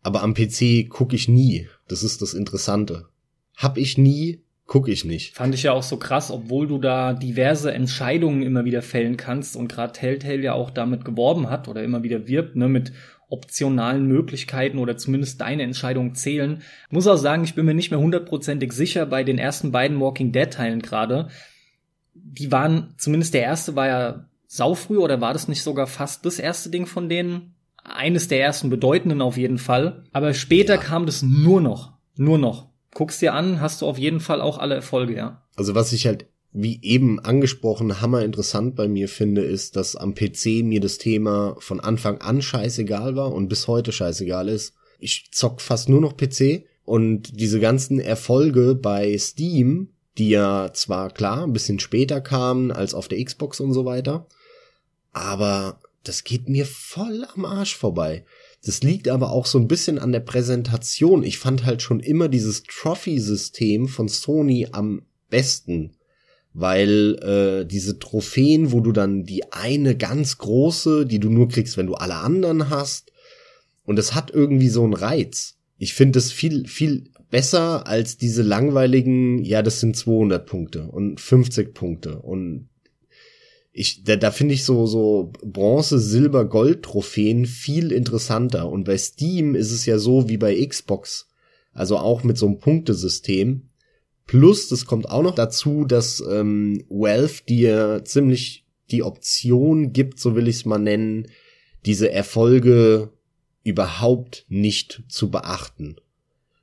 Aber 0.01 0.23
am 0.23 0.33
PC 0.33 0.87
gucke 0.89 1.15
ich 1.15 1.27
nie. 1.27 1.67
Das 1.87 2.03
ist 2.03 2.21
das 2.21 2.33
Interessante. 2.33 3.07
Hab 3.57 3.77
ich 3.77 3.97
nie, 3.97 4.43
gucke 4.65 4.91
ich 4.91 5.03
nicht. 5.03 5.35
Fand 5.35 5.53
ich 5.55 5.63
ja 5.63 5.73
auch 5.73 5.83
so 5.83 5.97
krass, 5.97 6.31
obwohl 6.31 6.67
du 6.67 6.77
da 6.77 7.13
diverse 7.13 7.73
Entscheidungen 7.73 8.43
immer 8.43 8.63
wieder 8.63 8.81
fällen 8.81 9.17
kannst 9.17 9.57
und 9.57 9.67
gerade 9.67 9.91
Telltale 9.91 10.41
ja 10.41 10.53
auch 10.53 10.69
damit 10.69 11.03
geworben 11.03 11.49
hat 11.49 11.67
oder 11.67 11.83
immer 11.83 12.03
wieder 12.03 12.27
wirbt, 12.27 12.55
ne, 12.55 12.69
mit 12.69 12.93
optionalen 13.29 14.07
Möglichkeiten 14.07 14.79
oder 14.79 14.97
zumindest 14.97 15.41
deine 15.41 15.63
Entscheidungen 15.63 16.15
zählen. 16.15 16.61
Muss 16.89 17.07
auch 17.07 17.17
sagen, 17.17 17.43
ich 17.43 17.55
bin 17.55 17.65
mir 17.65 17.73
nicht 17.73 17.91
mehr 17.91 17.99
hundertprozentig 17.99 18.73
sicher 18.73 19.05
bei 19.05 19.23
den 19.23 19.37
ersten 19.37 19.71
beiden 19.71 19.99
Walking 19.99 20.31
Dead 20.31 20.51
Teilen 20.51 20.81
gerade. 20.81 21.29
Die 22.13 22.51
waren, 22.51 22.95
zumindest 22.97 23.33
der 23.33 23.43
erste 23.43 23.75
war 23.75 23.87
ja 23.87 24.25
saufrüh 24.47 24.97
oder 24.97 25.21
war 25.21 25.33
das 25.33 25.47
nicht 25.47 25.61
sogar 25.61 25.87
fast 25.87 26.25
das 26.25 26.39
erste 26.39 26.69
Ding 26.69 26.87
von 26.87 27.07
denen? 27.07 27.53
Eines 27.83 28.27
der 28.27 28.41
ersten 28.41 28.69
bedeutenden 28.69 29.21
auf 29.21 29.37
jeden 29.37 29.57
Fall. 29.57 30.03
Aber 30.11 30.33
später 30.33 30.75
ja. 30.75 30.81
kam 30.81 31.05
das 31.05 31.21
nur 31.21 31.61
noch. 31.61 31.93
Nur 32.17 32.37
noch. 32.37 32.69
guck's 32.93 33.19
dir 33.19 33.33
an, 33.33 33.61
hast 33.61 33.81
du 33.81 33.85
auf 33.85 33.97
jeden 33.97 34.19
Fall 34.19 34.41
auch 34.41 34.57
alle 34.57 34.75
Erfolge, 34.75 35.15
ja. 35.15 35.43
Also 35.55 35.75
was 35.75 35.93
ich 35.93 36.05
halt 36.05 36.25
wie 36.51 36.79
eben 36.81 37.19
angesprochen 37.19 38.01
hammer 38.01 38.23
interessant 38.23 38.75
bei 38.75 38.87
mir 38.87 39.07
finde, 39.07 39.43
ist, 39.43 39.75
dass 39.75 39.95
am 39.95 40.15
PC 40.15 40.63
mir 40.63 40.79
das 40.79 40.97
Thema 40.97 41.55
von 41.59 41.79
Anfang 41.79 42.19
an 42.19 42.41
scheißegal 42.41 43.15
war 43.15 43.33
und 43.33 43.49
bis 43.49 43.67
heute 43.67 43.91
scheißegal 43.91 44.49
ist. 44.49 44.73
Ich 44.97 45.29
zock 45.31 45.61
fast 45.61 45.89
nur 45.89 46.01
noch 46.01 46.17
PC 46.17 46.65
und 46.83 47.39
diese 47.39 47.59
ganzen 47.59 47.99
Erfolge 47.99 48.73
bei 48.73 49.15
Steam, 49.17 49.89
die 50.17 50.29
ja 50.29 50.71
zwar 50.73 51.11
klar 51.11 51.43
ein 51.43 51.53
bisschen 51.53 51.79
später 51.79 52.19
kamen 52.19 52.71
als 52.71 52.93
auf 52.93 53.07
der 53.07 53.23
Xbox 53.23 53.59
und 53.59 53.73
so 53.73 53.85
weiter, 53.85 54.27
aber 55.13 55.79
das 56.03 56.23
geht 56.23 56.49
mir 56.49 56.65
voll 56.65 57.25
am 57.35 57.45
Arsch 57.45 57.75
vorbei. 57.75 58.25
Das 58.65 58.81
liegt 58.81 59.07
aber 59.07 59.31
auch 59.31 59.45
so 59.45 59.57
ein 59.57 59.67
bisschen 59.67 59.99
an 59.99 60.11
der 60.11 60.19
Präsentation. 60.19 61.23
Ich 61.23 61.37
fand 61.37 61.65
halt 61.65 61.81
schon 61.81 61.99
immer 61.99 62.27
dieses 62.27 62.63
Trophy-System 62.63 63.87
von 63.87 64.07
Sony 64.07 64.67
am 64.71 65.03
besten, 65.29 65.95
weil 66.53 67.15
äh, 67.21 67.65
diese 67.65 67.99
Trophäen, 67.99 68.71
wo 68.71 68.81
du 68.81 68.91
dann 68.91 69.23
die 69.23 69.51
eine 69.51 69.95
ganz 69.95 70.37
große, 70.37 71.05
die 71.05 71.19
du 71.19 71.29
nur 71.29 71.49
kriegst, 71.49 71.77
wenn 71.77 71.87
du 71.87 71.95
alle 71.95 72.15
anderen 72.15 72.69
hast, 72.69 73.11
und 73.83 73.97
es 73.97 74.13
hat 74.13 74.31
irgendwie 74.31 74.69
so 74.69 74.83
einen 74.83 74.93
Reiz. 74.93 75.57
Ich 75.77 75.93
finde 75.93 76.19
es 76.19 76.31
viel 76.31 76.67
viel 76.67 77.09
besser 77.31 77.87
als 77.87 78.17
diese 78.17 78.43
langweiligen, 78.43 79.43
ja, 79.43 79.61
das 79.61 79.79
sind 79.79 79.95
200 79.95 80.45
Punkte 80.45 80.87
und 80.87 81.19
50 81.19 81.73
Punkte 81.73 82.19
und 82.19 82.69
ich, 83.71 84.03
da, 84.03 84.15
da 84.15 84.31
finde 84.31 84.55
ich 84.55 84.65
so, 84.65 84.87
so 84.87 85.31
Bronze, 85.41 85.99
Silber, 85.99 86.45
Gold 86.45 86.83
Trophäen 86.83 87.45
viel 87.45 87.91
interessanter. 87.91 88.69
Und 88.69 88.83
bei 88.83 88.97
Steam 88.97 89.55
ist 89.55 89.71
es 89.71 89.85
ja 89.85 89.99
so 89.99 90.27
wie 90.27 90.37
bei 90.37 90.65
Xbox. 90.65 91.29
Also 91.71 91.97
auch 91.97 92.23
mit 92.23 92.37
so 92.37 92.47
einem 92.47 92.59
Punktesystem. 92.59 93.68
Plus, 94.29 94.67
das 94.67 94.85
kommt 94.85 95.09
auch 95.09 95.23
noch 95.23 95.33
dazu, 95.33 95.85
dass 95.85 96.23
ähm, 96.29 96.83
Valve 96.87 97.41
dir 97.49 98.03
ziemlich 98.05 98.63
die 98.91 99.01
Option 99.01 99.91
gibt, 99.91 100.19
so 100.19 100.35
will 100.35 100.47
ich 100.47 100.57
es 100.57 100.65
mal 100.65 100.77
nennen, 100.77 101.25
diese 101.87 102.11
Erfolge 102.11 103.09
überhaupt 103.63 104.45
nicht 104.47 105.01
zu 105.07 105.31
beachten. 105.31 105.95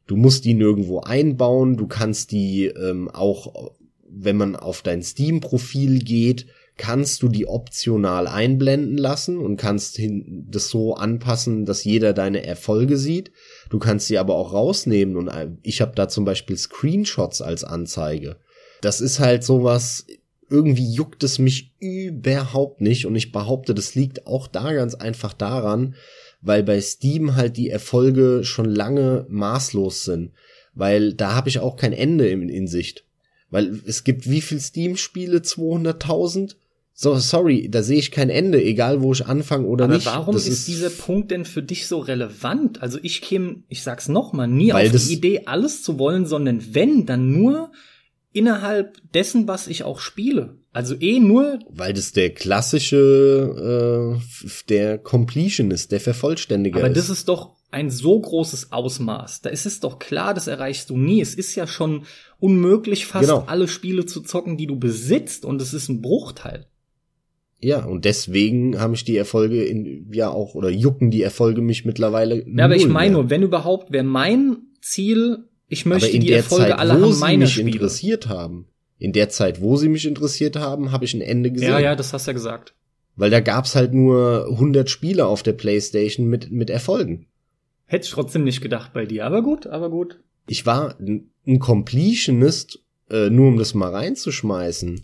Du 0.07 0.15
musst 0.15 0.45
die 0.45 0.55
nirgendwo 0.55 1.01
einbauen, 1.01 1.77
du 1.77 1.89
kannst 1.89 2.31
die 2.31 2.67
ähm, 2.67 3.11
auch, 3.11 3.73
wenn 4.09 4.37
man 4.37 4.55
auf 4.55 4.83
dein 4.83 5.03
Steam-Profil 5.03 5.99
geht, 5.99 6.47
kannst 6.77 7.21
du 7.25 7.29
die 7.29 7.49
optional 7.49 8.29
einblenden 8.29 8.97
lassen 8.97 9.39
und 9.39 9.57
kannst 9.57 10.01
das 10.01 10.69
so 10.69 10.95
anpassen, 10.95 11.67
dass 11.67 11.83
jeder 11.83 12.13
deine 12.13 12.47
Erfolge 12.47 12.97
sieht. 12.97 13.33
Du 13.69 13.79
kannst 13.79 14.07
sie 14.07 14.19
aber 14.19 14.35
auch 14.37 14.53
rausnehmen 14.53 15.17
und 15.17 15.31
ich 15.63 15.81
habe 15.81 15.93
da 15.95 16.09
zum 16.09 16.25
Beispiel 16.25 16.57
Screenshots 16.57 17.43
als 17.43 17.65
Anzeige. 17.65 18.37
Das 18.81 19.01
ist 19.01 19.19
halt 19.19 19.43
sowas, 19.45 20.07
irgendwie 20.49 20.89
juckt 20.93 21.25
es 21.25 21.39
mich 21.39 21.73
überhaupt 21.81 22.81
nicht 22.81 23.07
und 23.07 23.17
ich 23.17 23.33
behaupte, 23.33 23.75
das 23.75 23.95
liegt 23.95 24.27
auch 24.27 24.47
da 24.47 24.73
ganz 24.73 24.95
einfach 24.95 25.33
daran, 25.33 25.97
weil 26.41 26.63
bei 26.63 26.81
Steam 26.81 27.35
halt 27.35 27.57
die 27.57 27.71
Erfolge 27.71 28.45
schon 28.45 28.67
lange 28.67 29.27
maßlos 29.29 30.05
sind, 30.05 30.33
weil 30.75 31.15
da 31.15 31.35
habe 31.35 31.49
ich 31.49 31.59
auch 31.59 31.77
kein 31.77 31.93
Ende 31.93 32.29
in, 32.29 32.49
in 32.49 32.69
Sicht. 32.69 33.05
Weil 33.51 33.81
es 33.87 34.05
gibt 34.05 34.29
wie 34.29 34.41
viel 34.41 34.61
Steam-Spiele? 34.61 35.39
200.000? 35.39 36.57
So, 36.99 37.15
sorry, 37.19 37.69
da 37.71 37.83
sehe 37.83 37.99
ich 37.99 38.11
kein 38.11 38.31
Ende, 38.31 38.63
egal 38.63 39.03
wo 39.03 39.13
ich 39.13 39.27
anfange 39.27 39.67
oder 39.67 39.85
Aber 39.85 39.95
nicht. 39.97 40.07
warum 40.07 40.35
ist, 40.35 40.49
ist, 40.49 40.67
dieser 40.67 40.89
Punkt 40.89 41.31
denn 41.31 41.45
für 41.45 41.63
dich 41.63 41.89
so 41.89 41.99
relevant? 41.99 42.81
Also 42.81 42.99
ich 43.03 43.21
käme, 43.21 43.65
ich 43.69 43.83
sag's 43.83 44.09
nochmal, 44.09 44.49
nie 44.49 44.73
auf 44.73 44.81
die 44.81 45.13
Idee, 45.13 45.43
alles 45.45 45.83
zu 45.83 45.99
wollen, 45.99 46.25
sondern 46.25 46.75
wenn, 46.75 47.05
dann 47.05 47.31
nur 47.31 47.71
innerhalb 48.33 48.97
dessen, 49.13 49.47
was 49.47 49.69
ich 49.69 49.85
auch 49.85 50.01
spiele. 50.01 50.57
Also 50.73 50.95
eh 50.99 51.21
nur. 51.21 51.59
Weil 51.69 51.93
das 51.93 52.13
der 52.13 52.31
klassische, 52.31 54.19
äh, 54.19 54.49
der 54.71 54.97
Completion 54.97 55.71
ist, 55.71 55.93
der 55.93 56.01
Vervollständiger 56.01 56.79
Aber 56.79 56.89
ist. 56.89 56.97
das 56.97 57.11
ist 57.11 57.29
doch 57.29 57.57
ein 57.71 57.91
so 57.91 58.19
großes 58.19 58.73
Ausmaß. 58.73 59.43
Da 59.43 59.51
ist 59.51 59.67
es 59.67 59.81
doch 59.81 59.99
klar, 59.99 60.33
das 60.33 60.47
erreichst 60.47 60.89
du 60.89 60.97
nie. 60.97 61.21
Es 61.21 61.35
ist 61.35 61.55
ja 61.57 61.67
schon 61.67 62.07
unmöglich, 62.39 63.05
fast 63.05 63.29
genau. 63.29 63.45
alle 63.47 63.69
Spiele 63.69 64.07
zu 64.07 64.23
zocken, 64.23 64.57
die 64.57 64.67
du 64.67 64.79
besitzt, 64.79 65.45
und 65.45 65.61
es 65.61 65.75
ist 65.75 65.91
ein 65.91 66.01
Bruchteil. 66.01 66.67
Ja, 67.59 67.85
und 67.85 68.05
deswegen 68.05 68.79
haben 68.79 68.91
mich 68.91 69.05
die 69.05 69.17
Erfolge 69.17 69.65
in, 69.65 70.11
ja 70.13 70.29
auch, 70.29 70.55
oder 70.55 70.69
jucken 70.69 71.11
die 71.11 71.23
Erfolge 71.23 71.63
mich 71.63 71.85
mittlerweile. 71.85 72.45
Ja, 72.47 72.67
aber 72.67 72.77
ich 72.77 72.87
meine 72.87 73.15
nur, 73.15 73.31
wenn 73.31 73.43
überhaupt, 73.43 73.93
wäre 73.93 74.05
mein 74.05 74.59
Ziel, 74.83 75.45
ich 75.69 75.87
möchte 75.87 76.19
die 76.19 76.33
Erfolge 76.33 76.71
Zeit, 76.71 76.79
alle 76.79 76.93
haben 76.95 77.19
meine 77.19 77.45
mich 77.45 77.55
Spiele. 77.55 77.71
interessiert 77.71 78.29
haben. 78.29 78.69
In 78.99 79.13
der 79.13 79.29
Zeit, 79.29 79.61
wo 79.61 79.77
sie 79.77 79.89
mich 79.89 80.07
interessiert 80.07 80.57
haben, 80.57 80.93
habe 80.93 81.05
ich 81.05 81.15
ein 81.15 81.21
Ende 81.21 81.51
gesehen. 81.51 81.71
Ja, 81.71 81.79
ja, 81.79 81.97
das 81.97 82.13
hast 82.13 82.27
du 82.27 82.31
ja 82.31 82.35
gesagt. 82.35 82.75
Weil 83.15 83.31
da 83.31 83.41
gab's 83.41 83.75
halt 83.75 83.95
nur 83.95 84.49
100 84.51 84.89
Spiele 84.89 85.27
auf 85.27 85.43
der 85.43 85.53
Playstation 85.53 86.27
mit, 86.27 86.51
mit 86.51 86.71
Erfolgen. 86.71 87.27
Hätte 87.87 88.05
ich 88.05 88.11
trotzdem 88.11 88.45
nicht 88.45 88.61
gedacht 88.61 88.93
bei 88.93 89.07
dir, 89.07 89.25
aber 89.25 89.43
gut, 89.43 89.67
aber 89.67 89.91
gut. 89.91 90.21
Ich 90.47 90.67
war 90.67 90.97
ein 90.99 91.59
Completionist, 91.59 92.81
äh, 93.11 93.31
nur 93.31 93.49
um 93.49 93.57
das 93.57 93.75
mal 93.75 93.91
reinzuschmeißen 93.91 95.03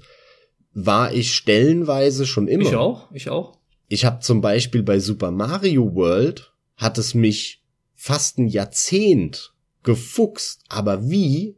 war 0.75 1.12
ich 1.12 1.35
stellenweise 1.35 2.27
schon 2.27 2.49
immer. 2.49 2.68
Ich 2.68 2.77
auch, 2.77 3.11
ich 3.12 3.29
auch. 3.31 3.59
Ich 3.89 4.05
habe 4.05 4.20
zum 4.20 4.41
Beispiel 4.41 4.83
bei 4.83 4.99
Super 4.99 5.31
Mario 5.31 5.95
World 5.95 6.53
hat 6.77 6.99
es 6.99 7.14
mich 7.14 7.62
fast 7.95 8.39
ein 8.39 8.49
Jahrzehnt 8.49 9.53
gefuchst, 9.83 10.61
aber 10.68 11.11
wie, 11.11 11.57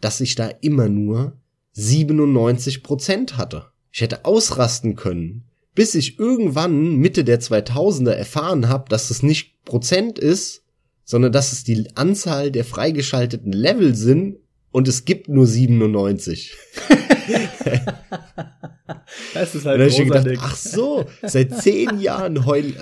dass 0.00 0.20
ich 0.20 0.34
da 0.34 0.48
immer 0.48 0.88
nur 0.88 1.36
97 1.72 2.82
Prozent 2.82 3.36
hatte. 3.36 3.66
Ich 3.92 4.00
hätte 4.00 4.24
ausrasten 4.24 4.96
können, 4.96 5.44
bis 5.74 5.94
ich 5.94 6.18
irgendwann 6.18 6.96
Mitte 6.96 7.24
der 7.24 7.40
2000er 7.40 8.12
erfahren 8.12 8.68
habe, 8.68 8.88
dass 8.88 9.10
es 9.10 9.22
nicht 9.22 9.62
Prozent 9.64 10.18
ist, 10.18 10.62
sondern 11.04 11.32
dass 11.32 11.52
es 11.52 11.64
die 11.64 11.86
Anzahl 11.94 12.50
der 12.50 12.64
freigeschalteten 12.64 13.52
Level 13.52 13.94
sind 13.94 14.38
und 14.70 14.88
es 14.88 15.04
gibt 15.04 15.28
nur 15.28 15.46
97. 15.46 16.54
das 19.34 19.54
ist 19.54 19.66
halt 19.66 19.80
und 19.80 20.10
dann 20.10 20.24
gedacht, 20.24 20.42
ach 20.42 20.56
so, 20.56 21.04
seit 21.22 21.54
zehn 21.60 22.00
Jahren 22.00 22.46
heul, 22.46 22.74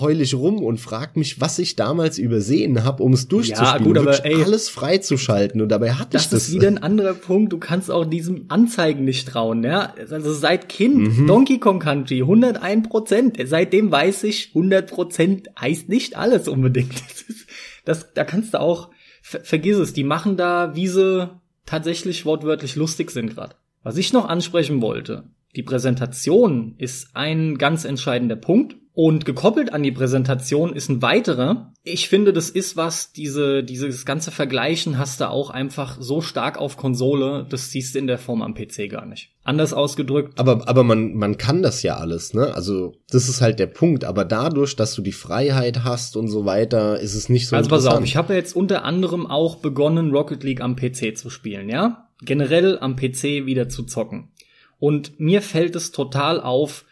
heul 0.00 0.20
ich 0.20 0.34
rum 0.34 0.62
und 0.62 0.78
frag 0.78 1.16
mich, 1.16 1.40
was 1.40 1.58
ich 1.58 1.76
damals 1.76 2.18
übersehen 2.18 2.84
habe, 2.84 3.02
um 3.02 3.12
es 3.12 3.28
durchzuspielen, 3.28 3.74
ja, 3.78 3.78
gut, 3.78 3.98
aber, 3.98 4.24
ey, 4.24 4.42
alles 4.42 4.68
freizuschalten 4.68 5.60
und 5.60 5.68
dabei 5.68 5.92
hatte 5.92 6.12
das 6.12 6.24
ich 6.24 6.30
das. 6.30 6.40
Das 6.40 6.48
ist 6.48 6.54
wieder 6.54 6.68
ein 6.68 6.78
anderer 6.78 7.14
Punkt, 7.14 7.52
du 7.52 7.58
kannst 7.58 7.90
auch 7.90 8.04
diesem 8.04 8.46
Anzeigen 8.48 9.04
nicht 9.04 9.28
trauen, 9.28 9.64
ja? 9.64 9.94
Also 10.10 10.32
seit 10.32 10.68
Kind, 10.68 11.18
mhm. 11.18 11.26
Donkey 11.26 11.58
Kong 11.58 11.78
Country, 11.78 12.20
101 12.20 12.88
Prozent, 12.88 13.38
seitdem 13.44 13.90
weiß 13.90 14.24
ich, 14.24 14.48
100 14.48 14.90
Prozent 14.90 15.48
heißt 15.60 15.88
nicht 15.88 16.16
alles 16.16 16.48
unbedingt. 16.48 16.94
Das, 16.94 17.22
ist, 17.22 17.46
das 17.84 18.14
da 18.14 18.24
kannst 18.24 18.54
du 18.54 18.60
auch, 18.60 18.90
ver 19.22 19.40
vergiss 19.40 19.78
es, 19.78 19.92
die 19.92 20.04
machen 20.04 20.36
da, 20.36 20.74
wie 20.74 20.88
sie 20.88 21.30
tatsächlich 21.66 22.26
wortwörtlich 22.26 22.76
lustig 22.76 23.10
sind 23.10 23.34
gerade. 23.34 23.54
Was 23.84 23.98
ich 23.98 24.12
noch 24.12 24.28
ansprechen 24.28 24.82
wollte, 24.82 25.24
die 25.54 25.62
Präsentation 25.62 26.74
ist 26.78 27.10
ein 27.14 27.58
ganz 27.58 27.84
entscheidender 27.84 28.36
Punkt. 28.36 28.76
Und 28.96 29.24
gekoppelt 29.24 29.72
an 29.72 29.82
die 29.82 29.90
Präsentation 29.90 30.72
ist 30.72 30.88
ein 30.88 31.02
weiterer. 31.02 31.72
Ich 31.82 32.08
finde, 32.08 32.32
das 32.32 32.48
ist 32.48 32.76
was, 32.76 33.10
diese, 33.10 33.64
dieses 33.64 34.06
ganze 34.06 34.30
Vergleichen 34.30 34.98
hast 34.98 35.20
du 35.20 35.28
auch 35.28 35.50
einfach 35.50 35.96
so 35.98 36.20
stark 36.20 36.58
auf 36.58 36.76
Konsole, 36.76 37.44
das 37.50 37.72
siehst 37.72 37.96
du 37.96 37.98
in 37.98 38.06
der 38.06 38.18
Form 38.18 38.40
am 38.40 38.54
PC 38.54 38.88
gar 38.88 39.04
nicht. 39.04 39.32
Anders 39.42 39.72
ausgedrückt. 39.72 40.38
Aber, 40.38 40.68
aber 40.68 40.84
man, 40.84 41.14
man 41.14 41.38
kann 41.38 41.60
das 41.60 41.82
ja 41.82 41.96
alles, 41.96 42.34
ne? 42.34 42.54
Also, 42.54 42.94
das 43.10 43.28
ist 43.28 43.40
halt 43.40 43.58
der 43.58 43.66
Punkt. 43.66 44.04
Aber 44.04 44.24
dadurch, 44.24 44.76
dass 44.76 44.94
du 44.94 45.02
die 45.02 45.10
Freiheit 45.10 45.82
hast 45.82 46.16
und 46.16 46.28
so 46.28 46.44
weiter, 46.44 47.00
ist 47.00 47.16
es 47.16 47.28
nicht 47.28 47.48
so 47.48 47.56
Also 47.56 47.70
pass 47.70 47.86
auf, 47.86 48.04
ich 48.04 48.14
habe 48.14 48.34
jetzt 48.34 48.54
unter 48.54 48.84
anderem 48.84 49.26
auch 49.26 49.56
begonnen, 49.56 50.12
Rocket 50.12 50.44
League 50.44 50.60
am 50.60 50.76
PC 50.76 51.18
zu 51.18 51.30
spielen, 51.30 51.68
ja? 51.68 52.08
Generell 52.24 52.78
am 52.78 52.96
PC 52.96 53.46
wieder 53.46 53.68
zu 53.68 53.84
zocken. 53.84 54.30
Und 54.78 55.18
mir 55.18 55.42
fällt 55.42 55.76
es 55.76 55.92
total 55.92 56.40
auf, 56.40 56.84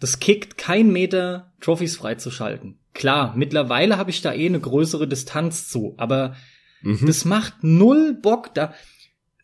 das 0.00 0.20
kickt 0.20 0.58
kein 0.58 0.92
Meter, 0.92 1.52
Trophys 1.60 1.96
freizuschalten. 1.96 2.78
Klar, 2.94 3.34
mittlerweile 3.36 3.96
habe 3.96 4.10
ich 4.10 4.22
da 4.22 4.32
eh 4.32 4.46
eine 4.46 4.60
größere 4.60 5.08
Distanz 5.08 5.68
zu, 5.68 5.94
aber 5.96 6.36
mhm. 6.82 7.06
das 7.06 7.24
macht 7.24 7.62
null 7.62 8.14
Bock 8.14 8.54
da. 8.54 8.72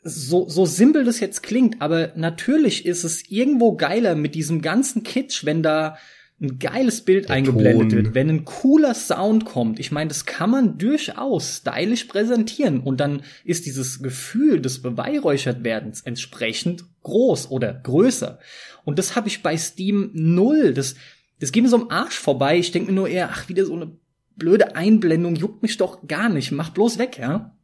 So, 0.03 0.49
so 0.49 0.65
simpel 0.65 1.05
das 1.05 1.21
jetzt 1.21 1.43
klingt, 1.43 1.83
aber 1.83 2.13
natürlich 2.17 2.87
ist 2.87 3.05
es 3.05 3.31
irgendwo 3.31 3.77
geiler 3.77 4.15
mit 4.15 4.35
diesem 4.35 4.63
ganzen 4.63 5.03
Kitsch, 5.03 5.45
wenn 5.45 5.63
da 5.63 5.99
ein 6.41 6.59
geiles 6.59 7.03
Bild 7.03 7.29
Der 7.29 7.37
eingeblendet 7.37 7.91
Ton. 7.91 7.93
wird, 7.93 8.15
wenn 8.15 8.31
ein 8.31 8.45
cooler 8.45 8.95
Sound 8.95 9.45
kommt. 9.45 9.79
Ich 9.79 9.93
meine, 9.93 10.09
das 10.09 10.25
kann 10.25 10.51
man 10.51 10.79
durchaus 10.79 11.57
stylisch 11.59 12.05
präsentieren 12.05 12.81
und 12.81 12.99
dann 12.99 13.23
ist 13.45 13.67
dieses 13.67 14.03
Gefühl 14.03 14.61
des 14.61 14.81
Beweihräuchertwerdens 14.81 16.01
entsprechend 16.01 16.85
groß 17.03 17.51
oder 17.51 17.75
größer. 17.75 18.39
Und 18.85 18.99
das 18.99 19.17
habe 19.17 19.29
ich 19.29 19.43
bei 19.43 19.57
Steam 19.57 20.11
null. 20.15 20.73
Das, 20.73 20.95
das 21.41 21.53
geht 21.53 21.63
mir 21.63 21.69
so 21.69 21.77
am 21.77 21.91
Arsch 21.91 22.19
vorbei. 22.19 22.59
Ich 22.59 22.73
denke 22.73 22.91
mir 22.91 22.97
nur 22.97 23.09
eher, 23.09 23.31
ach, 23.31 23.49
wieder 23.49 23.67
so 23.67 23.75
eine 23.75 23.93
blöde 24.37 24.75
Einblendung, 24.75 25.37
juckt 25.37 25.63
mich 25.63 25.77
doch 25.77 26.07
gar 26.09 26.31
nicht. 26.31 26.53
Mach 26.53 26.71
bloß 26.71 26.99
weg, 26.99 27.19
ja. 27.19 27.55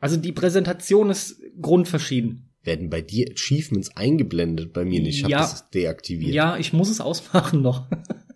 Also 0.00 0.16
die 0.16 0.32
Präsentation 0.32 1.10
ist 1.10 1.40
grundverschieden. 1.60 2.48
Werden 2.64 2.88
bei 2.88 3.02
dir 3.02 3.30
Achievements 3.30 3.94
eingeblendet? 3.94 4.72
Bei 4.72 4.84
mir 4.84 5.00
nicht. 5.00 5.22
Ich 5.22 5.28
ja, 5.28 5.40
habe 5.40 5.50
das 5.50 5.70
deaktiviert. 5.70 6.34
Ja, 6.34 6.56
ich 6.56 6.72
muss 6.72 6.88
es 6.88 7.00
ausmachen 7.00 7.60
noch. 7.60 7.86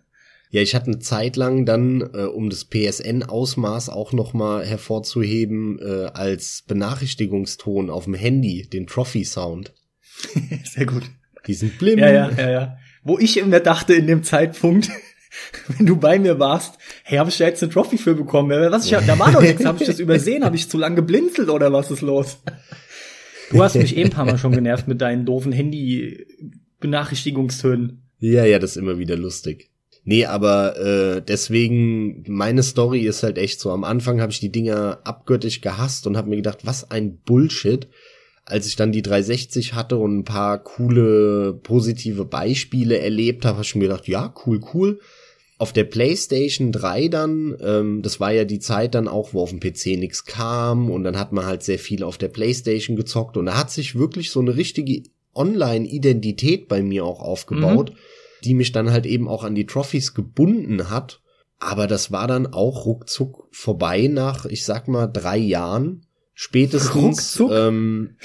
ja, 0.51 0.61
ich 0.61 0.75
hatte 0.75 0.87
eine 0.87 0.99
Zeit 0.99 1.35
lang 1.35 1.65
dann, 1.65 2.01
äh, 2.13 2.25
um 2.25 2.51
das 2.51 2.65
PSN-Ausmaß 2.65 3.89
auch 3.89 4.13
noch 4.13 4.33
mal 4.33 4.63
hervorzuheben, 4.63 5.79
äh, 5.79 6.05
als 6.13 6.63
Benachrichtigungston 6.67 7.89
auf 7.89 8.05
dem 8.05 8.13
Handy 8.13 8.69
den 8.71 8.85
Trophy-Sound. 8.85 9.73
Sehr 10.63 10.85
gut. 10.85 11.03
Diesen 11.47 11.71
Blim. 11.71 11.97
Ja, 11.97 12.11
ja, 12.11 12.31
ja, 12.31 12.49
ja. 12.51 12.77
Wo 13.03 13.17
ich 13.17 13.37
immer 13.37 13.59
dachte 13.59 13.95
in 13.95 14.05
dem 14.05 14.23
Zeitpunkt, 14.23 14.91
wenn 15.69 15.87
du 15.87 15.95
bei 15.95 16.19
mir 16.19 16.37
warst, 16.37 16.75
hey, 17.03 17.17
habe 17.17 17.31
ich 17.31 17.37
da 17.37 17.45
jetzt 17.45 17.63
eine 17.63 17.71
Trophy 17.71 17.97
für 17.97 18.13
bekommen? 18.13 18.71
Was, 18.71 18.85
ich, 18.85 18.91
da 18.91 19.17
war 19.17 19.31
doch 19.31 19.41
nichts, 19.41 19.65
habe 19.65 19.79
ich 19.81 19.87
das 19.87 19.99
übersehen? 19.99 20.43
Habe 20.43 20.55
ich 20.55 20.69
zu 20.69 20.77
lange 20.77 20.97
geblinzelt 20.97 21.49
oder 21.49 21.73
was 21.73 21.89
ist 21.89 22.01
los? 22.01 22.37
Du 23.51 23.63
hast 23.63 23.75
mich 23.75 23.95
eben 23.95 24.09
ein 24.09 24.13
paar 24.13 24.25
Mal 24.25 24.37
schon 24.37 24.51
genervt 24.51 24.87
mit 24.87 25.01
deinen 25.01 25.25
doofen 25.25 25.51
Handy-Benachrichtigungstönen. 25.51 28.03
Ja, 28.19 28.45
ja, 28.45 28.59
das 28.59 28.71
ist 28.71 28.77
immer 28.77 28.97
wieder 28.97 29.15
lustig. 29.15 29.69
Nee, 30.03 30.25
aber 30.25 30.77
äh, 30.77 31.21
deswegen, 31.21 32.23
meine 32.27 32.63
Story 32.63 33.01
ist 33.01 33.21
halt 33.23 33.37
echt 33.37 33.59
so. 33.59 33.71
Am 33.71 33.83
Anfang 33.83 34.21
habe 34.21 34.31
ich 34.31 34.39
die 34.39 34.51
Dinger 34.51 34.99
abgöttisch 35.03 35.61
gehasst 35.61 36.07
und 36.07 36.17
habe 36.17 36.29
mir 36.29 36.37
gedacht, 36.37 36.65
was 36.65 36.89
ein 36.89 37.17
Bullshit. 37.17 37.87
Als 38.45 38.65
ich 38.65 38.75
dann 38.75 38.91
die 38.91 39.03
360 39.03 39.75
hatte 39.75 39.97
und 39.97 40.17
ein 40.19 40.23
paar 40.23 40.63
coole, 40.63 41.53
positive 41.53 42.25
Beispiele 42.25 42.97
erlebt 42.97 43.45
habe, 43.45 43.57
habe 43.57 43.65
ich 43.65 43.75
mir 43.75 43.83
gedacht, 43.83 44.07
ja, 44.07 44.33
cool, 44.45 44.59
cool 44.73 44.99
auf 45.59 45.73
der 45.73 45.83
PlayStation 45.83 46.71
3 46.71 47.09
dann, 47.09 47.55
ähm, 47.61 48.01
das 48.01 48.19
war 48.21 48.31
ja 48.31 48.45
die 48.45 48.59
Zeit 48.59 48.95
dann 48.95 49.09
auch, 49.09 49.33
wo 49.33 49.41
auf 49.41 49.49
dem 49.49 49.59
PC 49.59 49.99
nichts 49.99 50.23
kam 50.23 50.89
und 50.89 51.03
dann 51.03 51.19
hat 51.19 51.33
man 51.33 51.45
halt 51.45 51.63
sehr 51.63 51.77
viel 51.77 52.01
auf 52.01 52.17
der 52.17 52.29
PlayStation 52.29 52.95
gezockt 52.95 53.35
und 53.35 53.45
da 53.45 53.57
hat 53.57 53.69
sich 53.69 53.99
wirklich 53.99 54.31
so 54.31 54.39
eine 54.39 54.55
richtige 54.55 55.03
Online-Identität 55.35 56.69
bei 56.69 56.81
mir 56.81 57.03
auch 57.03 57.21
aufgebaut, 57.21 57.91
mhm. 57.91 57.95
die 58.45 58.53
mich 58.53 58.71
dann 58.71 58.91
halt 58.91 59.05
eben 59.05 59.27
auch 59.27 59.43
an 59.43 59.53
die 59.53 59.65
Trophies 59.65 60.13
gebunden 60.13 60.89
hat. 60.89 61.21
Aber 61.59 61.87
das 61.87 62.09
war 62.09 62.25
dann 62.25 62.47
auch 62.47 62.85
ruckzuck 62.85 63.49
vorbei 63.51 64.07
nach, 64.07 64.45
ich 64.45 64.63
sag 64.63 64.87
mal, 64.87 65.07
drei 65.07 65.37
Jahren. 65.37 66.05
Spätestens. 66.33 66.95
Ruckzuck? 66.95 67.51
Ähm, 67.51 68.15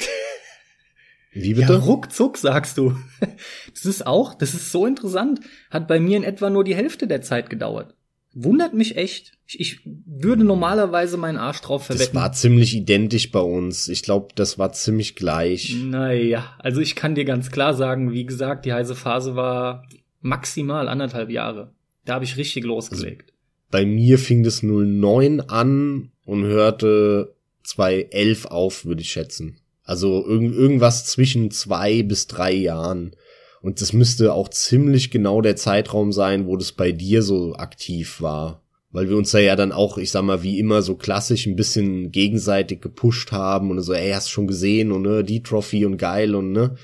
wie 1.34 1.54
bitte? 1.54 1.74
Ja, 1.74 1.78
ruckzuck, 1.78 2.36
sagst 2.38 2.78
du. 2.78 2.96
Das 3.74 3.86
ist 3.86 4.06
auch, 4.06 4.34
das 4.34 4.54
ist 4.54 4.70
so 4.70 4.86
interessant. 4.86 5.40
Hat 5.70 5.88
bei 5.88 5.98
mir 5.98 6.16
in 6.16 6.22
etwa 6.22 6.48
nur 6.48 6.64
die 6.64 6.76
Hälfte 6.76 7.06
der 7.06 7.22
Zeit 7.22 7.50
gedauert. 7.50 7.94
Wundert 8.32 8.72
mich 8.74 8.96
echt. 8.96 9.32
Ich, 9.46 9.60
ich 9.60 9.80
würde 9.84 10.44
normalerweise 10.44 11.16
meinen 11.16 11.36
Arsch 11.36 11.60
drauf 11.60 11.86
verwetten. 11.86 12.14
Das 12.14 12.22
war 12.22 12.32
ziemlich 12.32 12.74
identisch 12.74 13.30
bei 13.30 13.40
uns. 13.40 13.88
Ich 13.88 14.02
glaube, 14.02 14.28
das 14.34 14.58
war 14.58 14.72
ziemlich 14.72 15.16
gleich. 15.16 15.76
Naja, 15.84 16.54
also 16.58 16.80
ich 16.80 16.94
kann 16.94 17.14
dir 17.14 17.24
ganz 17.24 17.50
klar 17.50 17.74
sagen, 17.74 18.12
wie 18.12 18.24
gesagt, 18.24 18.64
die 18.64 18.72
heiße 18.72 18.94
Phase 18.94 19.36
war 19.36 19.86
maximal 20.20 20.88
anderthalb 20.88 21.30
Jahre. 21.30 21.72
Da 22.04 22.14
habe 22.14 22.24
ich 22.24 22.36
richtig 22.36 22.64
losgelegt. 22.64 23.30
Also 23.30 23.34
bei 23.70 23.86
mir 23.86 24.18
fing 24.18 24.42
das 24.42 24.62
09 24.62 25.40
an 25.40 26.10
und 26.24 26.44
hörte 26.44 27.34
2011 27.64 28.46
auf, 28.46 28.84
würde 28.84 29.02
ich 29.02 29.10
schätzen. 29.10 29.60
Also 29.84 30.26
irg 30.26 30.42
irgendwas 30.54 31.06
zwischen 31.06 31.50
zwei 31.50 32.02
bis 32.02 32.26
drei 32.26 32.52
Jahren. 32.52 33.14
Und 33.60 33.80
das 33.80 33.92
müsste 33.92 34.32
auch 34.32 34.48
ziemlich 34.48 35.10
genau 35.10 35.40
der 35.40 35.56
Zeitraum 35.56 36.12
sein, 36.12 36.46
wo 36.46 36.56
das 36.56 36.72
bei 36.72 36.92
dir 36.92 37.22
so 37.22 37.54
aktiv 37.54 38.20
war. 38.20 38.62
Weil 38.92 39.08
wir 39.08 39.16
uns 39.16 39.30
da 39.32 39.38
ja 39.38 39.56
dann 39.56 39.72
auch, 39.72 39.98
ich 39.98 40.10
sag 40.10 40.22
mal, 40.22 40.42
wie 40.42 40.58
immer 40.58 40.82
so 40.82 40.94
klassisch 40.94 41.46
ein 41.46 41.56
bisschen 41.56 42.12
gegenseitig 42.12 42.80
gepusht 42.80 43.32
haben 43.32 43.70
und 43.70 43.80
so, 43.80 43.92
ey, 43.92 44.12
hast 44.12 44.30
schon 44.30 44.46
gesehen 44.46 44.92
und 44.92 45.02
ne, 45.02 45.24
die 45.24 45.42
Trophy 45.42 45.84
und 45.84 45.96
geil 45.96 46.34
und 46.34 46.52
ne. 46.52 46.76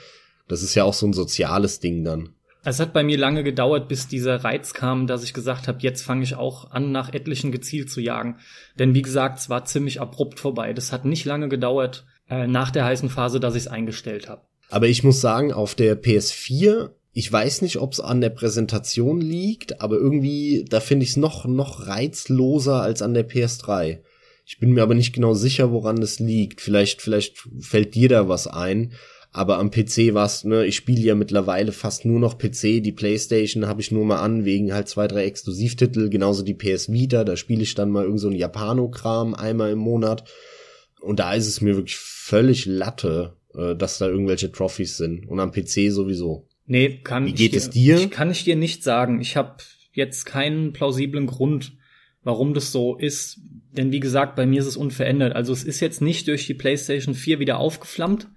Das 0.48 0.62
ist 0.62 0.74
ja 0.74 0.84
auch 0.84 0.94
so 0.94 1.06
ein 1.06 1.12
soziales 1.12 1.80
Ding 1.80 2.02
dann. 2.02 2.30
Es 2.62 2.80
hat 2.80 2.92
bei 2.92 3.02
mir 3.02 3.16
lange 3.16 3.42
gedauert, 3.42 3.88
bis 3.88 4.08
dieser 4.08 4.44
Reiz 4.44 4.74
kam, 4.74 5.06
dass 5.06 5.22
ich 5.22 5.32
gesagt 5.32 5.66
habe, 5.68 5.78
jetzt 5.80 6.02
fange 6.02 6.24
ich 6.24 6.34
auch 6.34 6.70
an, 6.72 6.92
nach 6.92 7.12
etlichen 7.12 7.52
gezielt 7.52 7.90
zu 7.90 8.00
jagen. 8.00 8.36
Denn 8.78 8.92
wie 8.94 9.02
gesagt, 9.02 9.38
es 9.38 9.48
war 9.48 9.64
ziemlich 9.64 10.00
abrupt 10.00 10.40
vorbei. 10.40 10.72
Das 10.74 10.92
hat 10.92 11.04
nicht 11.04 11.24
lange 11.24 11.48
gedauert, 11.48 12.04
äh, 12.30 12.46
nach 12.46 12.70
der 12.70 12.84
heißen 12.84 13.10
Phase, 13.10 13.40
dass 13.40 13.54
ich 13.54 13.64
es 13.64 13.68
eingestellt 13.68 14.28
habe. 14.28 14.42
Aber 14.70 14.86
ich 14.86 15.02
muss 15.02 15.20
sagen, 15.20 15.52
auf 15.52 15.74
der 15.74 16.00
PS4, 16.00 16.90
ich 17.12 17.30
weiß 17.30 17.62
nicht, 17.62 17.78
ob 17.78 17.92
es 17.92 18.00
an 18.00 18.20
der 18.20 18.30
Präsentation 18.30 19.20
liegt, 19.20 19.80
aber 19.80 19.96
irgendwie, 19.96 20.64
da 20.68 20.80
finde 20.80 21.04
ich 21.04 21.10
es 21.10 21.16
noch, 21.16 21.44
noch 21.44 21.88
reizloser 21.88 22.80
als 22.80 23.02
an 23.02 23.14
der 23.14 23.28
PS3. 23.28 23.98
Ich 24.46 24.58
bin 24.58 24.72
mir 24.72 24.82
aber 24.82 24.94
nicht 24.94 25.12
genau 25.12 25.34
sicher, 25.34 25.72
woran 25.72 26.00
das 26.00 26.18
liegt. 26.18 26.60
Vielleicht, 26.60 27.02
vielleicht 27.02 27.48
fällt 27.60 27.94
dir 27.94 28.08
da 28.08 28.28
was 28.28 28.46
ein. 28.46 28.92
Aber 29.32 29.58
am 29.58 29.70
PC 29.70 30.12
war's, 30.12 30.42
ne, 30.42 30.66
ich 30.66 30.74
spiele 30.74 31.02
ja 31.02 31.14
mittlerweile 31.14 31.70
fast 31.70 32.04
nur 32.04 32.18
noch 32.18 32.36
PC, 32.36 32.82
die 32.82 32.92
Playstation 32.92 33.68
habe 33.68 33.80
ich 33.80 33.92
nur 33.92 34.04
mal 34.04 34.20
an, 34.20 34.44
wegen 34.44 34.74
halt 34.74 34.88
zwei, 34.88 35.06
drei 35.06 35.24
Exklusivtitel, 35.24 36.08
genauso 36.10 36.42
die 36.42 36.54
PS 36.54 36.90
Vita, 36.90 37.22
da 37.22 37.36
spiele 37.36 37.62
ich 37.62 37.76
dann 37.76 37.90
mal 37.90 38.04
irgend 38.04 38.18
so 38.18 38.28
ein 38.28 38.34
Japano-Kram 38.34 39.34
einmal 39.34 39.70
im 39.70 39.78
Monat. 39.78 40.24
Und 41.00 41.20
da 41.20 41.34
ist 41.34 41.46
es 41.46 41.60
mir 41.60 41.76
wirklich 41.76 41.96
völlig 41.96 42.66
Latte, 42.66 43.36
äh, 43.54 43.74
dass 43.74 43.98
da 43.98 44.08
irgendwelche 44.08 44.52
Trophys 44.52 44.96
sind. 44.96 45.26
Und 45.28 45.40
am 45.40 45.52
PC 45.52 45.90
sowieso. 45.90 46.48
Nee, 46.66 47.00
kann 47.02 47.26
Wie 47.26 47.32
geht 47.32 47.52
ich 47.52 47.58
es 47.58 47.70
dir? 47.70 47.96
Ich, 47.96 48.10
kann 48.10 48.30
ich 48.30 48.44
dir 48.44 48.56
nicht 48.56 48.84
sagen. 48.84 49.20
Ich 49.20 49.36
habe 49.36 49.56
jetzt 49.92 50.24
keinen 50.24 50.72
plausiblen 50.72 51.26
Grund, 51.26 51.72
warum 52.22 52.54
das 52.54 52.70
so 52.70 52.96
ist. 52.96 53.40
Denn 53.72 53.92
wie 53.92 54.00
gesagt, 54.00 54.36
bei 54.36 54.46
mir 54.46 54.60
ist 54.60 54.66
es 54.66 54.76
unverändert. 54.76 55.34
Also 55.34 55.52
es 55.52 55.64
ist 55.64 55.80
jetzt 55.80 56.00
nicht 56.00 56.28
durch 56.28 56.46
die 56.46 56.54
PlayStation 56.54 57.14
4 57.14 57.40
wieder 57.40 57.58
aufgeflammt. 57.58 58.28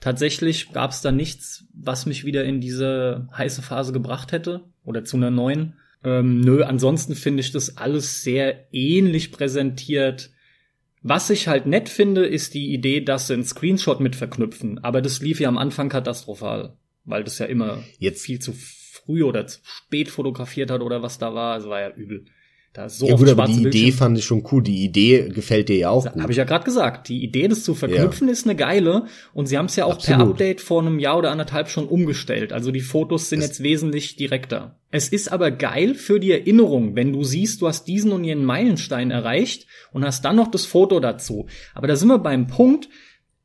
Tatsächlich 0.00 0.72
gab 0.72 0.90
es 0.90 1.00
da 1.00 1.10
nichts, 1.10 1.64
was 1.72 2.06
mich 2.06 2.24
wieder 2.24 2.44
in 2.44 2.60
diese 2.60 3.28
heiße 3.36 3.62
Phase 3.62 3.92
gebracht 3.92 4.32
hätte 4.32 4.64
oder 4.84 5.04
zu 5.04 5.16
einer 5.16 5.30
neuen. 5.30 5.74
Ähm, 6.04 6.40
nö, 6.40 6.62
ansonsten 6.62 7.14
finde 7.14 7.40
ich 7.40 7.50
das 7.50 7.78
alles 7.78 8.22
sehr 8.22 8.72
ähnlich 8.72 9.32
präsentiert 9.32 10.30
was 11.08 11.30
ich 11.30 11.46
halt 11.46 11.66
nett 11.66 11.88
finde, 11.88 12.26
ist 12.26 12.54
die 12.54 12.72
Idee, 12.72 13.00
dass 13.00 13.28
sie 13.28 13.34
einen 13.34 13.44
Screenshot 13.44 14.00
mit 14.00 14.16
verknüpfen. 14.16 14.82
Aber 14.82 15.00
das 15.00 15.20
lief 15.20 15.38
ja 15.38 15.48
am 15.48 15.56
Anfang 15.56 15.88
katastrophal, 15.88 16.76
weil 17.04 17.22
das 17.22 17.38
ja 17.38 17.46
immer 17.46 17.84
jetzt 17.98 18.24
viel 18.24 18.40
zu 18.40 18.52
früh 18.52 19.22
oder 19.22 19.46
zu 19.46 19.60
spät 19.62 20.08
fotografiert 20.08 20.70
hat 20.70 20.82
oder 20.82 21.02
was 21.02 21.18
da 21.18 21.32
war. 21.32 21.58
Es 21.58 21.66
war 21.66 21.80
ja 21.80 21.90
übel. 21.90 22.24
Da 22.76 22.90
so 22.90 23.08
ja 23.08 23.16
gut, 23.16 23.30
aber 23.30 23.46
die 23.46 23.52
Idee 23.52 23.62
Bildschirm. 23.70 23.92
fand 23.94 24.18
ich 24.18 24.24
schon 24.26 24.46
cool. 24.52 24.62
Die 24.62 24.84
Idee 24.84 25.30
gefällt 25.30 25.70
dir 25.70 25.78
ja 25.78 25.88
auch. 25.88 26.04
Habe 26.04 26.30
ich 26.30 26.36
ja 26.36 26.44
gerade 26.44 26.64
gesagt. 26.66 27.08
Die 27.08 27.24
Idee, 27.24 27.48
das 27.48 27.64
zu 27.64 27.74
verknüpfen, 27.74 28.28
ja. 28.28 28.32
ist 28.32 28.44
eine 28.44 28.54
geile. 28.54 29.06
Und 29.32 29.46
sie 29.46 29.56
haben 29.56 29.64
es 29.64 29.76
ja 29.76 29.86
auch 29.86 29.94
Absolut. 29.94 30.18
per 30.20 30.28
Update 30.28 30.60
vor 30.60 30.82
einem 30.82 30.98
Jahr 30.98 31.16
oder 31.16 31.30
anderthalb 31.30 31.70
schon 31.70 31.88
umgestellt. 31.88 32.52
Also 32.52 32.70
die 32.72 32.82
Fotos 32.82 33.30
sind 33.30 33.40
das 33.40 33.48
jetzt 33.48 33.62
wesentlich 33.62 34.16
direkter. 34.16 34.78
Es 34.90 35.08
ist 35.08 35.32
aber 35.32 35.50
geil 35.50 35.94
für 35.94 36.20
die 36.20 36.32
Erinnerung, 36.32 36.96
wenn 36.96 37.14
du 37.14 37.24
siehst, 37.24 37.62
du 37.62 37.66
hast 37.66 37.84
diesen 37.84 38.12
und 38.12 38.24
jenen 38.24 38.44
Meilenstein 38.44 39.10
erreicht 39.10 39.66
und 39.92 40.04
hast 40.04 40.26
dann 40.26 40.36
noch 40.36 40.50
das 40.50 40.66
Foto 40.66 41.00
dazu. 41.00 41.46
Aber 41.72 41.86
da 41.86 41.96
sind 41.96 42.08
wir 42.08 42.18
beim 42.18 42.46
Punkt, 42.46 42.90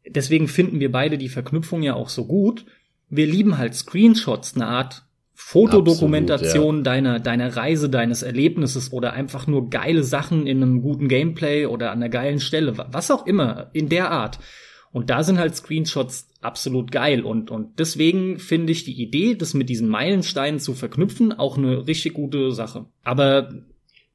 deswegen 0.05 0.49
finden 0.49 0.81
wir 0.81 0.91
beide 0.91 1.17
die 1.17 1.29
Verknüpfung 1.29 1.83
ja 1.83 1.93
auch 1.93 2.09
so 2.09 2.25
gut. 2.25 2.65
Wir 3.09 3.27
lieben 3.27 3.57
halt 3.57 3.75
Screenshots, 3.75 4.55
eine 4.55 4.67
Art 4.67 5.05
Fotodokumentation 5.43 6.77
ja. 6.77 6.83
deiner, 6.83 7.19
deiner 7.19 7.57
Reise, 7.57 7.89
deines 7.89 8.21
Erlebnisses 8.21 8.93
oder 8.93 9.13
einfach 9.13 9.47
nur 9.47 9.69
geile 9.69 10.03
Sachen 10.03 10.47
in 10.47 10.61
einem 10.61 10.81
guten 10.81 11.07
Gameplay 11.09 11.65
oder 11.65 11.91
an 11.91 11.97
einer 11.97 12.09
geilen 12.09 12.39
Stelle, 12.39 12.77
was 12.77 13.11
auch 13.11 13.25
immer, 13.25 13.69
in 13.73 13.89
der 13.89 14.11
Art. 14.11 14.39
Und 14.91 15.09
da 15.09 15.23
sind 15.23 15.39
halt 15.39 15.55
Screenshots 15.55 16.29
absolut 16.41 16.91
geil 16.91 17.21
und, 17.21 17.49
und 17.51 17.79
deswegen 17.79 18.39
finde 18.39 18.71
ich 18.71 18.85
die 18.85 19.01
Idee, 19.01 19.35
das 19.35 19.53
mit 19.53 19.69
diesen 19.69 19.89
Meilensteinen 19.89 20.59
zu 20.59 20.73
verknüpfen, 20.73 21.33
auch 21.33 21.57
eine 21.57 21.87
richtig 21.87 22.13
gute 22.13 22.51
Sache. 22.51 22.85
Aber 23.03 23.53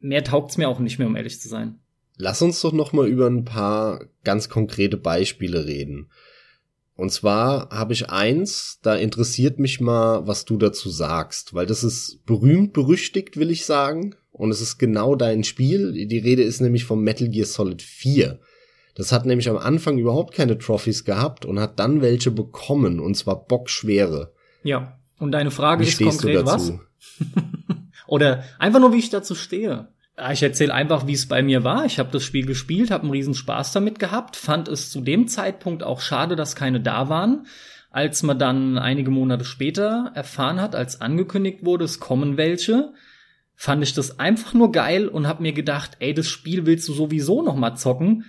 mehr 0.01 0.24
taugt's 0.24 0.57
mir 0.57 0.68
auch 0.68 0.79
nicht 0.79 0.99
mehr, 0.99 1.09
um 1.09 1.16
ehrlich 1.16 1.41
zu 1.41 1.49
sein. 1.49 1.81
Lass 2.16 2.41
uns 2.41 2.61
doch 2.62 2.72
noch 2.72 2.93
mal 2.93 3.09
über 3.09 3.27
ein 3.27 3.45
paar 3.45 4.07
ganz 4.24 4.49
konkrete 4.49 4.97
Beispiele 4.97 5.66
reden. 5.66 6.09
Und 6.97 7.12
zwar 7.12 7.68
habe 7.70 7.92
ich 7.92 8.09
eins, 8.09 8.78
da 8.82 8.94
interessiert 8.94 9.59
mich 9.59 9.80
mal, 9.80 10.26
was 10.26 10.47
du 10.47 10.57
dazu 10.57 10.88
sagst, 10.88 11.53
weil 11.53 11.66
das 11.66 11.84
ist 11.84 12.24
berühmt 12.24 12.72
berüchtigt, 12.72 13.36
will 13.36 13.51
ich 13.51 13.66
sagen. 13.66 14.14
Und 14.32 14.51
es 14.51 14.61
ist 14.61 14.78
genau 14.78 15.14
dein 15.14 15.44
Spiel. 15.44 15.92
Die 15.92 16.18
Rede 16.18 16.42
ist 16.42 16.61
nämlich 16.61 16.84
vom 16.84 17.03
Metal 17.03 17.28
Gear 17.28 17.47
Solid 17.47 17.82
4. 17.82 18.40
Das 18.94 19.12
hat 19.12 19.26
nämlich 19.26 19.49
am 19.51 19.59
Anfang 19.59 19.99
überhaupt 19.99 20.34
keine 20.34 20.57
Trophys 20.57 21.05
gehabt 21.05 21.44
und 21.44 21.61
hat 21.61 21.78
dann 21.78 22.01
welche 22.01 22.30
bekommen, 22.30 22.99
und 22.99 23.14
zwar 23.14 23.44
bockschwere. 23.44 24.32
Ja. 24.62 24.99
Und 25.18 25.32
deine 25.32 25.51
Frage 25.51 25.84
wie 25.84 25.88
ist 25.88 25.99
konkret 25.99 26.44
was? 26.44 26.72
Oder 28.07 28.44
einfach 28.59 28.80
nur, 28.80 28.92
wie 28.92 28.99
ich 28.99 29.11
dazu 29.11 29.34
stehe. 29.34 29.88
Ich 30.33 30.43
erzähle 30.43 30.73
einfach, 30.73 31.07
wie 31.07 31.12
es 31.12 31.29
bei 31.29 31.43
mir 31.43 31.62
war. 31.62 31.85
Ich 31.85 31.99
habe 31.99 32.11
das 32.11 32.25
Spiel 32.25 32.47
gespielt, 32.47 32.91
habe 32.91 33.03
einen 33.03 33.12
riesen 33.12 33.35
Spaß 33.35 33.73
damit 33.73 33.99
gehabt, 33.99 34.37
fand 34.37 34.67
es 34.67 34.91
zu 34.91 35.03
dem 35.03 35.29
Zeitpunkt 35.29 35.83
auch 35.83 36.01
schade, 36.01 36.37
dass 36.37 36.57
keine 36.57 36.81
da 36.81 37.11
waren. 37.11 37.47
Als 37.91 38.23
man 38.23 38.39
dann 38.39 38.79
einige 38.79 39.11
Monate 39.11 39.45
später 39.45 40.12
erfahren 40.14 40.61
hat, 40.61 40.75
als 40.75 41.03
angekündigt 41.03 41.64
wurde, 41.64 41.85
es 41.85 42.01
kommen 42.01 42.39
welche, 42.39 42.93
fand 43.55 43.83
ich 43.83 43.93
das 43.93 44.19
einfach 44.19 44.55
nur 44.55 44.73
geil 44.73 45.09
und 45.09 45.27
habe 45.27 45.43
mir 45.43 45.53
gedacht, 45.53 45.97
ey, 45.99 46.14
das 46.14 46.29
Spiel 46.29 46.64
willst 46.64 46.89
du 46.89 46.95
sowieso 46.95 47.43
noch 47.43 47.57
mal 47.57 47.75
zocken. 47.75 48.25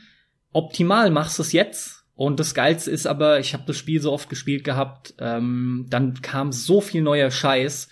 optimal 0.51 1.09
machst 1.09 1.39
es 1.39 1.51
jetzt. 1.51 2.05
Und 2.15 2.39
das 2.39 2.55
Geilste 2.55 2.89
ist 2.89 3.05
aber, 3.05 3.39
ich 3.39 3.53
habe 3.53 3.63
das 3.67 3.77
Spiel 3.77 4.01
so 4.01 4.11
oft 4.11 4.27
gespielt 4.27 4.63
gehabt, 4.63 5.13
ähm, 5.19 5.85
dann 5.89 6.21
kam 6.21 6.51
so 6.51 6.81
viel 6.81 7.03
neuer 7.03 7.29
Scheiß. 7.29 7.89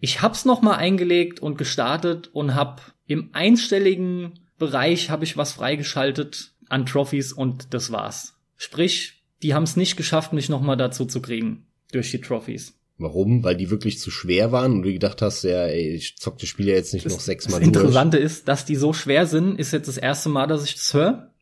Ich 0.00 0.22
hab's 0.22 0.44
noch 0.44 0.62
mal 0.62 0.76
eingelegt 0.76 1.40
und 1.40 1.58
gestartet 1.58 2.30
und 2.32 2.54
hab 2.54 2.94
im 3.12 3.30
einstelligen 3.32 4.40
Bereich 4.58 5.10
habe 5.10 5.24
ich 5.24 5.36
was 5.36 5.52
freigeschaltet 5.52 6.52
an 6.68 6.86
Trophies 6.86 7.32
und 7.32 7.74
das 7.74 7.92
war's. 7.92 8.34
Sprich, 8.56 9.22
die 9.42 9.54
haben 9.54 9.64
es 9.64 9.76
nicht 9.76 9.96
geschafft, 9.96 10.32
mich 10.32 10.48
noch 10.48 10.60
mal 10.60 10.76
dazu 10.76 11.04
zu 11.04 11.20
kriegen 11.20 11.66
durch 11.90 12.10
die 12.10 12.20
Trophies. 12.20 12.74
Warum? 12.98 13.42
Weil 13.42 13.56
die 13.56 13.70
wirklich 13.70 13.98
zu 13.98 14.10
schwer 14.10 14.52
waren 14.52 14.72
und 14.72 14.82
du 14.82 14.92
gedacht 14.92 15.22
hast, 15.22 15.42
ja, 15.42 15.64
ey, 15.64 15.94
ich 15.94 16.16
zock 16.18 16.38
das 16.38 16.48
Spiel 16.48 16.68
ja 16.68 16.74
jetzt 16.74 16.94
nicht 16.94 17.04
das, 17.04 17.12
noch 17.12 17.20
sechsmal 17.20 17.60
durch. 17.60 17.72
Das 17.72 17.82
Interessante 17.82 18.18
ist, 18.18 18.46
dass 18.48 18.64
die 18.64 18.76
so 18.76 18.92
schwer 18.92 19.26
sind, 19.26 19.58
ist 19.58 19.72
jetzt 19.72 19.88
das 19.88 19.98
erste 19.98 20.28
Mal, 20.28 20.46
dass 20.46 20.64
ich 20.64 20.74
das 20.74 20.94
höre. 20.94 21.32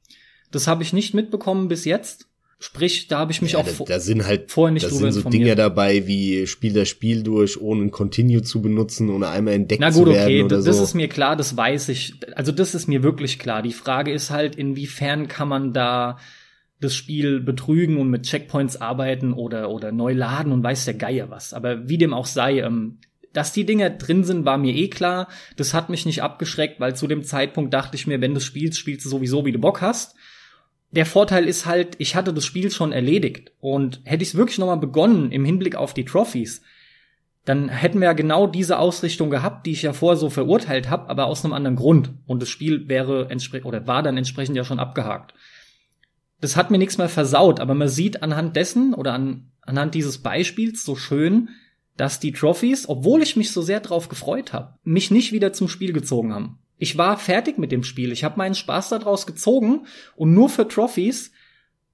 Das 0.51 0.67
habe 0.67 0.83
ich 0.83 0.93
nicht 0.93 1.13
mitbekommen 1.13 1.69
bis 1.69 1.85
jetzt. 1.85 2.30
Sprich, 2.63 3.09
da 3.09 3.21
habe 3.21 3.33
ich 3.33 3.41
mich 3.41 3.53
ja, 3.53 3.61
auch 3.61 3.65
da, 3.65 3.85
da 3.85 4.01
sind 4.01 4.27
halt 4.27 4.51
vorher 4.51 4.75
nicht 4.75 4.85
da 4.85 4.91
drüber 4.91 5.11
sind 5.11 5.23
so 5.23 5.31
Dinge 5.31 5.57
dabei 5.57 6.07
wie 6.07 6.47
Spiel 6.47 6.75
das 6.75 6.91
Spiel 6.91 7.23
durch, 7.23 7.59
ohne 7.59 7.85
ein 7.85 7.91
Continue 7.91 8.43
zu 8.43 8.61
benutzen, 8.61 9.09
ohne 9.09 9.29
einmal 9.29 9.55
entdeckt 9.55 9.81
Na 9.81 9.89
gut, 9.89 10.09
zu 10.09 10.13
werden 10.13 10.25
okay, 10.25 10.43
oder 10.43 10.63
das 10.63 10.77
so. 10.77 10.85
ist 10.85 10.93
mir 10.93 11.09
klar, 11.09 11.37
das 11.37 11.57
weiß 11.57 11.89
ich. 11.89 12.17
Also 12.37 12.53
das 12.53 12.75
ist 12.75 12.87
mir 12.87 13.03
wirklich 13.03 13.39
klar. 13.39 13.63
Die 13.63 13.73
Frage 13.73 14.13
ist 14.13 14.29
halt, 14.29 14.57
inwiefern 14.57 15.27
kann 15.27 15.49
man 15.49 15.73
da 15.73 16.19
das 16.81 16.95
Spiel 16.95 17.41
betrügen 17.41 17.97
und 17.97 18.11
mit 18.11 18.25
Checkpoints 18.25 18.79
arbeiten 18.79 19.33
oder 19.33 19.71
oder 19.71 19.91
neu 19.91 20.13
laden 20.13 20.53
und 20.53 20.63
weiß 20.63 20.85
der 20.85 20.95
Geier 20.95 21.31
was. 21.31 21.55
Aber 21.55 21.89
wie 21.89 21.97
dem 21.97 22.13
auch 22.13 22.27
sei, 22.27 22.61
ähm, 22.61 22.99
dass 23.33 23.55
die 23.55 23.65
Dinger 23.65 23.89
drin 23.89 24.23
sind, 24.23 24.45
war 24.45 24.59
mir 24.59 24.75
eh 24.75 24.89
klar. 24.89 25.29
Das 25.57 25.73
hat 25.73 25.89
mich 25.89 26.05
nicht 26.05 26.23
abgeschreckt, 26.23 26.79
weil 26.79 26.95
zu 26.95 27.07
dem 27.07 27.25
Zeitpunkt 27.25 27.73
dachte 27.73 27.97
ich 27.97 28.07
mir, 28.07 28.21
wenn 28.21 28.35
du 28.35 28.41
spielst, 28.41 28.79
spielst 28.79 29.07
du 29.07 29.09
sowieso, 29.09 29.47
wie 29.47 29.53
du 29.53 29.59
Bock 29.59 29.81
hast 29.81 30.15
der 30.93 31.07
Vorteil 31.07 31.47
ist 31.47 31.67
halt, 31.67 31.95
ich 31.99 32.17
hatte 32.17 32.35
das 32.35 32.45
Spiel 32.45 32.71
schon 32.71 32.93
erledigt 32.93 33.53
und 33.61 34.01
hätte 34.05 34.23
ich 34.23 34.31
es 34.31 34.35
wirklich 34.35 34.59
nochmal 34.59 34.79
begonnen 34.79 35.31
im 35.31 35.45
Hinblick 35.45 35.77
auf 35.77 35.95
die 35.95 36.05
Trophies, 36.05 36.63
dann 37.45 37.69
hätten 37.69 38.01
wir 38.01 38.07
ja 38.07 38.13
genau 38.13 38.47
diese 38.47 38.79
Ausrichtung 38.79 39.31
gehabt, 39.31 39.67
die 39.67 39.73
ich 39.73 39.83
ja 39.83 39.93
vorher 39.93 40.19
so 40.19 40.31
verurteilt 40.31 40.91
habe, 40.91 41.09
aber 41.09 41.27
aus 41.27 41.45
einem 41.45 41.55
anderen 41.55 41.77
Grund. 41.77 42.13
Und 42.27 42.43
das 42.43 42.49
Spiel 42.49 42.89
wäre 42.89 43.29
oder 43.65 43.87
war 43.87 44.03
dann 44.03 44.17
entsprechend 44.17 44.57
ja 44.57 44.65
schon 44.65 44.79
abgehakt. 44.79 45.35
Das 46.41 46.57
hat 46.57 46.71
mir 46.71 46.79
nichts 46.79 46.99
mehr 46.99 47.09
versaut, 47.09 47.61
aber 47.61 47.75
man 47.75 47.89
sieht 47.89 48.23
anhand 48.23 48.57
dessen 48.57 48.95
oder 48.95 49.15
an, 49.15 49.51
anhand 49.63 49.95
dieses 49.95 50.19
Beispiels 50.19 50.85
so 50.85 50.97
schön, 50.97 51.51
dass 51.97 52.21
die 52.21 52.33
Trophies, 52.33 52.89
obwohl 52.89 53.23
ich 53.23 53.37
mich 53.37 53.53
so 53.53 53.63
sehr 53.63 53.81
drauf 53.81 54.09
gefreut 54.09 54.53
habe, 54.53 54.75
mich 54.85 55.11
nicht 55.11 55.33
wieder 55.33 55.53
zum 55.53 55.69
Spiel 55.69 55.93
gezogen 55.93 56.35
haben. 56.35 56.59
Ich 56.81 56.97
war 56.97 57.19
fertig 57.19 57.59
mit 57.59 57.71
dem 57.71 57.85
Spiel. 57.85 58.11
Ich 58.11 58.25
habe 58.25 58.39
meinen 58.39 58.55
Spaß 58.55 58.89
daraus 58.89 59.27
gezogen 59.27 59.87
und 60.17 60.33
nur 60.33 60.49
für 60.49 60.67
Trophies 60.67 61.31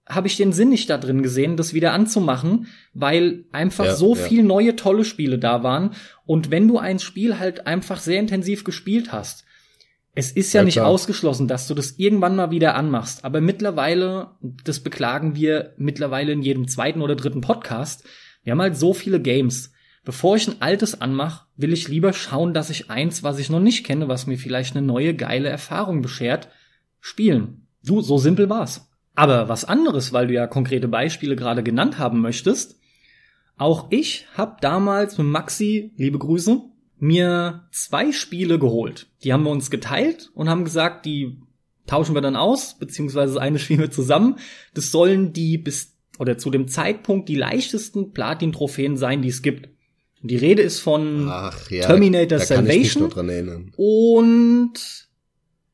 habe 0.08 0.28
ich 0.28 0.36
den 0.36 0.52
Sinn 0.52 0.68
nicht 0.68 0.88
da 0.88 0.96
drin 0.96 1.24
gesehen, 1.24 1.56
das 1.56 1.74
wieder 1.74 1.92
anzumachen, 1.92 2.68
weil 2.94 3.44
einfach 3.50 3.86
ja, 3.86 3.96
so 3.96 4.14
ja. 4.14 4.22
viel 4.22 4.44
neue 4.44 4.76
tolle 4.76 5.04
Spiele 5.04 5.40
da 5.40 5.64
waren. 5.64 5.90
Und 6.24 6.52
wenn 6.52 6.68
du 6.68 6.78
ein 6.78 7.00
Spiel 7.00 7.40
halt 7.40 7.66
einfach 7.66 7.98
sehr 7.98 8.20
intensiv 8.20 8.62
gespielt 8.62 9.10
hast, 9.10 9.44
es 10.14 10.30
ist 10.30 10.52
ja, 10.52 10.60
ja 10.60 10.64
nicht 10.64 10.74
klar. 10.74 10.86
ausgeschlossen, 10.86 11.48
dass 11.48 11.66
du 11.66 11.74
das 11.74 11.98
irgendwann 11.98 12.36
mal 12.36 12.52
wieder 12.52 12.76
anmachst. 12.76 13.24
Aber 13.24 13.40
mittlerweile, 13.40 14.30
das 14.40 14.78
beklagen 14.80 15.34
wir 15.34 15.74
mittlerweile 15.76 16.32
in 16.32 16.42
jedem 16.42 16.68
zweiten 16.68 17.02
oder 17.02 17.16
dritten 17.16 17.40
Podcast, 17.40 18.04
wir 18.44 18.52
haben 18.52 18.62
halt 18.62 18.76
so 18.76 18.94
viele 18.94 19.20
Games. 19.20 19.72
Bevor 20.06 20.36
ich 20.36 20.46
ein 20.46 20.62
altes 20.62 21.00
anmache, 21.00 21.46
will 21.56 21.72
ich 21.72 21.88
lieber 21.88 22.12
schauen, 22.12 22.54
dass 22.54 22.70
ich 22.70 22.90
eins, 22.90 23.24
was 23.24 23.40
ich 23.40 23.50
noch 23.50 23.58
nicht 23.58 23.84
kenne, 23.84 24.06
was 24.06 24.28
mir 24.28 24.38
vielleicht 24.38 24.76
eine 24.76 24.86
neue 24.86 25.16
geile 25.16 25.48
Erfahrung 25.48 26.00
beschert, 26.00 26.48
spielen. 27.00 27.66
Du, 27.84 28.00
so 28.02 28.16
simpel 28.16 28.48
war's. 28.48 28.88
Aber 29.16 29.48
was 29.48 29.64
anderes, 29.64 30.12
weil 30.12 30.28
du 30.28 30.34
ja 30.34 30.46
konkrete 30.46 30.86
Beispiele 30.86 31.34
gerade 31.34 31.64
genannt 31.64 31.98
haben 31.98 32.20
möchtest. 32.20 32.78
Auch 33.56 33.88
ich 33.90 34.26
habe 34.36 34.58
damals 34.60 35.18
mit 35.18 35.26
Maxi, 35.26 35.92
liebe 35.96 36.20
Grüße, 36.20 36.62
mir 36.98 37.66
zwei 37.72 38.12
Spiele 38.12 38.60
geholt. 38.60 39.08
Die 39.24 39.32
haben 39.32 39.42
wir 39.42 39.50
uns 39.50 39.72
geteilt 39.72 40.30
und 40.34 40.48
haben 40.48 40.62
gesagt, 40.62 41.04
die 41.04 41.40
tauschen 41.88 42.14
wir 42.14 42.22
dann 42.22 42.36
aus, 42.36 42.78
beziehungsweise 42.78 43.40
eine 43.40 43.58
spielen 43.58 43.80
wir 43.80 43.90
zusammen. 43.90 44.36
Das 44.72 44.92
sollen 44.92 45.32
die 45.32 45.58
bis 45.58 45.96
oder 46.20 46.38
zu 46.38 46.50
dem 46.50 46.68
Zeitpunkt 46.68 47.28
die 47.28 47.34
leichtesten 47.34 48.12
Platin-Trophäen 48.12 48.96
sein, 48.96 49.20
die 49.20 49.30
es 49.30 49.42
gibt. 49.42 49.75
Die 50.22 50.36
Rede 50.36 50.62
ist 50.62 50.80
von 50.80 51.28
Ach, 51.30 51.70
ja, 51.70 51.86
Terminator 51.86 52.38
Salvation 52.38 53.10
und 53.76 55.06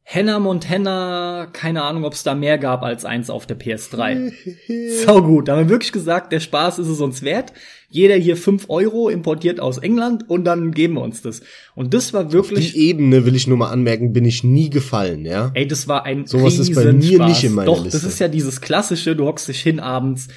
Hannah 0.05 0.41
Montana, 0.41 1.49
keine 1.53 1.83
Ahnung, 1.83 2.05
ob 2.05 2.13
es 2.13 2.23
da 2.23 2.35
mehr 2.35 2.59
gab 2.59 2.83
als 2.83 3.05
eins 3.05 3.31
auf 3.31 3.47
der 3.47 3.59
PS3. 3.59 4.33
so 5.07 5.23
gut, 5.23 5.49
da 5.49 5.57
haben 5.57 5.69
wir 5.69 5.69
wirklich 5.71 5.93
gesagt, 5.93 6.33
der 6.33 6.41
Spaß 6.41 6.81
ist 6.81 6.89
es 6.89 7.01
uns 7.01 7.23
wert. 7.23 7.53
Jeder 7.89 8.17
hier 8.17 8.37
fünf 8.37 8.67
Euro 8.69 9.09
importiert 9.09 9.61
aus 9.61 9.79
England 9.79 10.29
und 10.29 10.45
dann 10.45 10.73
geben 10.73 10.95
wir 10.95 11.03
uns 11.03 11.23
das. 11.23 11.41
Und 11.75 11.95
das 11.95 12.13
war 12.13 12.33
wirklich. 12.33 12.67
Auf 12.69 12.73
die 12.73 12.89
Ebene 12.89 13.25
will 13.25 13.37
ich 13.37 13.47
nur 13.47 13.57
mal 13.57 13.71
anmerken, 13.71 14.13
bin 14.13 14.25
ich 14.25 14.45
nie 14.45 14.71
gefallen, 14.71 15.25
ja. 15.25 15.51
Ey, 15.55 15.67
das 15.67 15.89
war 15.89 16.05
ein 16.05 16.27
Sowas 16.27 16.59
ist 16.59 16.75
bei 16.75 16.93
mir 16.93 17.17
Spaß. 17.17 17.29
nicht 17.29 17.45
in 17.45 17.55
meiner 17.55 17.67
Doch, 17.67 17.85
Liste. 17.85 17.99
das 18.01 18.13
ist 18.13 18.19
ja 18.19 18.29
dieses 18.29 18.61
klassische, 18.61 19.17
du 19.17 19.25
hockst 19.25 19.49
dich 19.49 19.61
hin 19.61 19.81
abends, 19.81 20.29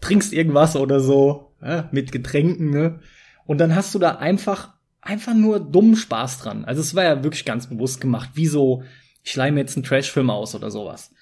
trinkst 0.00 0.32
irgendwas 0.32 0.76
oder 0.76 1.00
so, 1.00 1.52
ja, 1.62 1.88
mit 1.92 2.12
Getränken, 2.12 2.70
ne? 2.70 3.00
Und 3.46 3.58
dann 3.58 3.74
hast 3.74 3.94
du 3.94 3.98
da 3.98 4.16
einfach, 4.16 4.74
einfach 5.00 5.34
nur 5.34 5.60
dummen 5.60 5.96
Spaß 5.96 6.38
dran. 6.38 6.64
Also 6.64 6.80
es 6.80 6.94
war 6.94 7.04
ja 7.04 7.24
wirklich 7.24 7.44
ganz 7.44 7.68
bewusst 7.68 8.00
gemacht, 8.00 8.30
wie 8.34 8.46
so, 8.46 8.82
ich 9.22 9.34
leih 9.36 9.50
mir 9.50 9.60
jetzt 9.60 9.76
einen 9.76 9.84
Trashfilm 9.84 10.30
aus 10.30 10.54
oder 10.54 10.70
sowas. 10.70 11.12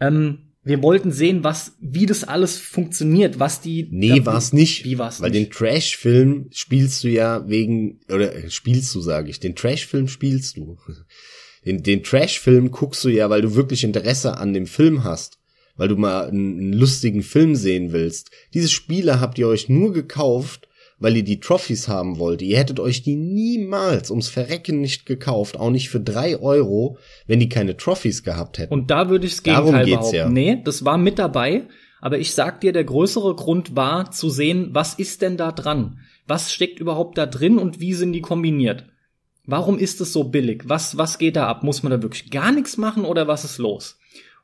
Ähm, 0.00 0.46
wir 0.66 0.82
wollten 0.82 1.12
sehen, 1.12 1.44
was, 1.44 1.76
wie 1.80 2.06
das 2.06 2.24
alles 2.24 2.58
funktioniert, 2.58 3.38
was 3.38 3.60
die. 3.60 3.86
Nee, 3.92 4.26
war's 4.26 4.52
nicht. 4.52 4.84
Wie 4.84 4.98
war's 4.98 5.20
Weil 5.20 5.30
nicht? 5.30 5.46
den 5.46 5.52
Trash-Film 5.52 6.48
spielst 6.50 7.04
du 7.04 7.08
ja 7.08 7.48
wegen, 7.48 8.00
oder 8.08 8.34
äh, 8.34 8.50
spielst 8.50 8.92
du, 8.92 9.00
sage 9.00 9.30
ich, 9.30 9.38
den 9.38 9.54
Trash-Film 9.54 10.08
spielst 10.08 10.56
du. 10.56 10.76
Den, 11.64 11.82
den 11.82 12.04
Trash-Film 12.04 12.70
guckst 12.70 13.02
du 13.02 13.08
ja, 13.08 13.28
weil 13.28 13.42
du 13.42 13.56
wirklich 13.56 13.82
Interesse 13.82 14.36
an 14.36 14.52
dem 14.52 14.66
Film 14.66 15.02
hast. 15.02 15.40
Weil 15.74 15.88
du 15.88 15.96
mal 15.96 16.28
einen, 16.28 16.60
einen 16.60 16.72
lustigen 16.72 17.24
Film 17.24 17.56
sehen 17.56 17.90
willst. 17.90 18.30
Diese 18.54 18.68
Spiele 18.68 19.18
habt 19.18 19.36
ihr 19.36 19.48
euch 19.48 19.68
nur 19.68 19.92
gekauft, 19.92 20.68
weil 20.98 21.16
ihr 21.16 21.24
die 21.24 21.40
Trophies 21.40 21.88
haben 21.88 22.18
wollt. 22.18 22.42
Ihr 22.42 22.58
hättet 22.58 22.80
euch 22.80 23.02
die 23.02 23.16
niemals 23.16 24.10
ums 24.10 24.28
Verrecken 24.28 24.80
nicht 24.80 25.06
gekauft, 25.06 25.58
auch 25.58 25.70
nicht 25.70 25.90
für 25.90 26.00
drei 26.00 26.38
Euro, 26.38 26.98
wenn 27.26 27.40
die 27.40 27.48
keine 27.48 27.76
Trophies 27.76 28.22
gehabt 28.22 28.58
hätten. 28.58 28.72
Und 28.72 28.90
da 28.90 29.10
würde 29.10 29.26
ich 29.26 29.34
das 29.34 29.42
Gegenteil 29.42 29.72
Darum 29.72 29.84
geht's 29.84 30.10
behaupten. 30.10 30.16
Ja. 30.16 30.28
Nee, 30.28 30.62
das 30.64 30.84
war 30.84 30.98
mit 30.98 31.18
dabei. 31.18 31.64
Aber 32.00 32.18
ich 32.18 32.32
sag 32.32 32.60
dir, 32.60 32.72
der 32.72 32.84
größere 32.84 33.34
Grund 33.34 33.74
war 33.74 34.10
zu 34.10 34.30
sehen, 34.30 34.68
was 34.72 34.94
ist 34.94 35.22
denn 35.22 35.36
da 35.36 35.50
dran? 35.50 35.98
Was 36.26 36.52
steckt 36.52 36.78
überhaupt 36.78 37.18
da 37.18 37.26
drin 37.26 37.58
und 37.58 37.80
wie 37.80 37.94
sind 37.94 38.12
die 38.12 38.20
kombiniert? 38.20 38.86
Warum 39.44 39.78
ist 39.78 40.00
es 40.00 40.12
so 40.12 40.24
billig? 40.24 40.64
Was, 40.66 40.98
was 40.98 41.18
geht 41.18 41.36
da 41.36 41.46
ab? 41.46 41.62
Muss 41.62 41.82
man 41.82 41.90
da 41.90 42.02
wirklich 42.02 42.30
gar 42.30 42.52
nichts 42.52 42.76
machen 42.76 43.04
oder 43.04 43.28
was 43.28 43.44
ist 43.44 43.58
los? 43.58 43.98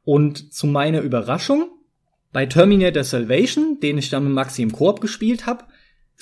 Und 0.05 0.53
zu 0.53 0.67
meiner 0.67 1.01
Überraschung, 1.01 1.71
bei 2.33 2.47
Terminator 2.47 3.05
Salvation, 3.05 3.79
den 3.81 3.99
ich 3.99 4.11
dann 4.11 4.25
mit 4.25 4.33
Maxi 4.33 4.63
im 4.63 4.73
Koop 4.73 5.01
gespielt 5.01 5.47
habe, 5.47 5.65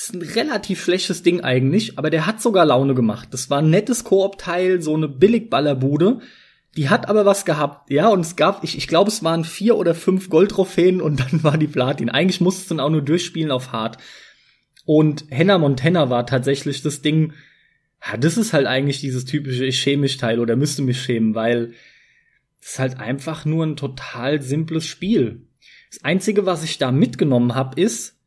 ist 0.01 0.15
ein 0.15 0.23
relativ 0.23 0.83
schlechtes 0.83 1.23
Ding 1.23 1.43
eigentlich, 1.43 1.99
aber 1.99 2.11
der 2.11 2.27
hat 2.27 2.41
sogar 2.41 2.65
Laune 2.65 2.95
gemacht. 2.95 3.29
Das 3.33 3.51
war 3.51 3.59
ein 3.59 3.71
nettes 3.71 4.05
Koop-Teil, 4.05 4.81
so 4.81 4.95
eine 4.95 5.09
Billigballerbude. 5.09 6.21
Die 6.77 6.89
hat 6.89 7.09
aber 7.09 7.27
was 7.27 7.45
gehabt, 7.45 7.91
ja, 7.91 8.09
und 8.09 8.21
es 8.21 8.37
gab, 8.37 8.63
ich, 8.65 8.79
ich 8.79 8.87
glaube, 8.89 9.11
es 9.11 9.25
waren 9.25 9.45
vier 9.45 9.77
oder 9.77 9.95
fünf 9.95 10.31
Goldtrophäen 10.31 11.01
und 11.01 11.21
dann 11.33 11.43
war 11.43 11.59
die 11.59 11.67
Platin. 11.67 12.09
Eigentlich 12.09 12.41
musste 12.41 12.63
du 12.63 12.69
dann 12.77 12.81
auch 12.81 12.91
nur 12.91 13.03
durchspielen 13.03 13.51
auf 13.51 13.73
Hard. 13.73 13.99
Und 14.85 15.25
Hannah 15.31 15.59
Montana 15.59 16.09
war 16.09 16.27
tatsächlich 16.27 16.83
das 16.83 17.03
Ding, 17.03 17.35
ja, 18.07 18.17
das 18.17 18.39
ist 18.39 18.53
halt 18.53 18.67
eigentlich 18.67 19.01
dieses 19.01 19.25
typische 19.27 19.67
Ich 19.67 19.79
schäme 19.79 20.03
mich 20.03 20.17
Teil 20.17 20.41
oder 20.41 20.57
müsste 20.57 20.83
mich 20.83 21.03
schämen, 21.03 21.35
weil 21.35 21.75
es 22.63 22.79
halt 22.79 22.99
einfach 22.99 23.45
nur 23.45 23.67
ein 23.67 23.77
total 23.77 24.41
simples 24.41 24.87
Spiel. 24.87 25.47
Das 25.91 26.05
Einzige, 26.05 26.47
was 26.47 26.65
ich 26.65 26.79
da 26.79 26.93
mitgenommen 26.93 27.55
habe, 27.55 27.81
ist, 27.81 28.20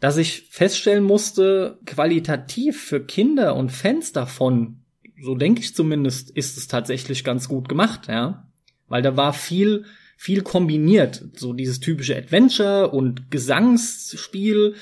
dass 0.00 0.16
ich 0.18 0.48
feststellen 0.50 1.04
musste, 1.04 1.78
qualitativ 1.86 2.82
für 2.82 3.04
Kinder 3.04 3.56
und 3.56 3.72
Fans 3.72 4.12
davon, 4.12 4.82
so 5.20 5.34
denke 5.34 5.60
ich 5.60 5.74
zumindest, 5.74 6.30
ist 6.30 6.58
es 6.58 6.68
tatsächlich 6.68 7.24
ganz 7.24 7.48
gut 7.48 7.68
gemacht, 7.68 8.08
ja. 8.08 8.46
Weil 8.88 9.02
da 9.02 9.16
war 9.16 9.32
viel, 9.32 9.84
viel 10.16 10.42
kombiniert. 10.42 11.24
So 11.34 11.52
dieses 11.52 11.80
typische 11.80 12.16
Adventure 12.16 12.90
und 12.90 13.30
Gesangsspiel. 13.30 14.74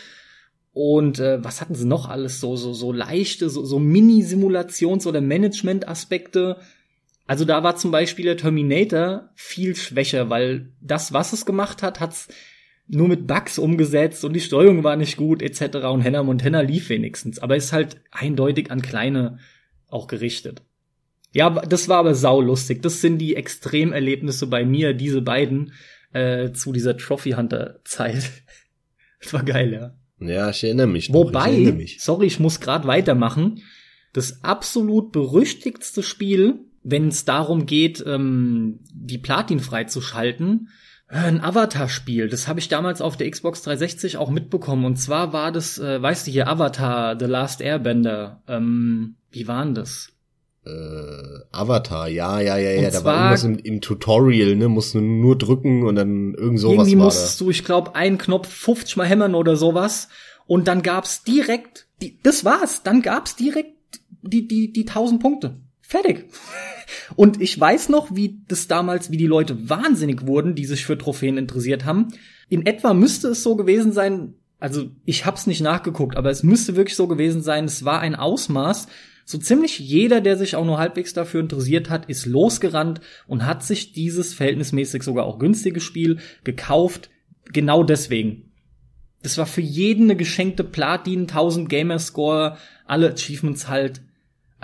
Und 0.72 1.20
äh, 1.20 1.42
was 1.42 1.60
hatten 1.60 1.76
sie 1.76 1.86
noch 1.86 2.08
alles? 2.08 2.40
So, 2.40 2.56
so, 2.56 2.74
so 2.74 2.92
leichte, 2.92 3.48
so, 3.48 3.64
so 3.64 3.78
Mini-Simulations- 3.78 5.06
oder 5.06 5.20
Management-Aspekte. 5.20 6.58
Also 7.26 7.44
da 7.44 7.62
war 7.62 7.76
zum 7.76 7.92
Beispiel 7.92 8.24
der 8.24 8.36
Terminator 8.36 9.30
viel 9.34 9.76
schwächer, 9.76 10.28
weil 10.28 10.72
das, 10.80 11.12
was 11.12 11.32
es 11.32 11.46
gemacht 11.46 11.82
hat, 11.82 12.00
hat's 12.00 12.28
nur 12.86 13.08
mit 13.08 13.26
Bugs 13.26 13.58
umgesetzt 13.58 14.24
und 14.24 14.34
die 14.34 14.40
Steuerung 14.40 14.84
war 14.84 14.96
nicht 14.96 15.16
gut 15.16 15.42
etc. 15.42 15.76
Und 15.86 16.04
Hannah 16.04 16.22
Montana 16.22 16.60
lief 16.60 16.88
wenigstens, 16.88 17.38
aber 17.38 17.56
ist 17.56 17.72
halt 17.72 18.00
eindeutig 18.10 18.70
an 18.70 18.82
kleine 18.82 19.38
auch 19.88 20.06
gerichtet. 20.06 20.62
Ja, 21.32 21.50
das 21.50 21.88
war 21.88 21.98
aber 21.98 22.14
saulustig. 22.14 22.82
Das 22.82 23.00
sind 23.00 23.18
die 23.18 23.36
Extremerlebnisse 23.36 24.46
bei 24.46 24.64
mir, 24.64 24.94
diese 24.94 25.22
beiden. 25.22 25.72
äh, 26.14 26.52
zu 26.52 26.72
dieser 26.72 26.96
Trophy 26.96 27.32
Hunter 27.32 27.80
Zeit. 27.84 28.30
das 29.20 29.32
war 29.34 29.42
geil, 29.42 29.72
ja. 29.72 29.94
Ja, 30.26 30.50
ich 30.50 30.64
erinnere 30.64 30.86
mich. 30.86 31.10
Noch. 31.10 31.16
Wobei, 31.16 31.50
ich 31.50 31.54
erinnere 31.56 31.74
mich. 31.74 32.00
sorry, 32.00 32.26
ich 32.26 32.40
muss 32.40 32.60
gerade 32.60 32.86
weitermachen. 32.86 33.62
Das 34.12 34.44
absolut 34.44 35.10
berüchtigtste 35.12 36.02
Spiel, 36.02 36.60
wenn 36.84 37.08
es 37.08 37.24
darum 37.24 37.66
geht, 37.66 38.02
ähm, 38.06 38.78
die 38.92 39.18
Platin 39.18 39.58
freizuschalten, 39.58 40.68
ein 41.14 41.40
Avatar-Spiel. 41.40 42.28
Das 42.28 42.48
habe 42.48 42.58
ich 42.58 42.68
damals 42.68 43.00
auf 43.00 43.16
der 43.16 43.30
Xbox 43.30 43.62
360 43.62 44.16
auch 44.16 44.30
mitbekommen. 44.30 44.84
Und 44.84 44.96
zwar 44.96 45.32
war 45.32 45.52
das, 45.52 45.78
äh, 45.78 46.02
weißt 46.02 46.26
du 46.26 46.30
hier, 46.30 46.48
Avatar, 46.48 47.16
The 47.18 47.26
Last 47.26 47.60
Airbender. 47.60 48.42
Ähm, 48.48 49.14
wie 49.30 49.46
waren 49.46 49.74
das? 49.74 50.08
Äh, 50.66 50.70
Avatar, 51.52 52.08
ja, 52.08 52.40
ja, 52.40 52.56
ja, 52.56 52.70
ja. 52.70 52.90
Da 52.90 53.04
war 53.04 53.16
irgendwas 53.16 53.44
im, 53.44 53.58
im, 53.58 53.80
Tutorial, 53.80 54.56
ne? 54.56 54.68
Musst 54.68 54.94
du 54.94 55.00
nur 55.00 55.36
drücken 55.36 55.86
und 55.86 55.94
dann 55.96 56.34
irgend 56.34 56.58
sowas 56.58 56.88
irgendwie 56.88 56.98
war 56.98 57.04
musst 57.04 57.40
da. 57.40 57.44
du, 57.44 57.50
ich 57.50 57.64
glaube, 57.64 57.94
einen 57.94 58.18
Knopf 58.18 58.48
50 58.48 58.96
mal 58.96 59.06
hämmern 59.06 59.34
oder 59.34 59.56
sowas. 59.56 60.08
Und 60.46 60.68
dann 60.68 60.82
gab's 60.82 61.22
direkt, 61.22 61.86
die, 62.02 62.18
das 62.22 62.44
war's. 62.44 62.82
Dann 62.82 63.02
gab's 63.02 63.36
direkt 63.36 63.74
die, 64.22 64.48
die, 64.48 64.72
die 64.72 64.88
1000 64.88 65.20
Punkte. 65.22 65.60
Fertig. 65.94 66.24
Und 67.14 67.40
ich 67.40 67.58
weiß 67.60 67.88
noch, 67.88 68.16
wie 68.16 68.40
das 68.48 68.66
damals, 68.66 69.12
wie 69.12 69.16
die 69.16 69.28
Leute 69.28 69.70
wahnsinnig 69.70 70.26
wurden, 70.26 70.56
die 70.56 70.64
sich 70.64 70.84
für 70.84 70.98
Trophäen 70.98 71.38
interessiert 71.38 71.84
haben. 71.84 72.08
In 72.48 72.66
etwa 72.66 72.94
müsste 72.94 73.28
es 73.28 73.44
so 73.44 73.54
gewesen 73.54 73.92
sein, 73.92 74.34
also 74.58 74.90
ich 75.04 75.24
hab's 75.24 75.46
nicht 75.46 75.60
nachgeguckt, 75.60 76.16
aber 76.16 76.30
es 76.30 76.42
müsste 76.42 76.74
wirklich 76.74 76.96
so 76.96 77.06
gewesen 77.06 77.42
sein, 77.42 77.66
es 77.66 77.84
war 77.84 78.00
ein 78.00 78.16
Ausmaß, 78.16 78.88
so 79.24 79.38
ziemlich 79.38 79.78
jeder, 79.78 80.20
der 80.20 80.36
sich 80.36 80.56
auch 80.56 80.64
nur 80.64 80.78
halbwegs 80.78 81.12
dafür 81.12 81.38
interessiert 81.38 81.90
hat, 81.90 82.06
ist 82.06 82.26
losgerannt 82.26 83.00
und 83.28 83.46
hat 83.46 83.62
sich 83.62 83.92
dieses 83.92 84.34
verhältnismäßig 84.34 85.04
sogar 85.04 85.26
auch 85.26 85.38
günstige 85.38 85.80
Spiel 85.80 86.18
gekauft, 86.42 87.08
genau 87.52 87.84
deswegen. 87.84 88.50
Das 89.22 89.38
war 89.38 89.46
für 89.46 89.60
jeden 89.60 90.06
eine 90.06 90.16
geschenkte 90.16 90.64
Platin, 90.64 91.20
1000 91.28 91.68
Gamerscore, 91.68 92.58
alle 92.84 93.12
Achievements 93.12 93.68
halt. 93.68 94.02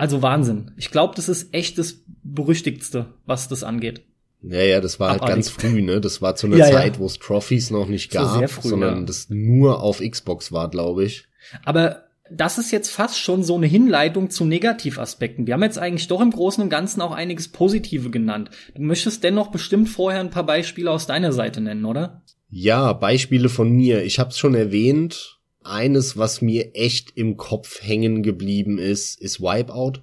Also 0.01 0.23
Wahnsinn. 0.23 0.71
Ich 0.77 0.89
glaube, 0.89 1.13
das 1.15 1.29
ist 1.29 1.53
echt 1.53 1.77
das 1.77 2.03
berüchtigtste, 2.23 3.13
was 3.27 3.47
das 3.47 3.63
angeht. 3.63 4.01
Ja, 4.41 4.63
ja, 4.63 4.81
das 4.81 4.99
war 4.99 5.11
halt 5.11 5.21
ganz 5.27 5.49
früh, 5.49 5.83
ne? 5.83 6.01
Das 6.01 6.23
war 6.23 6.35
zu 6.35 6.47
einer 6.47 6.57
ja, 6.57 6.71
Zeit, 6.71 6.95
ja. 6.95 6.99
wo 6.99 7.05
es 7.05 7.19
Trophies 7.19 7.69
noch 7.69 7.87
nicht 7.87 8.09
gab, 8.09 8.49
so 8.49 8.61
früh, 8.61 8.69
sondern 8.69 9.01
ja. 9.01 9.05
das 9.05 9.29
nur 9.29 9.83
auf 9.83 9.99
Xbox 9.99 10.51
war, 10.51 10.71
glaube 10.71 11.05
ich. 11.05 11.25
Aber 11.65 12.05
das 12.31 12.57
ist 12.57 12.71
jetzt 12.71 12.89
fast 12.89 13.19
schon 13.19 13.43
so 13.43 13.53
eine 13.53 13.67
Hinleitung 13.67 14.31
zu 14.31 14.43
Negativaspekten. 14.43 15.45
Wir 15.45 15.53
haben 15.53 15.61
jetzt 15.61 15.77
eigentlich 15.77 16.07
doch 16.07 16.21
im 16.21 16.31
Großen 16.31 16.63
und 16.63 16.71
Ganzen 16.71 16.99
auch 17.01 17.11
einiges 17.11 17.49
Positive 17.49 18.09
genannt. 18.09 18.49
Du 18.73 18.81
möchtest 18.81 19.23
dennoch 19.23 19.51
bestimmt 19.51 19.87
vorher 19.87 20.21
ein 20.21 20.31
paar 20.31 20.47
Beispiele 20.47 20.89
aus 20.89 21.05
deiner 21.05 21.31
Seite 21.31 21.61
nennen, 21.61 21.85
oder? 21.85 22.23
Ja, 22.49 22.93
Beispiele 22.93 23.49
von 23.49 23.69
mir. 23.69 24.03
Ich 24.03 24.17
habe 24.17 24.31
es 24.31 24.39
schon 24.39 24.55
erwähnt. 24.55 25.40
Eines, 25.63 26.17
was 26.17 26.41
mir 26.41 26.75
echt 26.75 27.11
im 27.15 27.37
Kopf 27.37 27.81
hängen 27.81 28.23
geblieben 28.23 28.77
ist, 28.77 29.19
ist 29.21 29.41
Wipeout. 29.41 30.01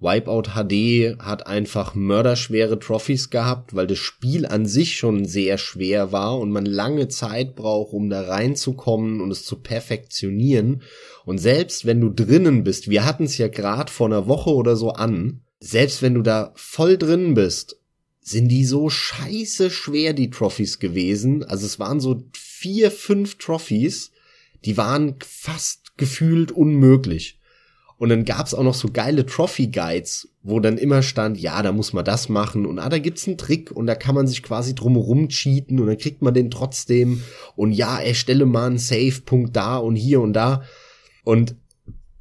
Wipeout 0.00 0.54
HD 0.54 1.18
hat 1.18 1.46
einfach 1.46 1.94
mörderschwere 1.94 2.78
Trophys 2.78 3.28
gehabt, 3.28 3.74
weil 3.74 3.86
das 3.86 3.98
Spiel 3.98 4.46
an 4.46 4.64
sich 4.64 4.96
schon 4.96 5.26
sehr 5.26 5.58
schwer 5.58 6.10
war 6.10 6.38
und 6.38 6.50
man 6.50 6.64
lange 6.64 7.08
Zeit 7.08 7.54
braucht, 7.54 7.92
um 7.92 8.08
da 8.08 8.22
reinzukommen 8.22 9.20
und 9.20 9.30
es 9.30 9.44
zu 9.44 9.56
perfektionieren. 9.56 10.82
Und 11.26 11.36
selbst 11.36 11.84
wenn 11.84 12.00
du 12.00 12.08
drinnen 12.08 12.64
bist, 12.64 12.88
wir 12.88 13.04
hatten 13.04 13.24
es 13.24 13.36
ja 13.36 13.48
gerade 13.48 13.92
vor 13.92 14.06
einer 14.06 14.26
Woche 14.26 14.50
oder 14.50 14.76
so 14.76 14.92
an, 14.92 15.42
selbst 15.60 16.00
wenn 16.00 16.14
du 16.14 16.22
da 16.22 16.52
voll 16.54 16.96
drin 16.96 17.34
bist, 17.34 17.78
sind 18.22 18.48
die 18.48 18.64
so 18.64 18.88
scheiße 18.88 19.70
schwer, 19.70 20.14
die 20.14 20.30
Trophys 20.30 20.78
gewesen. 20.78 21.44
Also 21.44 21.66
es 21.66 21.78
waren 21.78 22.00
so 22.00 22.22
vier, 22.32 22.90
fünf 22.90 23.36
Trophys, 23.36 24.12
die 24.64 24.76
waren 24.76 25.16
fast 25.20 25.96
gefühlt 25.96 26.52
unmöglich. 26.52 27.40
Und 28.00 28.08
dann 28.08 28.24
gab's 28.24 28.54
auch 28.54 28.62
noch 28.62 28.74
so 28.74 28.88
geile 28.90 29.26
Trophy-Guides, 29.26 30.30
wo 30.42 30.58
dann 30.58 30.78
immer 30.78 31.02
stand, 31.02 31.38
ja, 31.38 31.62
da 31.62 31.70
muss 31.70 31.92
man 31.92 32.02
das 32.02 32.30
machen 32.30 32.64
und 32.64 32.78
ah, 32.78 32.88
da 32.88 32.98
gibt's 32.98 33.26
einen 33.26 33.36
Trick 33.36 33.70
und 33.70 33.86
da 33.86 33.94
kann 33.94 34.14
man 34.14 34.26
sich 34.26 34.42
quasi 34.42 34.74
drumherum 34.74 35.28
cheaten 35.28 35.78
und 35.78 35.86
dann 35.86 35.98
kriegt 35.98 36.22
man 36.22 36.32
den 36.32 36.50
trotzdem 36.50 37.22
und 37.56 37.72
ja, 37.72 38.00
erstelle 38.00 38.46
mal 38.46 38.68
einen 38.68 38.78
Save-Punkt 38.78 39.54
da 39.54 39.76
und 39.76 39.96
hier 39.96 40.22
und 40.22 40.32
da. 40.32 40.62
Und 41.24 41.56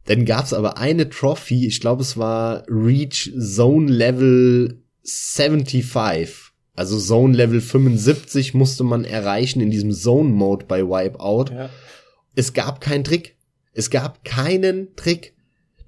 dann 0.03 0.25
gab's 0.25 0.51
aber 0.51 0.77
eine 0.77 1.09
Trophy, 1.09 1.65
ich 1.65 1.79
glaube, 1.79 2.01
es 2.01 2.17
war 2.17 2.63
Reach 2.67 3.31
Zone 3.39 3.89
Level 3.89 4.81
75. 5.05 6.51
Also 6.75 6.99
Zone 6.99 7.37
Level 7.37 7.61
75 7.61 8.53
musste 8.53 8.83
man 8.83 9.05
erreichen 9.05 9.61
in 9.61 9.71
diesem 9.71 9.91
Zone 9.91 10.29
Mode 10.29 10.65
bei 10.65 10.81
Wipeout. 10.81 11.53
Ja. 11.53 11.69
Es 12.39 12.53
gab 12.53 12.79
keinen 12.79 13.03
Trick. 13.03 13.35
Es 13.73 13.89
gab 13.89 14.23
keinen 14.23 14.95
Trick. 14.95 15.33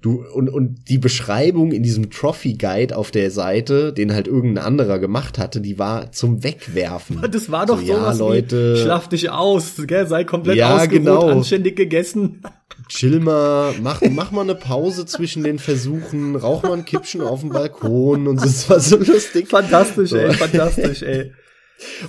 Du, 0.02 0.22
und, 0.34 0.50
und 0.50 0.90
die 0.90 0.98
Beschreibung 0.98 1.72
in 1.72 1.82
diesem 1.82 2.10
Trophy 2.10 2.54
Guide 2.54 2.94
auf 2.94 3.10
der 3.10 3.30
Seite, 3.30 3.94
den 3.94 4.12
halt 4.12 4.28
irgendein 4.28 4.62
anderer 4.62 4.98
gemacht 4.98 5.38
hatte, 5.38 5.62
die 5.62 5.78
war 5.78 6.12
zum 6.12 6.44
Wegwerfen. 6.44 7.22
Das 7.30 7.50
war 7.50 7.64
doch 7.64 7.80
so, 7.80 7.86
ja, 7.86 8.12
Leute. 8.12 8.74
Wie, 8.74 8.82
schlaf 8.82 9.08
dich 9.08 9.30
aus, 9.30 9.76
gell, 9.86 10.06
sei 10.06 10.24
komplett 10.24 10.56
ja, 10.56 10.74
ausgeruht, 10.76 10.92
genau. 10.92 11.28
anständig 11.28 11.76
gegessen. 11.76 12.42
Chill 12.88 13.20
mal, 13.20 13.72
mach, 13.80 14.02
mach 14.10 14.30
mal 14.30 14.42
eine 14.42 14.54
Pause 14.54 15.06
zwischen 15.06 15.44
den 15.44 15.58
Versuchen, 15.58 16.36
rauch 16.36 16.64
mal 16.64 16.74
ein 16.74 16.84
Kippchen 16.84 17.22
auf 17.22 17.40
dem 17.40 17.48
Balkon 17.48 18.28
und 18.28 18.42
das 18.42 18.68
war 18.68 18.78
so 18.78 18.98
lustig. 18.98 19.48
Fantastisch, 19.48 20.10
so. 20.10 20.18
ey, 20.18 20.34
fantastisch, 20.34 21.00
ey. 21.02 21.32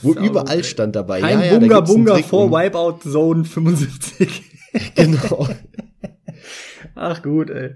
Wo 0.02 0.14
Sau 0.14 0.22
überall 0.22 0.58
gut, 0.58 0.66
stand 0.66 0.96
dabei. 0.96 1.22
Kein 1.22 1.40
ja, 1.40 1.46
ja, 1.46 1.60
Bunga 1.60 1.82
Bunga 1.82 2.18
vor 2.20 2.52
Wipeout 2.52 3.10
Zone 3.10 3.46
75. 3.46 4.44
genau. 4.96 5.48
Ach 6.96 7.22
gut, 7.22 7.50
ey. 7.50 7.76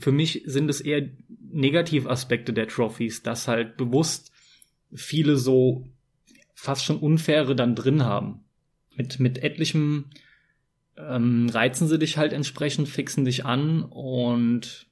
Für 0.00 0.12
mich 0.12 0.42
sind 0.46 0.68
es 0.68 0.80
eher 0.80 1.08
Negativaspekte 1.52 2.52
der 2.52 2.68
Trophies, 2.68 3.22
dass 3.22 3.46
halt 3.46 3.76
bewusst 3.76 4.32
viele 4.92 5.36
so 5.36 5.86
fast 6.54 6.84
schon 6.84 6.98
unfaire 6.98 7.54
dann 7.54 7.74
drin 7.74 8.04
haben. 8.04 8.44
Mit, 8.96 9.20
mit 9.20 9.42
etlichem 9.42 10.06
ähm, 10.96 11.48
reizen 11.48 11.88
sie 11.88 11.98
dich 11.98 12.16
halt 12.16 12.32
entsprechend, 12.32 12.88
fixen 12.88 13.24
dich 13.24 13.44
an 13.44 13.82
und 13.82 14.86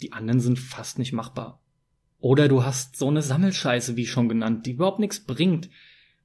die 0.00 0.12
anderen 0.12 0.40
sind 0.40 0.58
fast 0.58 0.98
nicht 0.98 1.12
machbar. 1.12 1.60
Oder 2.20 2.48
du 2.48 2.64
hast 2.64 2.96
so 2.96 3.08
eine 3.08 3.22
Sammelscheiße, 3.22 3.96
wie 3.96 4.06
schon 4.06 4.28
genannt, 4.28 4.66
die 4.66 4.72
überhaupt 4.72 4.98
nichts 4.98 5.20
bringt, 5.20 5.70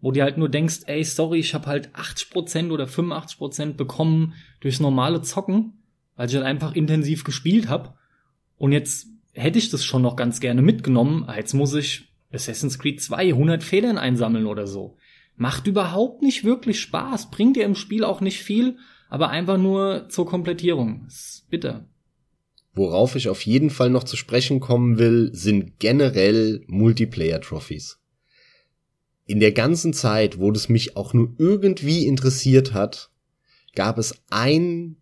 wo 0.01 0.11
du 0.11 0.21
halt 0.21 0.37
nur 0.37 0.49
denkst, 0.49 0.81
ey, 0.87 1.03
sorry, 1.03 1.39
ich 1.39 1.53
habe 1.53 1.67
halt 1.67 1.95
80% 1.95 2.71
oder 2.71 2.85
85% 2.85 3.73
bekommen 3.73 4.33
durchs 4.59 4.79
normale 4.79 5.21
Zocken 5.21 5.73
weil 6.15 6.29
ich 6.29 6.35
halt 6.35 6.45
einfach 6.45 6.73
intensiv 6.75 7.23
gespielt 7.23 7.67
habe. 7.67 7.93
Und 8.57 8.71
jetzt 8.71 9.07
hätte 9.33 9.59
ich 9.59 9.69
das 9.69 9.83
schon 9.83 10.01
noch 10.01 10.15
ganz 10.15 10.39
gerne 10.39 10.61
mitgenommen. 10.61 11.27
Jetzt 11.35 11.53
muss 11.53 11.73
ich 11.73 12.13
Assassin's 12.31 12.79
Creed 12.79 13.01
2 13.01 13.29
100 13.29 13.63
Federn 13.63 13.97
einsammeln 13.97 14.45
oder 14.45 14.67
so. 14.67 14.97
Macht 15.35 15.67
überhaupt 15.67 16.21
nicht 16.21 16.45
wirklich 16.45 16.79
Spaß, 16.79 17.29
bringt 17.29 17.57
dir 17.57 17.65
im 17.65 17.75
Spiel 17.75 18.05
auch 18.05 18.21
nicht 18.21 18.41
viel, 18.41 18.77
aber 19.09 19.29
einfach 19.29 19.57
nur 19.57 20.07
zur 20.09 20.25
Komplettierung. 20.25 21.05
Ist 21.07 21.47
bitter. 21.49 21.85
Worauf 22.75 23.15
ich 23.15 23.29
auf 23.29 23.41
jeden 23.45 23.69
Fall 23.69 23.89
noch 23.89 24.03
zu 24.03 24.17
sprechen 24.17 24.59
kommen 24.59 24.99
will, 24.99 25.31
sind 25.33 25.79
generell 25.79 26.63
Multiplayer-Trophies. 26.67 27.99
In 29.25 29.39
der 29.39 29.53
ganzen 29.53 29.93
Zeit, 29.93 30.39
wo 30.39 30.51
das 30.51 30.69
mich 30.69 30.97
auch 30.97 31.13
nur 31.13 31.33
irgendwie 31.37 32.05
interessiert 32.05 32.73
hat, 32.73 33.09
gab 33.73 33.97
es 33.97 34.21
ein 34.29 34.97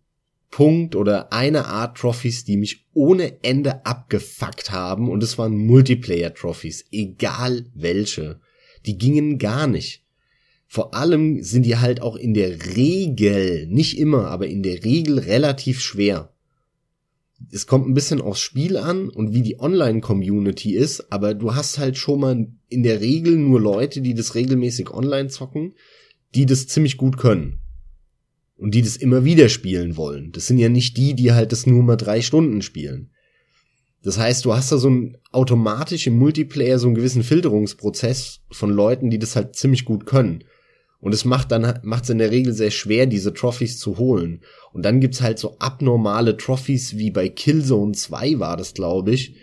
Punkt 0.51 0.95
oder 0.95 1.33
eine 1.33 1.65
Art 1.65 1.97
Trophys, 1.97 2.45
die 2.45 2.57
mich 2.57 2.85
ohne 2.93 3.43
Ende 3.43 3.87
abgefuckt 3.87 4.71
haben 4.71 5.09
und 5.09 5.23
es 5.23 5.39
waren 5.39 5.57
Multiplayer-Trophys, 5.57 6.85
egal 6.91 7.65
welche. 7.73 8.39
Die 8.85 8.99
gingen 8.99 9.39
gar 9.39 9.65
nicht. 9.65 10.03
Vor 10.67 10.93
allem 10.93 11.41
sind 11.41 11.65
die 11.65 11.77
halt 11.77 12.01
auch 12.01 12.15
in 12.15 12.35
der 12.35 12.75
Regel, 12.75 13.65
nicht 13.65 13.97
immer, 13.97 14.27
aber 14.27 14.47
in 14.47 14.61
der 14.61 14.83
Regel 14.83 15.17
relativ 15.17 15.81
schwer. 15.81 16.32
Es 17.51 17.67
kommt 17.67 17.87
ein 17.87 17.93
bisschen 17.93 18.21
aufs 18.21 18.39
Spiel 18.39 18.77
an 18.77 19.09
und 19.09 19.33
wie 19.33 19.41
die 19.41 19.59
Online-Community 19.59 20.75
ist, 20.75 21.11
aber 21.11 21.33
du 21.33 21.55
hast 21.55 21.77
halt 21.77 21.97
schon 21.97 22.19
mal 22.19 22.47
in 22.69 22.83
der 22.83 23.01
Regel 23.01 23.37
nur 23.37 23.59
Leute, 23.59 24.01
die 24.01 24.13
das 24.13 24.35
regelmäßig 24.35 24.91
online 24.91 25.29
zocken, 25.29 25.73
die 26.35 26.45
das 26.45 26.67
ziemlich 26.67 26.97
gut 26.97 27.17
können 27.17 27.59
und 28.55 28.73
die 28.73 28.81
das 28.81 28.95
immer 28.95 29.25
wieder 29.25 29.49
spielen 29.49 29.97
wollen. 29.97 30.31
Das 30.31 30.47
sind 30.47 30.57
ja 30.57 30.69
nicht 30.69 30.97
die, 30.97 31.13
die 31.15 31.33
halt 31.33 31.51
das 31.51 31.65
nur 31.65 31.83
mal 31.83 31.97
drei 31.97 32.21
Stunden 32.21 32.61
spielen. 32.61 33.11
Das 34.03 34.17
heißt, 34.17 34.43
du 34.45 34.53
hast 34.53 34.71
da 34.71 34.77
so 34.77 34.89
ein 34.89 35.17
automatisch 35.31 36.07
im 36.07 36.17
Multiplayer 36.17 36.77
so 36.77 36.87
einen 36.87 36.95
gewissen 36.95 37.23
Filterungsprozess 37.23 38.41
von 38.51 38.69
Leuten, 38.69 39.09
die 39.09 39.19
das 39.19 39.35
halt 39.35 39.55
ziemlich 39.55 39.85
gut 39.85 40.05
können. 40.05 40.43
Und 41.03 41.13
es 41.13 41.25
macht 41.25 41.51
dann 41.51 41.79
macht 41.83 42.05
es 42.05 42.09
in 42.09 42.17
der 42.17 42.31
Regel 42.31 42.53
sehr 42.53 42.71
schwer, 42.71 43.05
diese 43.05 43.33
Trophys 43.33 43.77
zu 43.77 43.97
holen. 43.97 44.41
Und 44.71 44.83
dann 44.83 45.01
gibt's 45.01 45.21
halt 45.21 45.37
so 45.37 45.57
abnormale 45.59 46.37
Trophys 46.37 46.97
wie 46.97 47.11
bei 47.11 47.29
Killzone 47.29 47.91
2 47.91 48.39
war 48.39 48.57
das, 48.57 48.73
glaube 48.73 49.11
ich, 49.11 49.35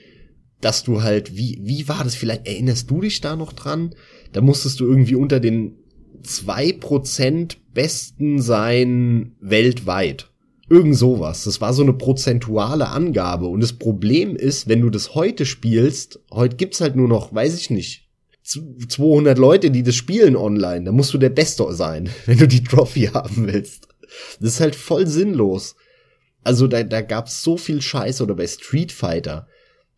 dass 0.61 0.83
du 0.83 1.03
halt 1.03 1.37
wie 1.37 1.59
wie 1.63 1.89
war 1.89 2.03
das 2.03 2.15
vielleicht 2.15 2.47
erinnerst 2.47 2.91
du 2.91 3.03
dich 3.03 3.21
da 3.21 3.37
noch 3.37 3.53
dran? 3.53 3.95
da 4.33 4.41
musstest 4.41 4.81
du 4.81 4.87
irgendwie 4.87 5.15
unter 5.15 5.41
den 5.41 5.77
zwei 6.23 6.73
Prozent 6.73 7.59
Besten 7.73 8.41
sein 8.41 9.37
weltweit. 9.41 10.31
Irgend 10.69 10.97
sowas. 10.97 11.45
Das 11.45 11.61
war 11.61 11.73
so 11.73 11.83
eine 11.83 11.95
prozentuale 11.95 12.89
Angabe. 12.89 13.47
Und 13.47 13.61
das 13.61 13.73
Problem 13.73 14.37
ist, 14.37 14.69
wenn 14.69 14.81
du 14.81 14.91
das 14.91 15.15
heute 15.15 15.47
spielst, 15.47 16.21
heute 16.31 16.57
gibt's 16.57 16.81
halt 16.81 16.95
nur 16.95 17.09
noch, 17.09 17.35
weiß 17.35 17.59
ich 17.59 17.71
nicht, 17.71 18.10
200 18.88 19.38
Leute, 19.38 19.70
die 19.70 19.82
das 19.82 19.94
spielen 19.94 20.36
online. 20.36 20.84
Da 20.84 20.92
musst 20.92 21.14
du 21.14 21.18
der 21.18 21.30
Beste 21.30 21.72
sein, 21.72 22.11
wenn 22.26 22.38
du 22.38 22.48
die 22.48 22.64
Trophy 22.64 23.07
haben 23.07 23.46
willst. 23.46 23.88
Das 24.40 24.55
ist 24.55 24.61
halt 24.61 24.74
voll 24.74 25.07
sinnlos. 25.07 25.76
Also 26.42 26.66
da, 26.66 26.82
da 26.82 27.01
gab's 27.01 27.42
so 27.42 27.57
viel 27.57 27.82
Scheiße 27.82 28.22
oder 28.22 28.34
bei 28.34 28.46
Street 28.46 28.92
Fighter. 28.92 29.46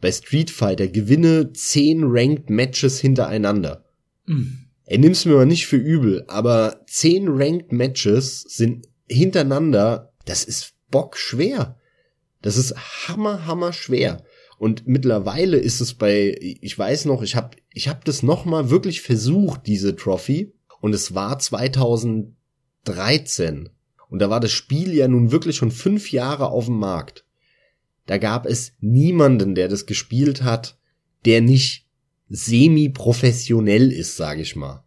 Bei 0.00 0.10
Street 0.10 0.50
Fighter 0.50 0.88
gewinne 0.88 1.52
10 1.52 2.02
Ranked 2.04 2.50
Matches 2.50 3.00
hintereinander. 3.00 3.84
Mhm. 4.26 4.58
Ey, 4.84 4.98
nimm's 4.98 5.24
mir 5.24 5.34
mal 5.34 5.46
nicht 5.46 5.66
für 5.66 5.76
übel, 5.76 6.24
aber 6.26 6.82
10 6.88 7.28
Ranked 7.28 7.72
Matches 7.72 8.40
sind 8.42 8.88
hintereinander, 9.08 10.12
das 10.24 10.44
ist 10.44 10.74
bockschwer. 10.90 11.78
Das 12.42 12.56
ist 12.56 12.74
hammer, 13.06 13.46
hammer 13.46 13.72
schwer. 13.72 14.24
Und 14.62 14.86
mittlerweile 14.86 15.56
ist 15.56 15.80
es 15.80 15.92
bei, 15.92 16.38
ich 16.40 16.78
weiß 16.78 17.06
noch, 17.06 17.22
ich 17.22 17.34
habe 17.34 17.56
ich 17.74 17.88
hab 17.88 18.04
das 18.04 18.22
noch 18.22 18.44
mal 18.44 18.70
wirklich 18.70 19.00
versucht, 19.00 19.66
diese 19.66 19.96
Trophy. 19.96 20.52
Und 20.80 20.94
es 20.94 21.16
war 21.16 21.40
2013. 21.40 23.70
Und 24.08 24.18
da 24.20 24.30
war 24.30 24.38
das 24.38 24.52
Spiel 24.52 24.94
ja 24.94 25.08
nun 25.08 25.32
wirklich 25.32 25.56
schon 25.56 25.72
fünf 25.72 26.12
Jahre 26.12 26.50
auf 26.50 26.66
dem 26.66 26.78
Markt. 26.78 27.24
Da 28.06 28.18
gab 28.18 28.46
es 28.46 28.74
niemanden, 28.78 29.56
der 29.56 29.66
das 29.66 29.84
gespielt 29.84 30.44
hat, 30.44 30.78
der 31.24 31.40
nicht 31.40 31.88
semi-professionell 32.28 33.90
ist, 33.90 34.16
sage 34.16 34.42
ich 34.42 34.54
mal. 34.54 34.84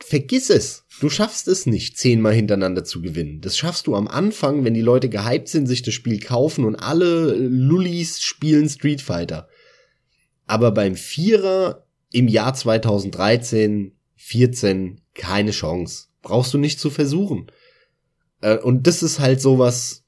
Vergiss 0.00 0.50
es. 0.50 0.83
Du 1.00 1.10
schaffst 1.10 1.48
es 1.48 1.66
nicht, 1.66 1.98
zehnmal 1.98 2.34
hintereinander 2.34 2.84
zu 2.84 3.02
gewinnen. 3.02 3.40
Das 3.40 3.58
schaffst 3.58 3.86
du 3.86 3.96
am 3.96 4.08
Anfang, 4.08 4.64
wenn 4.64 4.74
die 4.74 4.80
Leute 4.80 5.08
gehypt 5.08 5.48
sind, 5.48 5.66
sich 5.66 5.82
das 5.82 5.94
Spiel 5.94 6.20
kaufen 6.20 6.64
und 6.64 6.76
alle 6.76 7.34
Lullis 7.34 8.22
spielen 8.22 8.68
Street 8.68 9.02
Fighter. 9.02 9.48
Aber 10.46 10.70
beim 10.70 10.94
Vierer 10.94 11.86
im 12.12 12.28
Jahr 12.28 12.54
2013, 12.54 13.92
14 14.16 15.00
keine 15.14 15.50
Chance. 15.50 16.06
Brauchst 16.22 16.54
du 16.54 16.58
nicht 16.58 16.78
zu 16.78 16.90
versuchen. 16.90 17.50
Äh, 18.40 18.58
und 18.58 18.86
das 18.86 19.02
ist 19.02 19.18
halt 19.18 19.40
sowas, 19.40 20.04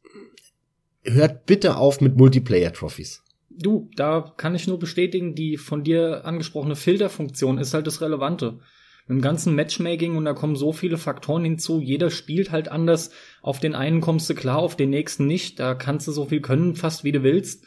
hört 1.03 1.47
bitte 1.47 1.77
auf 1.77 2.01
mit 2.01 2.17
Multiplayer-Trophys. 2.17 3.23
Du, 3.51 3.91
da 3.97 4.35
kann 4.37 4.55
ich 4.55 4.67
nur 4.67 4.79
bestätigen, 4.79 5.35
die 5.35 5.57
von 5.57 5.83
dir 5.83 6.25
angesprochene 6.25 6.77
Filterfunktion 6.77 7.59
ist 7.59 7.75
halt 7.75 7.87
das 7.87 8.01
Relevante. 8.01 8.61
Im 9.09 9.21
ganzen 9.21 9.55
Matchmaking 9.55 10.17
und 10.17 10.25
da 10.25 10.33
kommen 10.33 10.57
so 10.57 10.73
viele 10.73 10.99
Faktoren 10.99 11.45
hinzu. 11.45 11.81
Jeder 11.81 12.11
spielt 12.11 12.51
halt 12.51 12.69
anders. 12.69 13.11
Auf 13.41 13.61
den 13.61 13.77
einen 13.77 14.01
kommst 14.01 14.29
du 14.29 14.35
klar, 14.35 14.59
auf 14.59 14.77
den 14.77 14.91
nächsten 14.91 15.27
nicht. 15.27 15.61
Da 15.61 15.75
kannst 15.75 16.09
du 16.09 16.13
so 16.13 16.25
viel 16.25 16.41
können, 16.41 16.75
fast 16.75 17.05
wie 17.05 17.13
du 17.13 17.23
willst. 17.23 17.65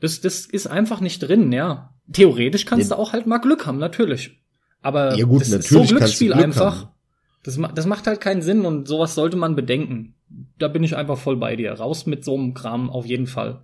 Das, 0.00 0.20
das 0.20 0.46
ist 0.46 0.66
einfach 0.66 1.00
nicht 1.00 1.18
drin, 1.20 1.52
ja. 1.52 1.94
Theoretisch 2.10 2.64
kannst 2.64 2.90
ja. 2.90 2.96
du 2.96 3.02
auch 3.02 3.12
halt 3.12 3.26
mal 3.26 3.38
Glück 3.38 3.66
haben, 3.66 3.78
natürlich. 3.78 4.40
Aber 4.80 5.14
ja 5.16 5.26
gut, 5.26 5.42
das 5.42 5.50
ist 5.50 5.68
so 5.68 5.82
Glücksspiel 5.82 6.32
einfach. 6.32 6.82
Haben. 6.82 6.88
Das, 7.42 7.58
das 7.74 7.86
macht 7.86 8.06
halt 8.06 8.20
keinen 8.20 8.42
Sinn 8.42 8.64
und 8.64 8.88
sowas 8.88 9.14
sollte 9.14 9.36
man 9.36 9.56
bedenken. 9.56 10.14
Da 10.58 10.68
bin 10.68 10.84
ich 10.84 10.96
einfach 10.96 11.18
voll 11.18 11.36
bei 11.36 11.56
dir. 11.56 11.72
Raus 11.72 12.06
mit 12.06 12.24
so 12.24 12.34
einem 12.34 12.54
Kram 12.54 12.88
auf 12.90 13.06
jeden 13.06 13.26
Fall. 13.26 13.62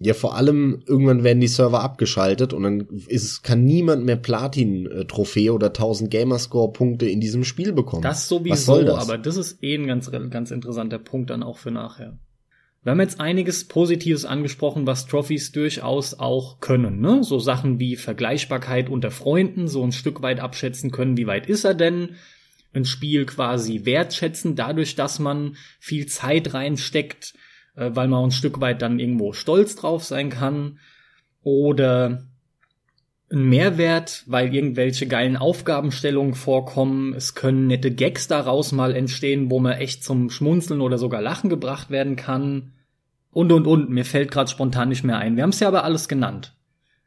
Ja, 0.00 0.14
vor 0.14 0.36
allem 0.36 0.82
irgendwann 0.86 1.24
werden 1.24 1.40
die 1.40 1.48
Server 1.48 1.82
abgeschaltet 1.82 2.52
und 2.52 2.62
dann 2.62 2.86
ist, 3.08 3.42
kann 3.42 3.64
niemand 3.64 4.04
mehr 4.04 4.16
Platin-Trophäe 4.16 5.52
oder 5.52 5.68
1000 5.68 6.10
Gamerscore-Punkte 6.10 7.06
in 7.06 7.20
diesem 7.20 7.44
Spiel 7.44 7.72
bekommen. 7.72 8.02
Das 8.02 8.28
sowieso, 8.28 8.82
das? 8.82 9.02
aber 9.02 9.18
das 9.18 9.36
ist 9.36 9.62
eh 9.62 9.74
ein 9.74 9.88
ganz, 9.88 10.10
ganz 10.10 10.52
interessanter 10.52 10.98
Punkt 10.98 11.30
dann 11.30 11.42
auch 11.42 11.58
für 11.58 11.72
nachher. 11.72 12.18
Wir 12.84 12.92
haben 12.92 13.00
jetzt 13.00 13.20
einiges 13.20 13.66
Positives 13.66 14.24
angesprochen, 14.24 14.86
was 14.86 15.06
Trophies 15.06 15.50
durchaus 15.50 16.14
auch 16.14 16.60
können, 16.60 17.00
ne? 17.00 17.24
So 17.24 17.40
Sachen 17.40 17.80
wie 17.80 17.96
Vergleichbarkeit 17.96 18.88
unter 18.88 19.10
Freunden, 19.10 19.66
so 19.66 19.82
ein 19.82 19.90
Stück 19.90 20.22
weit 20.22 20.38
abschätzen 20.38 20.92
können, 20.92 21.16
wie 21.16 21.26
weit 21.26 21.48
ist 21.48 21.64
er 21.64 21.74
denn? 21.74 22.10
ein 22.74 22.84
Spiel 22.84 23.26
quasi 23.26 23.84
wertschätzen, 23.84 24.56
dadurch, 24.56 24.94
dass 24.94 25.18
man 25.18 25.56
viel 25.80 26.06
Zeit 26.06 26.54
reinsteckt, 26.54 27.34
äh, 27.78 27.94
weil 27.94 28.08
man 28.08 28.24
ein 28.24 28.30
Stück 28.30 28.60
weit 28.60 28.82
dann 28.82 28.98
irgendwo 28.98 29.32
stolz 29.32 29.76
drauf 29.76 30.04
sein 30.04 30.30
kann. 30.30 30.78
Oder 31.42 32.24
ein 33.30 33.48
Mehrwert, 33.48 34.24
weil 34.26 34.54
irgendwelche 34.54 35.06
geilen 35.06 35.36
Aufgabenstellungen 35.36 36.34
vorkommen. 36.34 37.14
Es 37.14 37.34
können 37.34 37.66
nette 37.66 37.90
Gags 37.90 38.26
daraus 38.26 38.72
mal 38.72 38.94
entstehen, 38.94 39.50
wo 39.50 39.60
man 39.60 39.74
echt 39.74 40.02
zum 40.02 40.30
Schmunzeln 40.30 40.80
oder 40.80 40.98
sogar 40.98 41.22
Lachen 41.22 41.50
gebracht 41.50 41.90
werden 41.90 42.16
kann. 42.16 42.72
Und 43.30 43.52
und 43.52 43.66
und, 43.66 43.90
mir 43.90 44.04
fällt 44.04 44.30
gerade 44.30 44.50
spontan 44.50 44.88
nicht 44.88 45.04
mehr 45.04 45.18
ein. 45.18 45.36
Wir 45.36 45.42
haben 45.42 45.50
es 45.50 45.60
ja 45.60 45.68
aber 45.68 45.84
alles 45.84 46.08
genannt. 46.08 46.56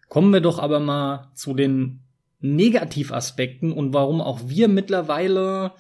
Kommen 0.08 0.32
wir 0.32 0.42
doch 0.42 0.60
aber 0.60 0.80
mal 0.80 1.32
zu 1.34 1.54
den 1.54 2.02
Negativaspekten 2.40 3.72
und 3.72 3.94
warum 3.94 4.22
auch 4.22 4.42
wir 4.46 4.68
mittlerweile 4.68 5.74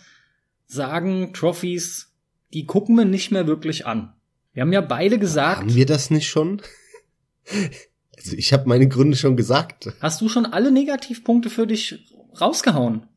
sagen, 0.65 1.33
Trophies, 1.33 2.13
die 2.53 2.65
gucken 2.65 2.95
wir 2.95 3.05
nicht 3.05 3.31
mehr 3.31 3.47
wirklich 3.47 3.85
an. 3.85 4.13
Wir 4.53 4.61
haben 4.61 4.73
ja 4.73 4.81
beide 4.81 5.17
gesagt. 5.17 5.61
Haben 5.61 5.75
wir 5.75 5.85
das 5.85 6.09
nicht 6.09 6.27
schon? 6.27 6.61
Also 8.23 8.37
ich 8.37 8.53
habe 8.53 8.69
meine 8.69 8.87
Gründe 8.87 9.17
schon 9.17 9.35
gesagt. 9.35 9.89
Hast 9.99 10.21
du 10.21 10.29
schon 10.29 10.45
alle 10.45 10.71
Negativpunkte 10.71 11.49
für 11.49 11.65
dich 11.65 12.13
rausgehauen? 12.39 13.07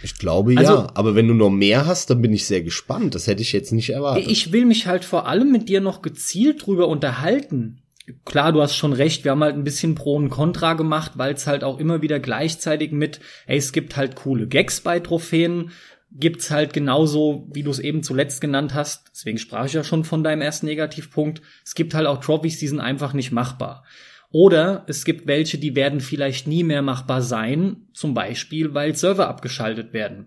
Ich 0.00 0.16
glaube 0.16 0.54
also, 0.56 0.72
ja, 0.74 0.86
aber 0.94 1.16
wenn 1.16 1.26
du 1.26 1.34
noch 1.34 1.50
mehr 1.50 1.86
hast, 1.86 2.08
dann 2.08 2.22
bin 2.22 2.32
ich 2.32 2.46
sehr 2.46 2.62
gespannt. 2.62 3.16
Das 3.16 3.26
hätte 3.26 3.42
ich 3.42 3.52
jetzt 3.52 3.72
nicht 3.72 3.90
erwartet. 3.90 4.28
Ich 4.28 4.52
will 4.52 4.64
mich 4.64 4.86
halt 4.86 5.04
vor 5.04 5.26
allem 5.26 5.50
mit 5.50 5.68
dir 5.68 5.80
noch 5.80 6.02
gezielt 6.02 6.64
drüber 6.64 6.86
unterhalten 6.86 7.82
klar, 8.24 8.52
du 8.52 8.60
hast 8.60 8.76
schon 8.76 8.92
recht, 8.92 9.24
wir 9.24 9.32
haben 9.32 9.42
halt 9.42 9.56
ein 9.56 9.64
bisschen 9.64 9.94
Pro 9.94 10.14
und 10.14 10.30
Contra 10.30 10.74
gemacht, 10.74 11.12
weil 11.16 11.34
es 11.34 11.46
halt 11.46 11.64
auch 11.64 11.78
immer 11.78 12.02
wieder 12.02 12.20
gleichzeitig 12.20 12.92
mit, 12.92 13.20
ey, 13.46 13.56
es 13.56 13.72
gibt 13.72 13.96
halt 13.96 14.16
coole 14.16 14.46
Gags 14.46 14.80
bei 14.80 15.00
Trophäen, 15.00 15.70
gibt's 16.14 16.50
halt 16.50 16.72
genauso, 16.72 17.48
wie 17.52 17.62
du 17.62 17.70
es 17.70 17.78
eben 17.78 18.02
zuletzt 18.02 18.40
genannt 18.40 18.74
hast, 18.74 19.10
deswegen 19.12 19.38
sprach 19.38 19.66
ich 19.66 19.72
ja 19.72 19.84
schon 19.84 20.04
von 20.04 20.22
deinem 20.22 20.42
ersten 20.42 20.66
Negativpunkt, 20.66 21.42
es 21.64 21.74
gibt 21.74 21.94
halt 21.94 22.06
auch 22.06 22.20
Trophys, 22.20 22.58
die 22.58 22.68
sind 22.68 22.80
einfach 22.80 23.12
nicht 23.12 23.32
machbar. 23.32 23.84
Oder 24.30 24.84
es 24.88 25.04
gibt 25.04 25.26
welche, 25.26 25.58
die 25.58 25.76
werden 25.76 26.00
vielleicht 26.00 26.48
nie 26.48 26.64
mehr 26.64 26.82
machbar 26.82 27.22
sein, 27.22 27.76
zum 27.92 28.14
Beispiel, 28.14 28.74
weil 28.74 28.94
Server 28.96 29.28
abgeschaltet 29.28 29.92
werden. 29.92 30.26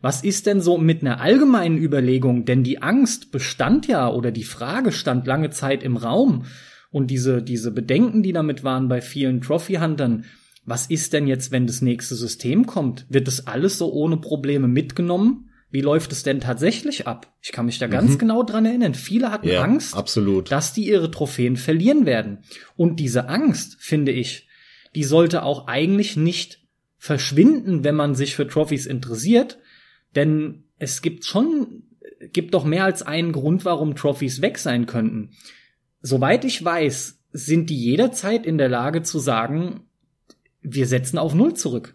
Was 0.00 0.22
ist 0.22 0.46
denn 0.46 0.60
so 0.60 0.76
mit 0.76 1.00
einer 1.00 1.20
allgemeinen 1.20 1.78
Überlegung? 1.78 2.44
Denn 2.44 2.62
die 2.62 2.82
Angst 2.82 3.32
bestand 3.32 3.86
ja 3.86 4.08
oder 4.08 4.30
die 4.30 4.44
Frage 4.44 4.92
stand 4.92 5.26
lange 5.26 5.50
Zeit 5.50 5.82
im 5.82 5.96
Raum. 5.96 6.44
Und 6.90 7.08
diese, 7.08 7.42
diese 7.42 7.70
Bedenken, 7.70 8.22
die 8.22 8.32
damit 8.32 8.64
waren 8.64 8.88
bei 8.88 9.00
vielen 9.00 9.40
Trophy-Huntern, 9.40 10.26
was 10.64 10.86
ist 10.86 11.12
denn 11.12 11.26
jetzt, 11.26 11.52
wenn 11.52 11.66
das 11.66 11.82
nächste 11.82 12.14
System 12.14 12.66
kommt? 12.66 13.06
Wird 13.08 13.28
das 13.28 13.46
alles 13.46 13.78
so 13.78 13.92
ohne 13.92 14.16
Probleme 14.16 14.68
mitgenommen? 14.68 15.50
Wie 15.70 15.80
läuft 15.80 16.12
es 16.12 16.22
denn 16.22 16.40
tatsächlich 16.40 17.06
ab? 17.06 17.34
Ich 17.42 17.50
kann 17.50 17.66
mich 17.66 17.78
da 17.78 17.88
ganz 17.88 18.12
mhm. 18.12 18.18
genau 18.18 18.42
dran 18.44 18.64
erinnern. 18.64 18.94
Viele 18.94 19.30
hatten 19.32 19.48
ja, 19.48 19.62
Angst, 19.62 19.96
absolut. 19.96 20.50
dass 20.52 20.72
die 20.72 20.86
ihre 20.86 21.10
Trophäen 21.10 21.56
verlieren 21.56 22.06
werden. 22.06 22.44
Und 22.76 23.00
diese 23.00 23.28
Angst, 23.28 23.76
finde 23.80 24.12
ich, 24.12 24.46
die 24.94 25.04
sollte 25.04 25.42
auch 25.42 25.66
eigentlich 25.66 26.16
nicht 26.16 26.60
verschwinden, 26.96 27.82
wenn 27.82 27.96
man 27.96 28.14
sich 28.14 28.36
für 28.36 28.46
Trophys 28.46 28.86
interessiert. 28.86 29.58
Denn 30.14 30.64
es 30.78 31.02
gibt 31.02 31.24
schon, 31.24 31.82
gibt 32.32 32.54
doch 32.54 32.64
mehr 32.64 32.84
als 32.84 33.02
einen 33.02 33.32
Grund, 33.32 33.64
warum 33.64 33.96
Trophys 33.96 34.40
weg 34.40 34.58
sein 34.58 34.86
könnten. 34.86 35.30
Soweit 36.00 36.44
ich 36.44 36.64
weiß, 36.64 37.18
sind 37.32 37.68
die 37.68 37.82
jederzeit 37.82 38.46
in 38.46 38.58
der 38.58 38.68
Lage 38.68 39.02
zu 39.02 39.18
sagen, 39.18 39.88
wir 40.64 40.88
setzen 40.88 41.18
auf 41.18 41.34
Null 41.34 41.54
zurück. 41.54 41.94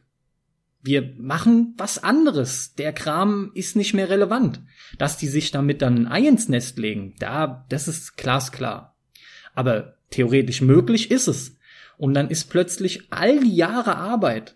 Wir 0.81 1.13
machen 1.17 1.73
was 1.77 2.01
anderes. 2.01 2.75
Der 2.75 2.93
Kram 2.93 3.51
ist 3.53 3.75
nicht 3.75 3.93
mehr 3.93 4.09
relevant. 4.09 4.61
Dass 4.97 5.17
die 5.17 5.27
sich 5.27 5.51
damit 5.51 5.81
dann 5.81 6.05
ein 6.05 6.07
Ei 6.07 6.27
ins 6.27 6.47
Nest 6.47 6.77
legen, 6.77 7.15
da, 7.19 7.65
das 7.67 7.89
ist 7.89 8.15
glasklar. 8.15 8.95
Aber 9.53 9.95
theoretisch 10.11 10.61
möglich 10.61 11.11
ist 11.11 11.27
es. 11.27 11.57
Und 11.97 12.13
dann 12.13 12.29
ist 12.29 12.49
plötzlich 12.49 13.07
all 13.09 13.41
die 13.41 13.55
Jahre 13.55 13.97
Arbeit, 13.97 14.55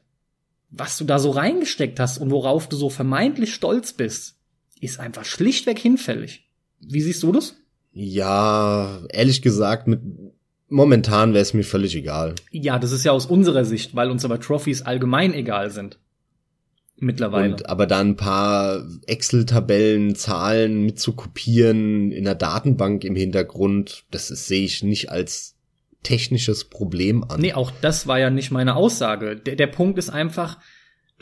was 0.70 0.98
du 0.98 1.04
da 1.04 1.20
so 1.20 1.32
reingesteckt 1.32 2.00
hast 2.00 2.20
und 2.20 2.32
worauf 2.32 2.70
du 2.70 2.78
so 2.78 2.90
vermeintlich 2.90 3.54
stolz 3.54 3.92
bist, 3.92 4.38
ist 4.80 5.00
einfach 5.00 5.26
schlichtweg 5.26 5.78
hinfällig. 5.78 6.48
Wie 6.80 7.02
siehst 7.02 7.24
du 7.24 7.32
das? 7.32 7.58
Ja, 7.92 9.06
ehrlich 9.10 9.42
gesagt, 9.42 9.88
mit 9.88 10.02
momentan 10.74 11.34
wäre 11.34 11.42
es 11.42 11.54
mir 11.54 11.64
völlig 11.64 11.96
egal. 11.96 12.36
Ja, 12.52 12.80
das 12.80 12.92
ist 12.92 13.04
ja 13.04 13.12
aus 13.12 13.26
unserer 13.26 13.66
Sicht, 13.66 13.96
weil 13.96 14.10
uns 14.10 14.26
aber 14.26 14.40
Trophys 14.40 14.82
allgemein 14.82 15.34
egal 15.34 15.72
sind. 15.72 16.00
Mittlerweile. 16.98 17.54
Und 17.54 17.70
aber 17.70 17.88
da 17.88 18.00
ein 18.00 18.16
paar 18.16 18.86
Excel-Tabellen, 19.08 20.16
Zahlen 20.16 20.84
mit 20.86 21.00
zu 21.00 21.14
kopieren 21.14 22.12
in 22.12 22.24
der 22.24 22.36
Datenbank 22.36 23.04
im 23.04 23.16
Hintergrund, 23.16 24.06
das 24.12 24.28
sehe 24.28 24.64
ich 24.64 24.84
nicht 24.84 25.10
als 25.12 25.56
technisches 26.04 26.66
Problem 26.66 27.24
an. 27.24 27.40
Nee, 27.40 27.54
auch 27.54 27.72
das 27.82 28.08
war 28.08 28.20
ja 28.20 28.30
nicht 28.30 28.52
meine 28.52 28.76
Aussage. 28.76 29.38
Der, 29.38 29.56
der 29.56 29.68
Punkt 29.68 29.98
ist 29.98 30.10
einfach, 30.10 30.60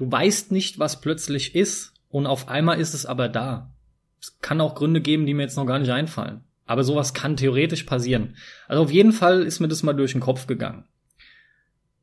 Du 0.02 0.12
weißt 0.12 0.52
nicht, 0.52 0.80
was 0.80 1.00
plötzlich 1.00 1.54
ist 1.54 1.94
und 2.10 2.26
auf 2.26 2.48
einmal 2.48 2.80
ist 2.80 2.96
es 2.96 3.06
aber 3.06 3.30
da. 3.30 3.72
Es 4.20 4.40
kann 4.40 4.60
auch 4.60 4.74
Gründe 4.74 5.00
geben, 5.00 5.28
die 5.28 5.36
mir 5.36 5.44
jetzt 5.44 5.58
noch 5.58 5.68
gar 5.68 5.78
nicht 5.78 5.92
einfallen. 5.92 6.44
Aber 6.72 6.86
sowas 6.86 7.14
kann 7.14 7.36
theoretisch 7.36 7.84
passieren. 7.84 8.38
Also 8.70 8.84
auf 8.84 8.92
jeden 8.92 9.12
Fall 9.12 9.42
ist 9.42 9.60
mir 9.60 9.68
das 9.68 9.84
mal 9.84 9.92
durch 9.92 10.14
den 10.14 10.22
Kopf 10.22 10.48
gegangen. 10.48 10.86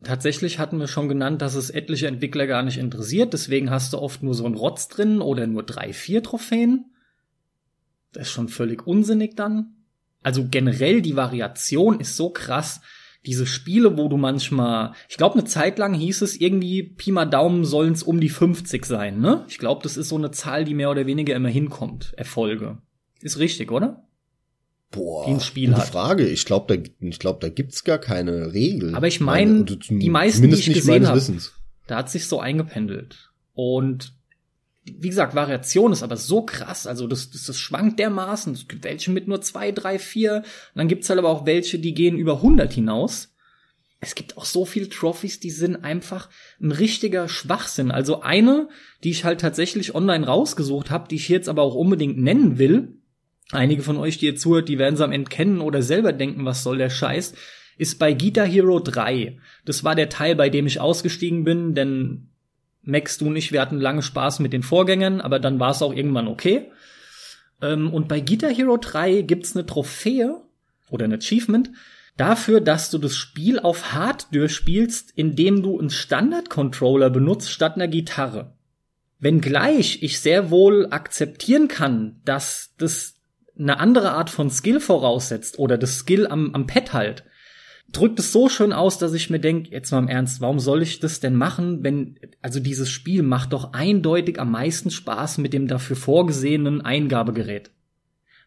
Tatsächlich 0.04 0.58
hatten 0.58 0.78
wir 0.78 0.88
schon 0.88 1.08
genannt, 1.08 1.40
dass 1.40 1.54
es 1.54 1.70
etliche 1.70 2.06
Entwickler 2.06 2.46
gar 2.46 2.62
nicht 2.62 2.76
interessiert, 2.76 3.32
deswegen 3.32 3.70
hast 3.70 3.94
du 3.94 3.98
oft 3.98 4.22
nur 4.22 4.34
so 4.34 4.44
einen 4.44 4.56
Rotz 4.56 4.88
drin 4.88 5.22
oder 5.22 5.46
nur 5.46 5.62
drei, 5.62 5.94
vier 5.94 6.22
Trophäen. 6.22 6.84
Das 8.12 8.26
ist 8.26 8.32
schon 8.32 8.50
völlig 8.50 8.86
unsinnig 8.86 9.36
dann. 9.36 9.72
Also 10.22 10.46
generell 10.46 11.00
die 11.00 11.16
Variation 11.16 11.98
ist 11.98 12.18
so 12.18 12.28
krass. 12.28 12.82
Diese 13.24 13.46
Spiele, 13.46 13.96
wo 13.96 14.10
du 14.10 14.18
manchmal, 14.18 14.92
ich 15.08 15.16
glaube, 15.16 15.36
eine 15.36 15.44
Zeit 15.44 15.78
lang 15.78 15.94
hieß 15.94 16.20
es 16.20 16.38
irgendwie, 16.38 16.82
Pi 16.82 17.10
mal 17.10 17.24
Daumen 17.24 17.64
sollen 17.64 17.94
es 17.94 18.02
um 18.02 18.20
die 18.20 18.28
50 18.28 18.84
sein, 18.84 19.18
ne? 19.18 19.46
Ich 19.48 19.56
glaube, 19.56 19.82
das 19.82 19.96
ist 19.96 20.10
so 20.10 20.16
eine 20.18 20.30
Zahl, 20.30 20.66
die 20.66 20.74
mehr 20.74 20.90
oder 20.90 21.06
weniger 21.06 21.34
immer 21.34 21.48
hinkommt, 21.48 22.12
Erfolge. 22.18 22.82
Ist 23.22 23.38
richtig, 23.38 23.72
oder? 23.72 24.07
Boah, 24.90 25.26
die 25.26 25.32
ein 25.32 25.40
Spiel 25.40 25.76
hat. 25.76 25.88
Frage. 25.88 26.26
Ich 26.26 26.46
glaube, 26.46 26.76
da, 26.76 26.90
ich 27.00 27.18
glaube, 27.18 27.40
da 27.40 27.48
gibt's 27.48 27.84
gar 27.84 27.98
keine 27.98 28.54
Regel. 28.54 28.94
Aber 28.94 29.06
ich 29.06 29.20
meine, 29.20 29.64
die 29.64 30.10
meisten, 30.10 30.48
die 30.48 30.54
ich 30.56 30.72
gesehen 30.72 31.06
habe, 31.06 31.22
da 31.86 31.96
hat 31.96 32.10
sich 32.10 32.26
so 32.26 32.40
eingependelt. 32.40 33.30
Und 33.54 34.14
wie 34.84 35.08
gesagt, 35.08 35.34
Variation 35.34 35.92
ist 35.92 36.02
aber 36.02 36.16
so 36.16 36.42
krass. 36.42 36.86
Also 36.86 37.06
das, 37.06 37.30
das, 37.30 37.44
das 37.44 37.58
schwankt 37.58 37.98
dermaßen. 37.98 38.54
Es 38.54 38.68
gibt 38.68 38.84
welche 38.84 39.10
mit 39.10 39.28
nur 39.28 39.40
zwei, 39.40 39.72
drei, 39.72 39.98
vier. 39.98 40.36
Und 40.36 40.44
dann 40.76 40.88
gibt's 40.88 41.10
halt 41.10 41.18
aber 41.18 41.28
auch 41.28 41.44
welche, 41.46 41.78
die 41.78 41.94
gehen 41.94 42.16
über 42.16 42.36
100 42.36 42.72
hinaus. 42.72 43.34
Es 44.00 44.14
gibt 44.14 44.36
auch 44.38 44.44
so 44.44 44.64
viele 44.64 44.88
Trophys, 44.88 45.40
die 45.40 45.50
sind 45.50 45.76
einfach 45.76 46.30
ein 46.60 46.70
richtiger 46.70 47.28
Schwachsinn. 47.28 47.90
Also 47.90 48.22
eine, 48.22 48.68
die 49.02 49.10
ich 49.10 49.24
halt 49.24 49.40
tatsächlich 49.40 49.94
online 49.94 50.26
rausgesucht 50.26 50.90
habe, 50.90 51.08
die 51.08 51.16
ich 51.16 51.28
jetzt 51.28 51.48
aber 51.48 51.62
auch 51.62 51.74
unbedingt 51.74 52.16
nennen 52.16 52.58
will, 52.58 52.97
einige 53.52 53.82
von 53.82 53.96
euch, 53.96 54.18
die 54.18 54.26
ihr 54.26 54.36
zuhört, 54.36 54.68
die 54.68 54.78
werden 54.78 54.94
es 54.94 55.00
am 55.00 55.12
Ende 55.12 55.28
kennen 55.30 55.60
oder 55.60 55.82
selber 55.82 56.12
denken, 56.12 56.44
was 56.44 56.62
soll 56.62 56.78
der 56.78 56.90
Scheiß, 56.90 57.34
ist 57.76 57.98
bei 57.98 58.12
Guitar 58.12 58.46
Hero 58.46 58.80
3. 58.80 59.38
Das 59.64 59.84
war 59.84 59.94
der 59.94 60.08
Teil, 60.08 60.34
bei 60.36 60.48
dem 60.48 60.66
ich 60.66 60.80
ausgestiegen 60.80 61.44
bin, 61.44 61.74
denn 61.74 62.28
Max, 62.82 63.18
du 63.18 63.26
und 63.26 63.36
ich, 63.36 63.52
wir 63.52 63.60
hatten 63.60 63.78
lange 63.78 64.02
Spaß 64.02 64.40
mit 64.40 64.52
den 64.52 64.62
Vorgängern, 64.62 65.20
aber 65.20 65.38
dann 65.38 65.60
war 65.60 65.70
es 65.70 65.82
auch 65.82 65.92
irgendwann 65.92 66.28
okay. 66.28 66.70
Ähm, 67.62 67.92
und 67.92 68.08
bei 68.08 68.20
Guitar 68.20 68.50
Hero 68.50 68.76
3 68.76 69.22
gibt's 69.22 69.54
eine 69.54 69.66
Trophäe 69.66 70.40
oder 70.90 71.04
ein 71.04 71.12
Achievement 71.12 71.70
dafür, 72.16 72.60
dass 72.60 72.90
du 72.90 72.98
das 72.98 73.16
Spiel 73.16 73.58
auf 73.58 73.92
Hard 73.92 74.34
durchspielst, 74.34 75.12
indem 75.14 75.62
du 75.62 75.78
einen 75.78 75.90
Standard-Controller 75.90 77.10
benutzt 77.10 77.50
statt 77.50 77.76
einer 77.76 77.88
Gitarre. 77.88 78.54
Wenngleich 79.20 80.02
ich 80.02 80.20
sehr 80.20 80.50
wohl 80.50 80.88
akzeptieren 80.90 81.68
kann, 81.68 82.20
dass 82.24 82.74
das 82.78 83.17
eine 83.58 83.80
andere 83.80 84.12
Art 84.12 84.30
von 84.30 84.50
Skill 84.50 84.80
voraussetzt 84.80 85.58
oder 85.58 85.78
das 85.78 85.98
Skill 85.98 86.26
am, 86.26 86.54
am 86.54 86.66
Pad 86.66 86.92
halt, 86.92 87.24
drückt 87.92 88.18
es 88.18 88.32
so 88.32 88.48
schön 88.48 88.72
aus, 88.72 88.98
dass 88.98 89.14
ich 89.14 89.30
mir 89.30 89.40
denke, 89.40 89.70
jetzt 89.70 89.90
mal 89.90 89.98
im 89.98 90.08
Ernst, 90.08 90.40
warum 90.40 90.60
soll 90.60 90.82
ich 90.82 91.00
das 91.00 91.20
denn 91.20 91.34
machen, 91.34 91.82
wenn, 91.82 92.18
also 92.42 92.60
dieses 92.60 92.90
Spiel 92.90 93.22
macht 93.22 93.52
doch 93.52 93.72
eindeutig 93.72 94.38
am 94.38 94.50
meisten 94.50 94.90
Spaß 94.90 95.38
mit 95.38 95.52
dem 95.52 95.68
dafür 95.68 95.96
vorgesehenen 95.96 96.82
Eingabegerät. 96.82 97.70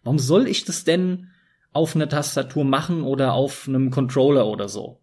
Warum 0.03 0.20
soll 0.20 0.47
ich 0.47 0.64
das 0.64 0.84
denn 0.84 1.28
auf 1.74 1.95
einer 1.95 2.09
Tastatur 2.09 2.64
machen 2.64 3.03
oder 3.03 3.34
auf 3.34 3.68
einem 3.68 3.89
Controller 3.91 4.47
oder 4.47 4.70
so? 4.70 4.99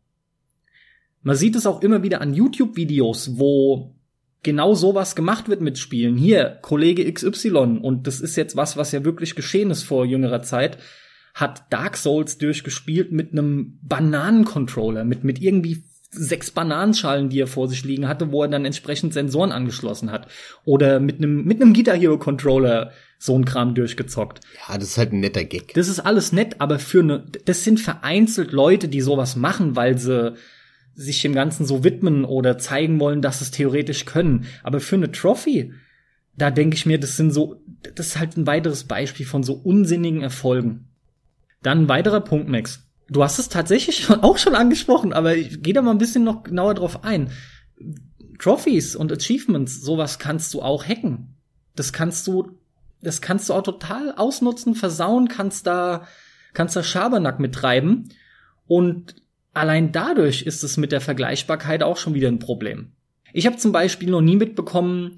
Man 1.23 1.37
sieht 1.37 1.57
es 1.57 1.67
auch 1.67 1.83
immer 1.83 2.03
wieder 2.03 2.21
an 2.21 2.35
YouTube-Videos, 2.35 3.39
wo 3.39 3.95
genau 4.43 4.75
sowas 4.75 5.17
gemacht 5.17 5.49
wird 5.49 5.61
mit 5.61 5.79
Spielen. 5.79 6.17
Hier, 6.17 6.59
Kollege 6.63 7.11
XY, 7.13 7.81
und 7.83 8.07
das 8.07 8.21
ist 8.21 8.37
jetzt 8.37 8.57
was, 8.57 8.77
was 8.77 8.93
ja 8.93 9.05
wirklich 9.05 9.35
geschehen 9.35 9.71
ist 9.71 9.83
vor 9.83 10.05
jüngerer 10.05 10.43
Zeit, 10.43 10.79
hat 11.35 11.73
Dark 11.73 11.97
Souls 11.97 12.39
durchgespielt 12.39 13.13
mit 13.13 13.33
einem 13.33 13.79
Bananencontroller, 13.83 15.05
mit, 15.05 15.25
mit 15.25 15.41
irgendwie 15.41 15.85
sechs 16.11 16.51
Bananenschalen, 16.51 17.29
die 17.29 17.41
er 17.41 17.47
vor 17.47 17.69
sich 17.69 17.85
liegen 17.85 18.09
hatte, 18.09 18.33
wo 18.33 18.43
er 18.43 18.49
dann 18.49 18.65
entsprechend 18.65 19.13
Sensoren 19.13 19.53
angeschlossen 19.53 20.11
hat. 20.11 20.29
Oder 20.65 21.01
mit 21.01 21.19
einem, 21.19 21.45
mit 21.45 21.61
einem 21.61 21.75
Guitar 21.75 21.97
Hero 21.97 22.19
Controller 22.19 22.93
so 23.19 23.37
ein 23.37 23.45
Kram 23.45 23.75
durchgezockt. 23.75 24.41
Ja, 24.69 24.79
das 24.79 24.91
ist 24.91 24.99
halt 24.99 25.13
ein 25.13 25.21
netter 25.21 25.45
Gag. 25.45 25.75
Das 25.75 25.89
ist 25.89 26.01
alles 26.01 26.33
nett, 26.33 26.57
aber 26.61 26.79
für 26.79 27.01
eine, 27.01 27.27
das 27.45 27.65
sind 27.65 27.79
vereinzelt 27.79 28.53
Leute, 28.53 28.89
die 28.89 29.01
sowas 29.01 29.37
machen, 29.37 29.77
weil 29.77 29.99
sie 29.99 30.35
sich 30.99 31.23
dem 31.23 31.33
Ganzen 31.33 31.65
so 31.65 31.85
widmen 31.85 32.25
oder 32.25 32.59
zeigen 32.59 32.99
wollen, 32.99 33.23
dass 33.23 33.41
es 33.41 33.53
theoretisch 33.53 34.05
können. 34.05 34.47
Aber 34.65 34.81
für 34.81 34.97
eine 34.97 35.13
Trophy, 35.13 35.73
da 36.37 36.51
denke 36.51 36.75
ich 36.77 36.87
mir, 36.87 36.99
das 36.99 37.17
sind 37.17 37.31
so, 37.31 37.63
das 37.95 38.09
ist 38.09 38.19
halt 38.19 38.37
ein 38.37 38.49
weiteres 38.49 38.83
Beispiel 38.83 39.25
von 39.25 39.45
so 39.45 39.55
unsinnigen 39.55 40.23
Erfolgen. 40.23 40.89
Dann 41.63 41.83
ein 41.83 41.89
weiterer 41.89 42.21
Punkt, 42.21 42.49
Max. 42.49 42.85
Du 43.09 43.23
hast 43.23 43.39
es 43.39 43.49
tatsächlich 43.49 44.11
auch 44.23 44.39
schon 44.39 44.57
angesprochen, 44.57 45.13
aber 45.13 45.37
ich 45.37 45.63
gehe 45.63 45.73
da 45.73 45.83
mal 45.83 45.93
ein 45.93 45.99
bisschen 45.99 46.25
noch 46.25 46.43
genauer 46.43 46.75
drauf 46.75 47.05
ein. 47.05 47.31
Trophies 48.41 48.97
und 48.97 49.13
Achievements, 49.13 49.81
sowas 49.81 50.19
kannst 50.19 50.53
du 50.53 50.63
auch 50.63 50.85
hacken. 50.85 51.37
Das 51.77 51.93
kannst 51.93 52.27
du, 52.27 52.59
das 53.03 53.21
kannst 53.21 53.49
du 53.49 53.55
auch 53.55 53.63
total 53.63 54.17
ausnutzen, 54.17 54.75
versauen, 54.75 55.29
kannst 55.29 55.69
da, 55.69 56.09
kannst 56.55 56.75
da 56.75 56.83
Schabernack 56.83 57.39
mittreiben. 57.39 58.09
Und 58.67 59.15
Allein 59.59 59.91
dadurch 59.91 60.43
ist 60.43 60.63
es 60.63 60.77
mit 60.77 60.93
der 60.93 61.01
Vergleichbarkeit 61.01 61.83
auch 61.83 61.97
schon 61.97 62.15
wieder 62.15 62.29
ein 62.29 62.39
Problem. 62.39 62.93
Ich 63.33 63.45
habe 63.45 63.57
zum 63.57 63.73
Beispiel 63.73 64.09
noch 64.09 64.21
nie 64.21 64.37
mitbekommen 64.37 65.17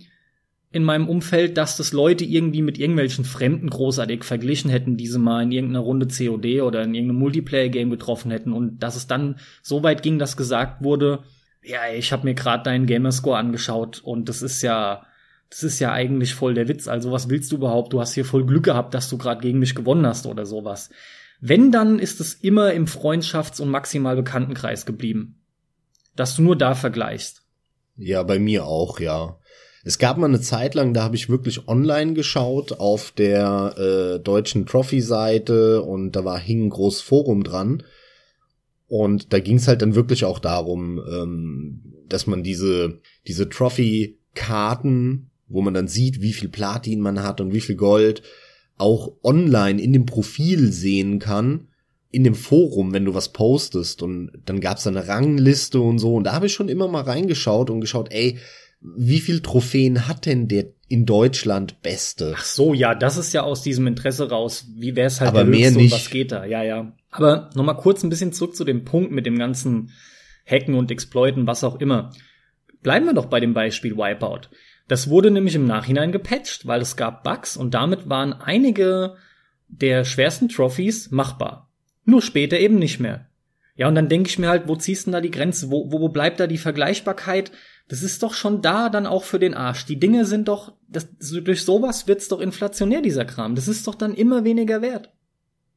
in 0.73 0.83
meinem 0.83 1.09
Umfeld, 1.11 1.59
dass 1.59 1.77
das 1.77 1.93
Leute 1.93 2.25
irgendwie 2.25 2.63
mit 2.63 2.79
irgendwelchen 2.79 3.27
Fremden 3.27 3.69
großartig 3.69 4.25
verglichen 4.25 4.71
hätten, 4.71 4.97
die 4.97 5.09
sie 5.09 5.19
mal 5.19 5.43
in 5.43 5.53
irgendeiner 5.53 5.85
Runde 5.85 6.07
COD 6.07 6.63
oder 6.63 6.85
in 6.85 6.95
irgendeinem 6.95 7.19
Multiplayer-Game 7.19 7.91
getroffen 7.91 8.31
hätten 8.31 8.55
und 8.55 8.79
dass 8.79 8.97
es 8.97 9.07
dann 9.07 9.37
so 9.63 9.83
weit 9.83 10.03
ging, 10.03 10.19
dass 10.19 10.39
gesagt 10.39 10.83
wurde, 10.83 11.25
ja, 11.63 11.81
ich 11.95 12.11
habe 12.11 12.25
mir 12.25 12.35
gerade 12.35 12.63
deinen 12.63 12.87
Gamerscore 12.87 13.37
angeschaut 13.37 14.01
und 14.03 14.31
das 14.31 14.41
ist 14.41 14.63
ja, 14.63 15.05
das 15.51 15.65
ist 15.65 15.81
ja 15.81 15.93
eigentlich 15.93 16.35
voll 16.35 16.55
der 16.55 16.69
Witz. 16.69 16.89
Also 16.89 17.13
was 17.13 17.29
willst 17.29 17.53
du 17.53 17.57
überhaupt? 17.57 17.93
Du 17.93 18.01
hast 18.01 18.15
hier 18.15 18.25
voll 18.25 18.47
Glück 18.47 18.65
gehabt, 18.65 18.95
dass 18.95 19.11
du 19.11 19.19
gerade 19.19 19.43
gegen 19.43 19.59
mich 19.59 19.75
gewonnen 19.75 20.07
hast 20.07 20.25
oder 20.25 20.47
sowas. 20.47 20.89
Wenn, 21.41 21.73
dann 21.73 21.99
ist 21.99 22.21
es 22.21 22.35
immer 22.35 22.73
im 22.73 22.87
Freundschafts- 22.87 23.61
und 23.61 23.71
maximal 23.71 24.17
Bekanntenkreis 24.17 24.85
geblieben. 24.85 25.41
Dass 26.15 26.37
du 26.37 26.43
nur 26.43 26.57
da 26.57 26.75
vergleichst. 26.75 27.43
Ja, 27.97 28.23
bei 28.23 28.39
mir 28.39 28.67
auch, 28.67 29.01
ja. 29.01 29.39
Es 29.83 29.99
gab 29.99 30.19
mal 30.19 30.27
eine 30.27 30.41
Zeit 30.41 30.75
lang, 30.75 30.93
da 30.93 31.03
habe 31.03 31.17
ich 31.17 31.31
wirklich 31.31 31.67
online 31.67 32.13
geschaut 32.13 32.73
auf 32.73 33.13
der 33.13 33.75
äh, 33.79 34.21
deutschen 34.23 34.67
Trophy-Seite 34.67 35.83
und 35.83 36.13
da 36.13 36.25
war 36.25 36.39
hing 36.39 36.67
ein 36.67 36.71
großes 36.71 37.01
Forum 37.01 37.45
dran. 37.45 37.83
Und 38.89 39.33
da 39.33 39.39
ging 39.39 39.57
es 39.57 39.69
halt 39.69 39.81
dann 39.81 39.95
wirklich 39.95 40.25
auch 40.25 40.39
darum, 40.39 41.01
ähm, 41.11 41.95
dass 42.09 42.27
man 42.27 42.43
diese, 42.43 43.01
diese 43.27 43.49
Trophy-Karten, 43.49 45.31
wo 45.49 45.63
man 45.63 45.73
dann 45.73 45.89
sieht, 45.89 46.21
wie 46.21 46.33
viel 46.35 46.49
Platin 46.49 47.01
man 47.01 47.23
hat 47.23 47.41
und 47.41 47.55
wie 47.55 47.61
viel 47.61 47.77
Gold, 47.77 48.23
auch 48.81 49.13
online 49.23 49.81
in 49.81 49.93
dem 49.93 50.07
Profil 50.07 50.73
sehen 50.73 51.19
kann, 51.19 51.69
in 52.11 52.25
dem 52.25 52.35
Forum, 52.35 52.93
wenn 52.93 53.05
du 53.05 53.15
was 53.15 53.33
postest 53.33 54.03
und 54.03 54.33
dann 54.45 54.61
gab's 54.61 54.87
eine 54.87 55.07
Rangliste 55.07 55.81
und 55.81 55.99
so 55.99 56.15
und 56.17 56.25
da 56.25 56.33
habe 56.33 56.47
ich 56.47 56.53
schon 56.53 56.69
immer 56.69 56.89
mal 56.89 57.03
reingeschaut 57.03 57.71
und 57.71 57.81
geschaut, 57.81 58.09
ey, 58.11 58.39
wie 58.81 59.21
viel 59.21 59.41
Trophäen 59.41 60.09
hat 60.09 60.27
denn 60.27 60.49
der 60.49 60.67
in 60.89 61.07
Deutschland 61.07 61.83
beste? 61.83 62.35
Ach 62.37 62.45
so, 62.45 62.75
ja, 62.75 62.95
das 62.95 63.17
ist 63.17 63.33
ja 63.33 63.43
aus 63.43 63.63
diesem 63.63 63.87
Interesse 63.87 64.29
raus. 64.29 64.67
Wie 64.75 64.97
wär's 64.97 65.21
halt 65.21 65.29
Aber 65.29 65.45
der 65.45 65.51
mehr 65.51 65.71
nicht. 65.71 65.93
was 65.93 66.11
geht 66.11 66.33
da? 66.33 66.45
Ja, 66.45 66.65
ja. 66.65 66.93
Aber 67.11 67.51
noch 67.55 67.65
mal 67.65 67.75
kurz 67.75 68.03
ein 68.03 68.11
bisschen 68.11 68.33
zurück 68.33 68.57
zu 68.57 68.65
dem 68.65 68.85
Punkt 68.85 69.13
mit 69.13 69.27
dem 69.27 69.39
ganzen 69.39 69.93
Hacken 70.47 70.75
und 70.75 70.91
Exploiten, 70.91 71.47
was 71.47 71.63
auch 71.63 71.79
immer. 71.79 72.11
Bleiben 72.83 73.07
wir 73.07 73.15
doch 73.15 73.27
bei 73.27 73.39
dem 73.39 73.55
Beispiel 73.55 73.97
Wipeout. 73.97 74.49
Das 74.91 75.09
wurde 75.09 75.31
nämlich 75.31 75.55
im 75.55 75.69
Nachhinein 75.69 76.11
gepatcht, 76.11 76.67
weil 76.67 76.81
es 76.81 76.97
gab 76.97 77.23
Bugs 77.23 77.57
und 77.57 77.75
damit 77.75 78.09
waren 78.09 78.33
einige 78.33 79.15
der 79.69 80.05
schwersten 80.05 80.49
Trophies 80.49 81.13
machbar. 81.13 81.71
Nur 82.05 82.21
später 82.23 82.59
eben 82.59 82.81
nicht 82.81 82.99
mehr. 82.99 83.29
Ja, 83.77 83.87
und 83.87 83.95
dann 83.95 84.09
denke 84.09 84.29
ich 84.29 84.41
mir 84.41 84.49
halt, 84.49 84.67
wo 84.67 84.75
ziehst 84.75 85.07
du 85.07 85.11
denn 85.11 85.13
da 85.13 85.21
die 85.21 85.31
Grenze? 85.31 85.71
Wo, 85.71 85.93
wo 85.93 86.09
bleibt 86.09 86.41
da 86.41 86.49
die 86.49 86.59
Vergleichbarkeit? 86.59 87.53
Das 87.87 88.03
ist 88.03 88.25
doch 88.25 88.35
schon 88.35 88.63
da 88.63 88.89
dann 88.89 89.07
auch 89.07 89.23
für 89.23 89.39
den 89.39 89.55
Arsch. 89.55 89.87
Die 89.87 90.01
Dinge 90.01 90.25
sind 90.25 90.49
doch, 90.49 90.73
das, 90.89 91.07
durch 91.21 91.65
sowas 91.65 92.09
wird's 92.09 92.27
doch 92.27 92.41
inflationär, 92.41 93.01
dieser 93.01 93.25
Kram. 93.25 93.55
Das 93.55 93.69
ist 93.69 93.87
doch 93.87 93.95
dann 93.95 94.13
immer 94.13 94.43
weniger 94.43 94.83
wert. 94.83 95.13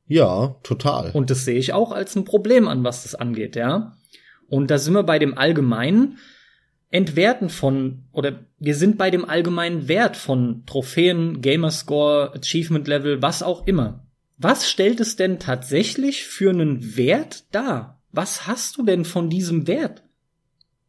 Ja, 0.08 0.56
total. 0.64 1.12
Und 1.12 1.30
das 1.30 1.46
sehe 1.46 1.60
ich 1.60 1.72
auch 1.72 1.92
als 1.92 2.16
ein 2.16 2.26
Problem 2.26 2.68
an, 2.68 2.84
was 2.84 3.04
das 3.04 3.14
angeht, 3.14 3.56
ja. 3.56 3.96
Und 4.48 4.72
da 4.72 4.80
sind 4.80 4.96
wir 4.96 5.04
bei 5.04 5.20
dem 5.20 5.38
Allgemeinen. 5.38 6.18
Entwerten 6.94 7.50
von, 7.50 8.04
oder 8.12 8.46
wir 8.60 8.76
sind 8.76 9.00
bei 9.00 9.10
dem 9.10 9.26
allgemeinen 9.26 9.88
Wert 9.88 10.16
von 10.16 10.64
Trophäen, 10.68 11.42
Gamerscore, 11.42 12.34
Achievement 12.36 12.88
Level, 12.88 13.20
was 13.20 13.42
auch 13.42 13.66
immer. 13.66 14.06
Was 14.38 14.70
stellt 14.70 15.00
es 15.00 15.16
denn 15.16 15.40
tatsächlich 15.40 16.26
für 16.26 16.52
einen 16.52 16.96
Wert 16.96 17.46
dar? 17.52 18.00
Was 18.12 18.46
hast 18.46 18.78
du 18.78 18.84
denn 18.86 19.06
von 19.06 19.32
diesem 19.32 19.66
Wert? 19.66 20.04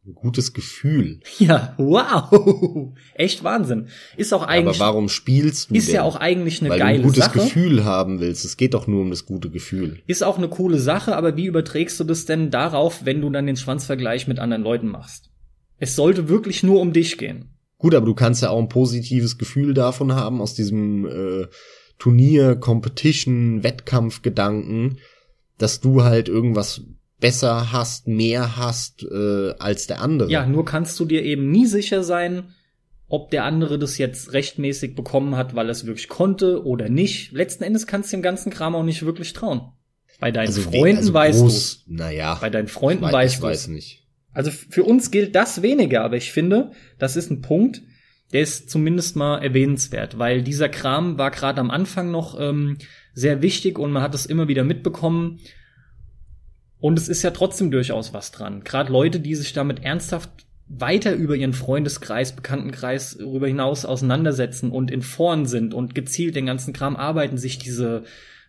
Ein 0.05 0.13
gutes 0.13 0.53
Gefühl. 0.53 1.21
Ja, 1.39 1.73
wow. 1.77 2.93
Echt 3.15 3.43
Wahnsinn. 3.43 3.87
Ist 4.15 4.31
auch 4.31 4.43
eigentlich. 4.43 4.79
Aber 4.79 4.91
warum 4.91 5.09
spielst 5.09 5.71
du 5.71 5.75
Ist 5.75 5.87
denn? 5.87 5.95
ja 5.95 6.03
auch 6.03 6.17
eigentlich 6.17 6.61
eine 6.61 6.69
Weil 6.69 6.77
geile 6.79 6.97
du 6.99 7.03
ein 7.05 7.07
gutes 7.07 7.25
Sache. 7.25 7.39
Gefühl 7.39 7.83
haben 7.83 8.19
willst. 8.19 8.45
Es 8.45 8.57
geht 8.57 8.75
doch 8.75 8.85
nur 8.85 9.01
um 9.01 9.09
das 9.09 9.25
gute 9.25 9.49
Gefühl. 9.49 10.03
Ist 10.05 10.23
auch 10.23 10.37
eine 10.37 10.49
coole 10.49 10.77
Sache, 10.77 11.15
aber 11.15 11.35
wie 11.35 11.47
überträgst 11.47 11.99
du 11.99 12.03
das 12.03 12.25
denn 12.25 12.51
darauf, 12.51 13.05
wenn 13.05 13.21
du 13.21 13.31
dann 13.31 13.47
den 13.47 13.57
Schwanzvergleich 13.57 14.27
mit 14.27 14.37
anderen 14.37 14.61
Leuten 14.61 14.87
machst? 14.87 15.31
Es 15.77 15.95
sollte 15.95 16.29
wirklich 16.29 16.63
nur 16.63 16.79
um 16.79 16.93
dich 16.93 17.17
gehen. 17.17 17.49
Gut, 17.77 17.93
aber 17.93 18.05
du 18.05 18.13
kannst 18.13 18.41
ja 18.41 18.49
auch 18.49 18.59
ein 18.59 18.69
positives 18.69 19.37
Gefühl 19.37 19.73
davon 19.73 20.13
haben, 20.13 20.41
aus 20.41 20.53
diesem 20.53 21.05
äh, 21.05 21.47
Turnier, 21.99 22.55
Competition, 22.55 23.63
Wettkampfgedanken, 23.63 24.99
dass 25.57 25.81
du 25.81 26.03
halt 26.03 26.29
irgendwas 26.29 26.81
besser 27.19 27.71
hast, 27.71 28.07
mehr 28.07 28.57
hast 28.57 29.03
äh, 29.03 29.51
als 29.59 29.87
der 29.87 30.01
andere. 30.01 30.29
Ja, 30.29 30.45
nur 30.45 30.65
kannst 30.65 30.99
du 30.99 31.05
dir 31.05 31.23
eben 31.23 31.51
nie 31.51 31.65
sicher 31.65 32.03
sein, 32.03 32.53
ob 33.07 33.31
der 33.31 33.43
andere 33.43 33.77
das 33.77 33.97
jetzt 33.97 34.33
rechtmäßig 34.33 34.95
bekommen 34.95 35.35
hat, 35.35 35.55
weil 35.55 35.67
er 35.67 35.71
es 35.71 35.85
wirklich 35.85 36.07
konnte 36.07 36.65
oder 36.65 36.89
nicht. 36.89 37.31
Letzten 37.31 37.63
Endes 37.63 37.87
kannst 37.87 38.11
du 38.11 38.17
dem 38.17 38.23
ganzen 38.23 38.51
Kram 38.51 38.75
auch 38.75 38.83
nicht 38.83 39.05
wirklich 39.05 39.33
trauen. 39.33 39.71
Bei 40.19 40.31
deinen 40.31 40.47
also, 40.47 40.61
Freunden 40.61 40.97
also 40.97 41.13
weißt 41.13 41.41
du. 41.87 41.93
Naja. 41.93 42.37
Bei 42.39 42.49
deinen 42.49 42.67
Freunden 42.67 43.05
ich 43.05 43.11
weißt 43.11 43.35
du. 43.35 43.37
Ich 43.39 43.43
weiß 43.43 43.67
nicht. 43.67 44.04
Also 44.35 44.51
für 44.51 44.83
uns 44.83 45.09
gilt 45.09 45.33
das 45.33 45.61
weniger, 45.61 46.03
aber 46.03 46.17
ich 46.17 46.31
finde, 46.31 46.71
das 46.99 47.15
ist 47.15 47.31
ein 47.31 47.41
Punkt, 47.41 47.81
der 48.33 48.41
ist 48.41 48.69
zumindest 48.69 49.15
mal 49.15 49.37
erwähnenswert, 49.37 50.19
weil 50.19 50.43
dieser 50.43 50.67
Kram 50.67 51.17
war 51.17 51.31
gerade 51.31 51.61
am 51.61 51.71
Anfang 51.71 52.11
noch 52.11 52.37
ähm, 52.39 52.77
sehr 53.13 53.41
wichtig 53.41 53.79
und 53.79 53.91
man 53.91 54.03
hat 54.03 54.13
es 54.13 54.25
immer 54.25 54.49
wieder 54.49 54.65
mitbekommen. 54.65 55.39
Und 56.79 56.99
es 56.99 57.07
ist 57.07 57.23
ja 57.23 57.31
trotzdem 57.31 57.71
durchaus 57.71 58.13
was 58.13 58.31
dran. 58.31 58.63
Gerade 58.65 58.91
Leute, 58.91 59.21
die 59.21 59.35
sich 59.35 59.53
damit 59.53 59.83
ernsthaft 59.83 60.29
weiter 60.67 61.13
über 61.13 61.35
ihren 61.35 61.53
Freundeskreis, 61.53 62.35
Bekanntenkreis 62.35 63.17
darüber 63.17 63.47
hinaus 63.47 63.85
auseinandersetzen 63.85 64.69
und 64.69 64.91
in 64.91 65.01
Foren 65.01 65.45
sind 65.45 65.73
und 65.73 65.95
gezielt 65.95 66.35
den 66.35 66.47
ganzen 66.47 66.73
Kram 66.73 66.97
arbeiten, 66.97 67.37
sich 67.37 67.57
diese 67.57 68.03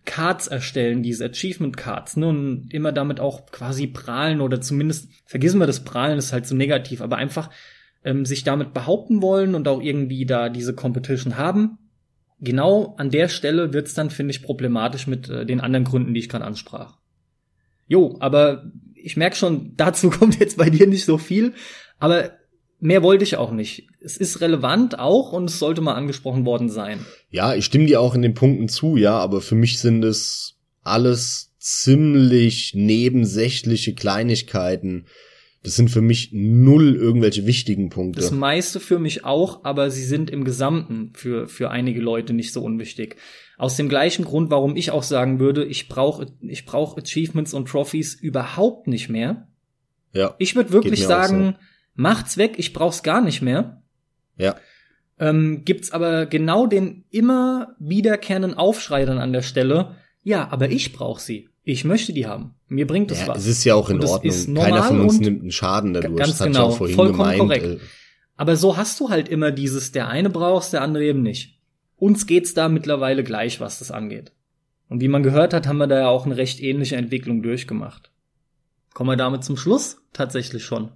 Cards 0.07 0.47
erstellen, 0.47 1.03
diese 1.03 1.27
Achievement 1.27 1.77
Cards, 1.77 2.17
ne, 2.17 2.29
und 2.29 2.69
immer 2.73 2.93
damit 2.93 3.21
auch 3.21 3.47
quasi 3.47 3.87
prahlen 3.87 4.41
oder 4.41 4.61
zumindest, 4.61 5.11
vergessen 5.27 5.61
wir 5.61 5.67
das 5.67 5.85
Prahlen, 5.85 6.17
ist 6.17 6.33
halt 6.33 6.47
so 6.47 6.55
negativ, 6.55 7.03
aber 7.03 7.17
einfach 7.17 7.51
ähm, 8.05 8.25
sich 8.25 8.45
damit 8.45 8.73
behaupten 8.73 9.21
wollen 9.21 9.55
und 9.55 9.69
auch 9.69 9.83
irgendwie 9.83 10.25
da 10.25 10.49
diese 10.49 10.75
Competition 10.75 11.37
haben. 11.37 11.79
Genau 12.41 12.95
an 12.99 13.11
der 13.11 13.29
Stelle 13.29 13.73
wird's 13.73 13.95
dann, 13.95 14.11
finde 14.11 14.31
ich, 14.31 14.43
problematisch 14.43 15.07
mit 15.07 15.29
äh, 15.29 15.45
den 15.45 15.61
anderen 15.61 15.85
Gründen, 15.85 16.15
die 16.15 16.21
ich 16.21 16.29
gerade 16.29 16.45
ansprach. 16.45 16.99
Jo, 17.89 18.17
aber 18.21 18.71
ich 18.95 19.17
merk 19.17 19.37
schon, 19.37 19.73
dazu 19.77 20.11
kommt 20.11 20.39
jetzt 20.41 20.57
bei 20.57 20.71
dir 20.71 20.87
nicht 20.87 21.05
so 21.05 21.19
viel, 21.19 21.53
aber 21.99 22.31
mehr 22.87 23.03
wollte 23.03 23.24
ich 23.24 23.37
auch 23.37 23.51
nicht. 23.51 23.89
Es 24.01 24.16
ist 24.16 24.41
relevant 24.41 24.99
auch 24.99 25.32
und 25.32 25.51
es 25.51 25.59
sollte 25.59 25.80
mal 25.80 25.95
angesprochen 25.95 26.47
worden 26.47 26.68
sein. 26.68 27.05
Ja, 27.30 27.55
ich 27.55 27.64
stimme 27.64 27.87
dir 27.87 28.01
auch 28.01 28.14
in 28.14 28.22
den 28.22 28.34
Punkten 28.34 28.68
zu, 28.68 28.97
ja, 28.97 29.18
aber 29.18 29.41
für 29.41 29.57
mich 29.57 29.80
sind 29.80 30.05
es 30.05 30.57
alles 30.82 31.53
ziemlich 31.59 32.74
nebensächliche 32.74 33.95
Kleinigkeiten. 33.95 35.07
Das 35.64 35.74
sind 35.74 35.91
für 35.91 36.01
mich 36.01 36.30
null 36.32 36.95
irgendwelche 36.95 37.45
wichtigen 37.45 37.89
Punkte. 37.91 38.20
Das 38.20 38.30
meiste 38.30 38.78
für 38.78 39.01
mich 39.01 39.24
auch, 39.24 39.64
aber 39.64 39.91
sie 39.91 40.05
sind 40.05 40.30
im 40.30 40.45
Gesamten 40.45 41.11
für, 41.14 41.49
für 41.49 41.72
einige 41.72 42.01
Leute 42.01 42.34
nicht 42.34 42.53
so 42.53 42.62
unwichtig. 42.62 43.16
Aus 43.59 43.76
dem 43.76 43.89
gleichen 43.89 44.24
Grund, 44.24 44.49
warum 44.51 44.76
ich 44.76 44.93
auch 44.93 45.03
sagen 45.03 45.41
würde, 45.41 45.64
ich 45.64 45.89
brauche 45.89 46.26
ich 46.41 46.66
brauch 46.66 46.97
Achievements 46.97 47.53
und 47.53 47.66
Trophies 47.68 48.14
überhaupt 48.14 48.87
nicht 48.87 49.09
mehr. 49.09 49.49
Ja. 50.12 50.37
Ich 50.39 50.55
würde 50.55 50.70
wirklich 50.70 51.05
sagen. 51.05 51.57
Macht's 51.97 52.36
weg, 52.36 52.55
ich 52.59 52.72
brauch's 52.72 53.03
gar 53.03 53.20
nicht 53.20 53.42
mehr. 53.42 53.82
Ja. 54.38 54.57
Ähm, 55.18 55.62
gibt's 55.64 55.90
aber 55.90 56.26
genau 56.26 56.66
den 56.66 57.05
immer 57.11 57.74
wiederkehrenden 57.78 58.55
Aufschrei 58.55 59.05
dann 59.05 59.18
an 59.18 59.32
der 59.32 59.42
Stelle, 59.42 59.97
ja, 60.22 60.49
aber 60.51 60.70
ich 60.70 60.92
brauch 60.92 61.18
sie. 61.18 61.49
Ich 61.62 61.84
möchte 61.84 62.12
die 62.12 62.26
haben. 62.26 62.55
Mir 62.68 62.86
bringt 62.86 63.11
das 63.11 63.22
ja, 63.22 63.28
was. 63.28 63.38
Es 63.38 63.47
ist 63.47 63.64
ja 63.64 63.74
auch 63.74 63.90
in 63.90 64.05
Ordnung. 64.05 64.55
Keiner 64.55 64.82
von 64.84 65.01
uns 65.01 65.18
nimmt 65.18 65.40
einen 65.40 65.51
Schaden 65.51 65.94
dadurch. 65.94 66.16
Ganz 66.16 66.38
das 66.38 66.47
genau. 66.47 66.70
Vollkommen 66.70 67.12
gemeint. 67.12 67.38
korrekt. 67.38 67.64
Äh, 67.64 67.78
Aber 68.36 68.57
so 68.57 68.76
hast 68.76 69.01
du 69.01 69.09
halt 69.09 69.28
immer 69.28 69.51
dieses, 69.51 69.92
der 69.92 70.09
eine 70.09 70.30
brauchst, 70.30 70.72
der 70.72 70.82
andere 70.82 71.05
eben 71.05 71.22
nicht. 71.22 71.59
Uns 71.97 72.26
geht's 72.26 72.55
da 72.55 72.68
mittlerweile 72.68 73.24
gleich, 73.24 73.61
was 73.61 73.78
das 73.78 73.90
angeht. 73.90 74.32
Und 74.88 75.01
wie 75.01 75.09
man 75.09 75.22
gehört 75.22 75.55
hat, 75.55 75.66
haben 75.66 75.78
wir 75.78 75.86
da 75.86 75.99
ja 75.99 76.09
auch 76.09 76.26
eine 76.26 76.36
recht 76.36 76.61
ähnliche 76.61 76.97
Entwicklung 76.97 77.42
durchgemacht. 77.42 78.11
Kommen 78.94 79.11
wir 79.11 79.16
damit 79.16 79.44
zum 79.44 79.57
Schluss? 79.57 79.99
Tatsächlich 80.12 80.64
schon. 80.64 80.92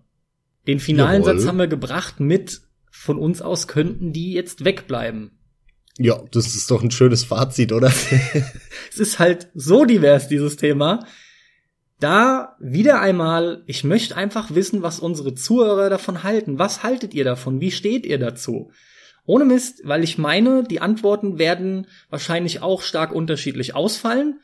Den 0.67 0.81
finalen 0.81 1.23
Jawohl. 1.23 1.39
Satz 1.39 1.49
haben 1.49 1.59
wir 1.59 1.69
gebracht 1.69 2.21
mit, 2.21 2.61
von 2.91 3.19
uns 3.19 3.41
aus 3.41 3.67
könnten 3.67 4.13
die 4.13 4.33
jetzt 4.33 4.65
wegbleiben. 4.65 5.33
Ja, 5.99 6.23
das 6.33 6.55
ist 6.55 6.71
doch 6.71 6.83
ein 6.83 6.91
schönes 6.91 7.25
Fazit, 7.25 7.73
oder? 7.73 7.89
es 8.91 8.99
ist 8.99 9.19
halt 9.19 9.49
so 9.55 9.85
divers, 9.85 10.29
dieses 10.29 10.57
Thema. 10.57 11.07
Da 11.99 12.57
wieder 12.59 13.01
einmal, 13.01 13.63
ich 13.67 13.85
möchte 13.85 14.17
einfach 14.17 14.55
wissen, 14.55 14.83
was 14.83 15.01
unsere 15.01 15.35
Zuhörer 15.35 15.91
davon 15.91 16.23
halten. 16.23 16.59
Was 16.59 16.83
haltet 16.83 17.13
ihr 17.13 17.25
davon? 17.25 17.61
Wie 17.61 17.71
steht 17.71 18.07
ihr 18.07 18.19
dazu? 18.19 18.71
Ohne 19.27 19.45
Mist, 19.45 19.83
weil 19.85 20.03
ich 20.03 20.17
meine, 20.17 20.65
die 20.65 20.81
Antworten 20.81 21.39
werden 21.39 21.87
wahrscheinlich 22.09 22.63
auch 22.63 22.81
stark 22.81 23.13
unterschiedlich 23.13 23.75
ausfallen. 23.75 24.41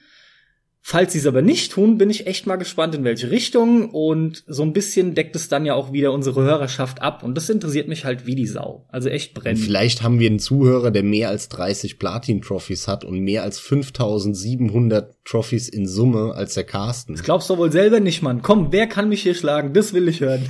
Falls 0.89 1.14
sie 1.14 1.18
es 1.18 1.26
aber 1.26 1.43
nicht 1.43 1.72
tun, 1.72 1.99
bin 1.99 2.11
ich 2.11 2.28
echt 2.28 2.47
mal 2.47 2.55
gespannt, 2.55 2.95
in 2.95 3.03
welche 3.03 3.28
Richtung. 3.32 3.91
Und 3.91 4.45
so 4.47 4.62
ein 4.62 4.72
bisschen 4.72 5.16
deckt 5.16 5.34
es 5.34 5.49
dann 5.49 5.66
ja 5.66 5.74
auch 5.74 5.93
wieder 5.93 6.12
unsere 6.12 6.43
Hörerschaft 6.43 7.03
ab. 7.03 7.24
Und 7.24 7.34
das 7.34 7.49
interessiert 7.49 7.89
mich 7.89 8.05
halt 8.05 8.24
wie 8.24 8.37
die 8.37 8.47
Sau. 8.47 8.87
Also 8.87 9.09
echt 9.09 9.34
brennend. 9.34 9.64
Vielleicht 9.64 10.05
haben 10.05 10.20
wir 10.20 10.30
einen 10.30 10.39
Zuhörer, 10.39 10.93
der 10.93 11.03
mehr 11.03 11.28
als 11.28 11.49
30 11.49 11.99
Platin-Trophys 11.99 12.87
hat 12.87 13.05
und 13.05 13.18
mehr 13.18 13.43
als 13.43 13.59
5700 13.59 15.16
Trophys 15.24 15.68
in 15.68 15.89
Summe 15.89 16.34
als 16.37 16.55
der 16.55 16.62
Carsten. 16.62 17.14
Das 17.14 17.24
glaubst 17.24 17.51
du 17.51 17.59
wohl 17.59 17.72
selber 17.72 17.99
nicht, 17.99 18.22
Mann. 18.22 18.43
Komm, 18.43 18.70
wer 18.70 18.87
kann 18.87 19.09
mich 19.09 19.24
hier 19.24 19.34
schlagen? 19.34 19.72
Das 19.72 19.93
will 19.93 20.07
ich 20.07 20.20
hören. 20.20 20.49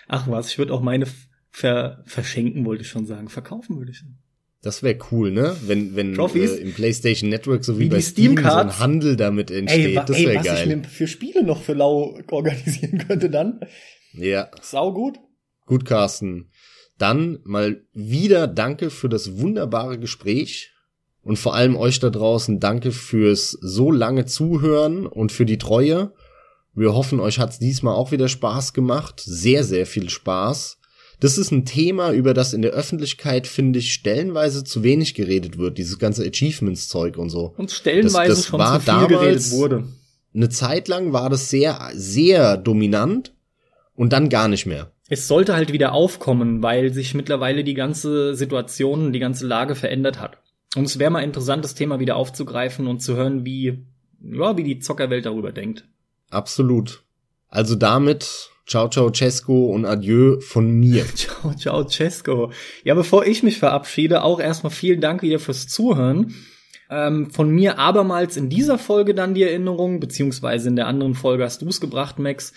Ach 0.09 0.27
was, 0.27 0.49
ich 0.49 0.57
würde 0.57 0.73
auch 0.73 0.81
meine 0.81 1.07
ver 1.51 2.03
verschenken, 2.07 2.65
wollte 2.65 2.81
ich 2.81 2.89
schon 2.89 3.05
sagen. 3.05 3.29
Verkaufen 3.29 3.77
würde 3.77 3.91
ich 3.91 3.99
sagen. 3.99 4.24
Das 4.65 4.83
wäre 4.83 4.99
cool, 5.13 5.31
ne? 5.31 5.57
Wenn, 5.67 5.95
wenn 5.95 6.15
Trophies? 6.15 6.53
äh, 6.53 6.57
im 6.63 6.73
PlayStation 6.73 7.29
Network 7.31 7.65
so 7.65 7.79
wie, 7.79 7.85
Wie 7.85 7.89
bei 7.91 7.97
die 7.99 8.03
Steam 8.03 8.37
so 8.37 8.43
ein 8.43 8.79
Handel 8.79 9.15
damit 9.17 9.51
entsteht. 9.51 9.95
wa- 9.97 10.05
das 10.05 10.17
ey, 10.17 10.27
wäre 10.27 10.39
was 10.41 10.47
ich 10.47 10.53
geil. 10.53 10.77
mir 10.77 10.85
für 10.85 11.07
Spiele 11.07 11.45
noch 11.45 11.63
für 11.63 11.75
lau 11.75 12.19
organisieren 12.31 12.99
könnte 13.07 13.31
dann. 13.31 13.61
Ja, 14.15 14.49
Sau 14.63 14.93
gut. 14.93 15.19
gut, 15.67 15.85
Carsten. 15.85 16.51
Dann 16.99 17.41
mal 17.45 17.83
wieder 17.93 18.47
danke 18.47 18.91
für 18.91 19.09
das 19.09 19.39
wunderbare 19.39 19.99
Gespräch 19.99 20.71
und 21.23 21.39
vor 21.39 21.55
allem 21.55 21.77
euch 21.77 21.99
da 22.01 22.11
draußen 22.11 22.61
danke 22.61 22.93
fürs 22.93 23.51
so 23.61 23.91
lange 23.91 24.25
Zuhören 24.27 25.07
und 25.07 25.33
für 25.33 25.45
die 25.47 25.59
Treue. 25.59 26.13
Wir 26.75 26.95
hoffen, 26.95 27.21
euch 27.21 27.39
hat's 27.39 27.59
diesmal 27.59 27.95
auch 27.95 28.13
wieder 28.13 28.29
Spaß 28.29 28.73
gemacht. 28.73 29.21
Sehr, 29.25 29.65
sehr 29.65 29.87
viel 29.87 30.09
Spaß. 30.09 30.79
Das 31.25 31.39
ist 31.39 31.51
ein 31.53 31.65
Thema, 31.65 32.13
über 32.13 32.35
das 32.35 32.53
in 32.53 32.61
der 32.61 32.73
Öffentlichkeit, 32.73 33.47
finde 33.47 33.79
ich, 33.79 33.95
stellenweise 33.95 34.63
zu 34.63 34.83
wenig 34.83 35.15
geredet 35.15 35.57
wird. 35.57 35.79
Dieses 35.79 35.99
ganze 35.99 36.23
Achievements-Zeug 36.23 37.17
und 37.17 37.31
so. 37.31 37.55
Und 37.57 37.71
stellenweise 37.71 38.29
Das- 38.29 38.39
das 38.41 38.47
schon 38.49 38.59
war 38.61 38.75
zu 38.75 38.81
viel 38.81 38.93
damals- 38.93 39.11
geredet 39.11 39.51
wurde. 39.53 39.85
Eine 40.35 40.51
Zeit 40.51 40.87
lang 40.87 41.15
war 41.15 41.31
das 41.31 41.49
sehr, 41.49 41.91
sehr 41.95 42.59
dominant 42.59 43.33
und 43.95 44.13
dann 44.13 44.29
gar 44.29 44.49
nicht 44.49 44.67
mehr. 44.67 44.91
Es 45.09 45.27
sollte 45.27 45.55
halt 45.55 45.73
wieder 45.73 45.93
aufkommen, 45.95 46.63
weil 46.63 46.93
sich 46.93 47.15
mittlerweile 47.15 47.65
die 47.65 47.73
ganze 47.75 48.35
Situation, 48.35 49.15
die 49.15 49.19
ganze 49.19 49.47
Lage 49.47 49.77
verändert 49.77 50.21
hat. 50.21 50.37
Und 50.77 50.85
es 50.85 50.99
wäre 50.99 51.11
mal 51.11 51.23
interessant, 51.25 51.65
das 51.65 51.75
Thema 51.75 52.01
wieder 52.01 52.17
aufzugreifen 52.17 52.87
und 52.87 53.01
zu 53.01 53.17
hören, 53.17 53.47
wie, 53.47 53.79
ja, 54.21 54.59
wie 54.59 54.65
die 54.65 54.79
Zockerwelt 54.79 55.25
darüber 55.25 55.53
denkt. 55.53 55.85
Absolut. 56.29 57.03
Also 57.49 57.77
damit, 57.77 58.51
ciao, 58.67 58.89
ciao, 58.89 59.11
Cesco 59.13 59.67
und 59.67 59.85
adieu 59.85 60.41
von 60.41 60.71
mir. 60.71 61.05
Ciao, 61.15 61.55
ciao, 61.55 61.89
Cesco. 61.89 62.53
Ja, 62.85 62.95
bevor 62.95 63.27
ich 63.27 63.43
mich 63.43 63.59
verabschiede, 63.59 64.23
auch 64.23 64.41
erstmal 64.41 64.73
vielen 64.73 65.01
Dank 65.01 65.23
wieder 65.23 65.39
fürs 65.39 65.69
Zuhören. 65.69 66.35
Ähm, 66.91 67.31
von 67.31 67.51
mir 67.51 67.79
abermals 67.79 68.37
in 68.37 68.51
dieser 68.51 68.79
Folge 68.79 69.15
dann 69.15 69.35
die 69.35 69.43
Erinnerung, 69.43 70.01
beziehungsweise 70.01 70.69
in 70.69 70.77
der 70.77 70.87
anderen 70.87 71.15
Folge 71.15 71.45
hast 71.45 71.63
du 71.63 71.69
es 71.69 71.81
gebracht, 71.81 72.19
Max. 72.19 72.53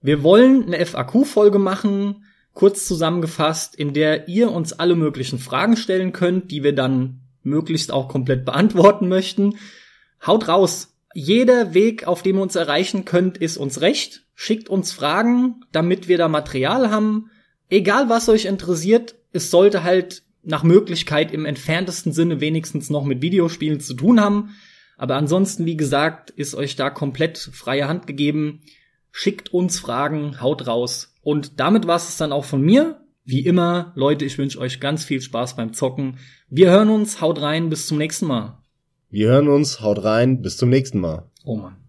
Wir 0.00 0.22
wollen 0.22 0.66
eine 0.66 0.84
FAQ-Folge 0.84 1.58
machen, 1.58 2.24
kurz 2.52 2.86
zusammengefasst, 2.86 3.74
in 3.74 3.94
der 3.94 4.28
ihr 4.28 4.52
uns 4.52 4.74
alle 4.74 4.96
möglichen 4.96 5.38
Fragen 5.38 5.76
stellen 5.76 6.12
könnt, 6.12 6.50
die 6.50 6.62
wir 6.62 6.74
dann 6.74 7.20
möglichst 7.42 7.90
auch 7.90 8.08
komplett 8.08 8.44
beantworten 8.44 9.08
möchten. 9.08 9.56
Haut 10.26 10.48
raus! 10.48 10.90
Jeder 11.14 11.74
Weg, 11.74 12.06
auf 12.06 12.22
dem 12.22 12.36
ihr 12.36 12.42
uns 12.42 12.56
erreichen 12.56 13.04
könnt, 13.04 13.38
ist 13.38 13.56
uns 13.56 13.80
recht. 13.80 14.23
Schickt 14.34 14.68
uns 14.68 14.92
Fragen, 14.92 15.64
damit 15.72 16.08
wir 16.08 16.18
da 16.18 16.28
Material 16.28 16.90
haben. 16.90 17.30
Egal 17.68 18.08
was 18.08 18.28
euch 18.28 18.46
interessiert, 18.46 19.14
es 19.32 19.50
sollte 19.50 19.84
halt 19.84 20.22
nach 20.42 20.62
Möglichkeit 20.62 21.32
im 21.32 21.46
entferntesten 21.46 22.12
Sinne 22.12 22.40
wenigstens 22.40 22.90
noch 22.90 23.04
mit 23.04 23.22
Videospielen 23.22 23.80
zu 23.80 23.94
tun 23.94 24.20
haben. 24.20 24.50
Aber 24.96 25.16
ansonsten, 25.16 25.66
wie 25.66 25.76
gesagt, 25.76 26.30
ist 26.30 26.54
euch 26.54 26.76
da 26.76 26.90
komplett 26.90 27.38
freie 27.38 27.88
Hand 27.88 28.06
gegeben. 28.06 28.60
Schickt 29.10 29.52
uns 29.52 29.78
Fragen, 29.78 30.40
haut 30.40 30.66
raus. 30.66 31.14
Und 31.22 31.58
damit 31.60 31.86
war 31.86 31.96
es 31.96 32.16
dann 32.16 32.32
auch 32.32 32.44
von 32.44 32.60
mir. 32.60 33.00
Wie 33.24 33.40
immer, 33.40 33.92
Leute, 33.94 34.24
ich 34.24 34.36
wünsche 34.36 34.58
euch 34.58 34.80
ganz 34.80 35.04
viel 35.04 35.20
Spaß 35.20 35.56
beim 35.56 35.72
Zocken. 35.72 36.18
Wir 36.48 36.70
hören 36.70 36.90
uns, 36.90 37.20
haut 37.20 37.40
rein, 37.40 37.70
bis 37.70 37.86
zum 37.86 37.96
nächsten 37.96 38.26
Mal. 38.26 38.58
Wir 39.08 39.28
hören 39.28 39.48
uns, 39.48 39.80
haut 39.80 40.04
rein, 40.04 40.42
bis 40.42 40.56
zum 40.56 40.68
nächsten 40.68 41.00
Mal. 41.00 41.30
Oh 41.44 41.56
Mann. 41.56 41.83